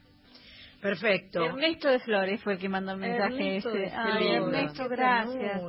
[0.81, 1.45] Perfecto.
[1.45, 3.95] Ernesto de Flores fue el que mandó el mensaje Ernesto ese.
[3.97, 4.29] Ay.
[4.35, 5.63] Ernesto, gracias.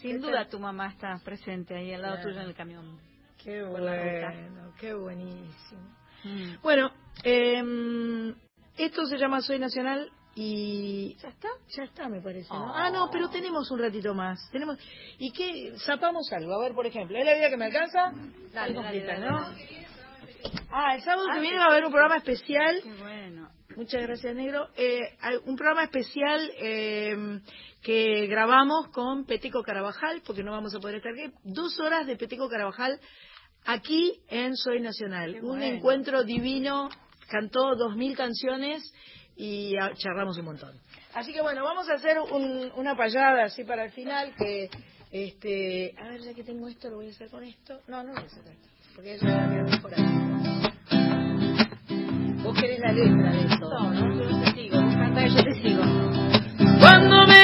[0.00, 2.28] Sin duda tu mamá está presente ahí al lado Claro.
[2.30, 2.98] tuyo en el camión.
[3.42, 5.80] Qué bueno, qué buenísimo.
[6.24, 6.62] Mm.
[6.62, 6.90] Bueno,
[7.22, 8.34] eh,
[8.78, 12.52] esto se llama Soy Nacional Y ya está, ya está, me parece.
[12.52, 12.74] ¿no?
[12.74, 14.38] Ah, no, pero tenemos un ratito más.
[14.52, 14.76] Tenemos
[15.18, 16.52] y qué zapamos algo.
[16.54, 18.12] A ver, por ejemplo, ¿es la vida que me alcanza?
[18.52, 19.40] Dale, completa, dale, ¿no?
[19.40, 19.86] dale.
[20.70, 22.80] Ah, el sábado que Ah, viene va a haber un programa especial.
[22.82, 23.48] Qué bueno.
[23.76, 24.68] Muchas gracias, Negro.
[24.76, 25.00] Eh,
[25.46, 27.40] un programa especial eh,
[27.82, 31.32] que grabamos con Peteco Carabajal, porque no vamos a poder estar aquí.
[31.44, 33.00] Dos horas de Peteco Carabajal
[33.64, 35.36] aquí en Soy Nacional.
[35.36, 35.64] un bueno.
[35.64, 36.90] encuentro divino.
[37.28, 38.92] Cantó dos mil canciones
[39.36, 40.72] y charlamos un montón.
[41.14, 44.68] Así que bueno, vamos a hacer un- una payada así para el final que...
[45.10, 47.80] Este, a ver, ya que tengo esto, lo voy a hacer con esto.
[47.86, 50.02] No, no lo voy a hacer con esto, porque eso va a quedar mejor así.
[52.42, 53.70] Vos querés la letra de esto.
[53.70, 54.80] No, no, yo te sigo.
[54.82, 55.82] Vos yo te sigo.
[56.80, 57.35] Cuando me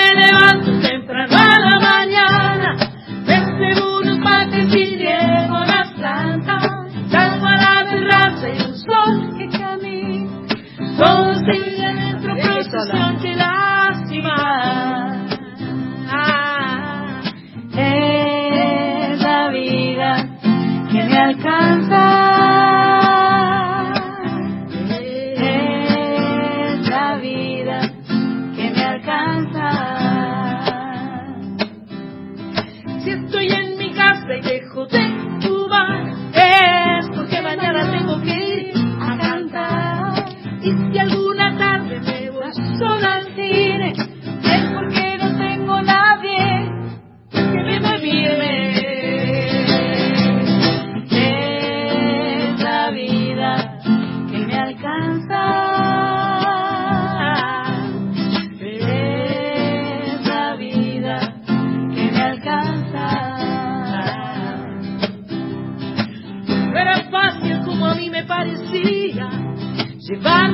[70.23, 70.52] By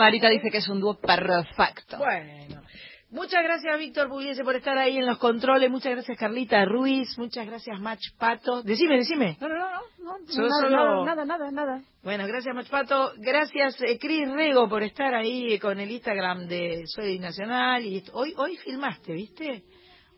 [0.00, 1.96] Marita dice que es un dúo perfecto.
[1.98, 2.62] Bueno,
[3.10, 7.46] muchas gracias Víctor Pugliese por estar ahí en los controles, muchas gracias Carlita Ruiz, muchas
[7.46, 8.62] gracias Mach Pato.
[8.62, 9.36] Decime, decime.
[9.40, 11.82] No, no, no, no, no, Solo- nada, solo- nada, nada, nada.
[12.02, 16.82] Bueno, gracias Mach Pato, gracias eh, Cris Rego por estar ahí con el Instagram de
[16.86, 19.62] Soy Nacional y hoy hoy filmaste, ¿viste?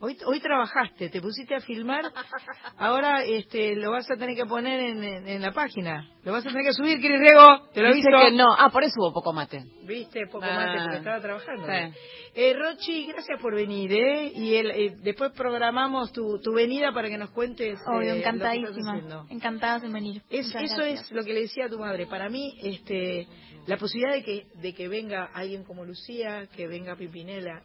[0.05, 2.03] Hoy, hoy trabajaste, te pusiste a filmar,
[2.77, 6.09] ahora este, lo vas a tener que poner en, en- en la página.
[6.23, 8.09] Lo vas a tener que subir, Cris Riego, te lo aviso.
[8.09, 8.47] que no.
[8.57, 9.63] Ah, por eso hubo poco mate.
[9.85, 10.55] Viste, poco Ah.
[10.55, 11.65] mate porque estaba trabajando.
[11.67, 11.97] Sí.
[12.35, 14.31] Eh, Rochi, gracias por venir, ¿eh?
[14.35, 17.79] Y el, eh, después programamos tu, tu venida para que nos cuentes.
[17.79, 19.25] eh, Obvio, estás encantadísima.
[19.29, 20.21] Encantada de venir.
[20.29, 21.05] Es- eso gracias.
[21.05, 22.07] es lo que le decía a tu madre.
[22.07, 23.25] Para mí, este,
[23.67, 27.63] la posibilidad de que, de que venga alguien como Lucía, que venga Pimpinela,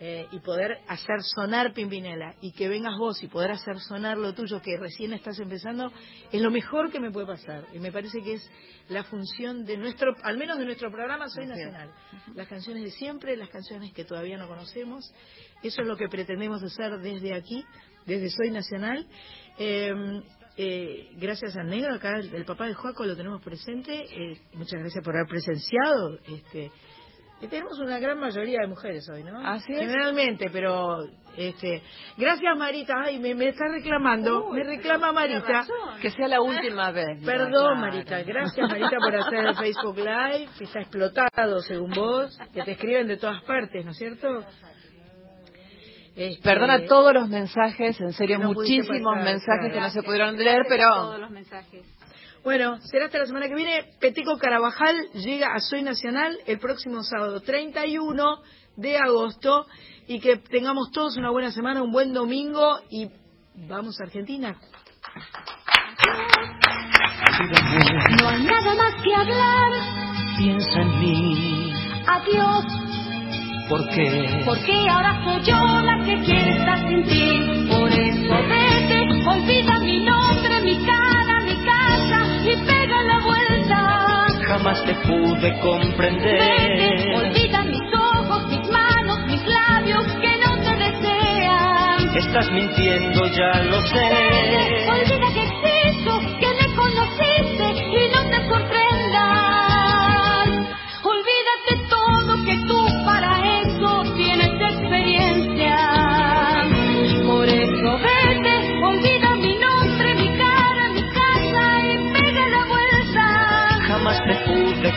[0.00, 4.32] eh, y poder hacer sonar Pimpinela, y que vengas vos y poder hacer sonar lo
[4.32, 5.92] tuyo, que recién estás empezando,
[6.30, 7.66] es lo mejor que me puede pasar.
[7.72, 8.50] Y me parece que es
[8.88, 11.46] la función de nuestro, al menos de nuestro programa Soy.
[11.46, 11.90] Nacional.
[12.34, 15.12] Las canciones de siempre, las canciones que todavía no conocemos.
[15.62, 17.64] Eso es lo que pretendemos hacer desde aquí,
[18.06, 19.06] desde Soy Nacional.
[19.58, 19.92] Eh,
[20.60, 23.92] eh, gracias al negro, acá el, el papá de Joaco lo tenemos presente.
[23.92, 26.18] Eh, muchas gracias por haber presenciado.
[26.26, 26.72] Este,
[27.40, 29.38] y tenemos una gran mayoría de mujeres hoy, ¿no?
[29.46, 29.78] Así es.
[29.80, 30.98] Generalmente, pero
[31.36, 31.82] este,
[32.16, 32.94] gracias Marita.
[33.04, 35.64] Ay, me, me está reclamando, me reclama Marita.
[36.02, 37.24] Que sea la última vez.
[37.24, 37.76] Perdón, Claro.
[37.76, 38.22] Marita.
[38.24, 43.06] Gracias, Marita, por hacer el Facebook Live, que está explotado, según vos, que te escriben
[43.06, 44.44] de todas partes, ¿no es cierto?
[46.16, 49.74] Este, Perdona todos los mensajes, en serio, no pasar, mensajes claro.
[49.74, 51.86] que no se pudieron leer, pero Todos los mensajes.
[52.44, 53.84] Bueno, será hasta la semana que viene.
[54.00, 58.24] Peteco Carabajal llega a Soy Nacional el próximo sábado 31
[58.76, 59.66] de agosto
[60.06, 63.08] y que tengamos todos una buena semana, un buen domingo y
[63.68, 64.56] vamos a Argentina.
[68.20, 69.72] No hay nada más que hablar.
[70.38, 71.72] Piensa en mí,
[72.06, 72.64] Adiós,
[73.68, 74.42] ¿por qué?
[74.46, 77.68] porque ahora soy yo la que quiere estar sin ti.
[77.68, 79.77] Por eso vete, olvida
[84.58, 87.14] Jamás te pude Vete, comprender.
[87.16, 92.16] olvida mis ojos, mis manos, mis labios que no te desean.
[92.16, 94.88] Estás mintiendo, ya lo sé.
[94.90, 97.87] Olvida que existo, que me conociste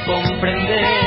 [0.06, 1.01] comprender.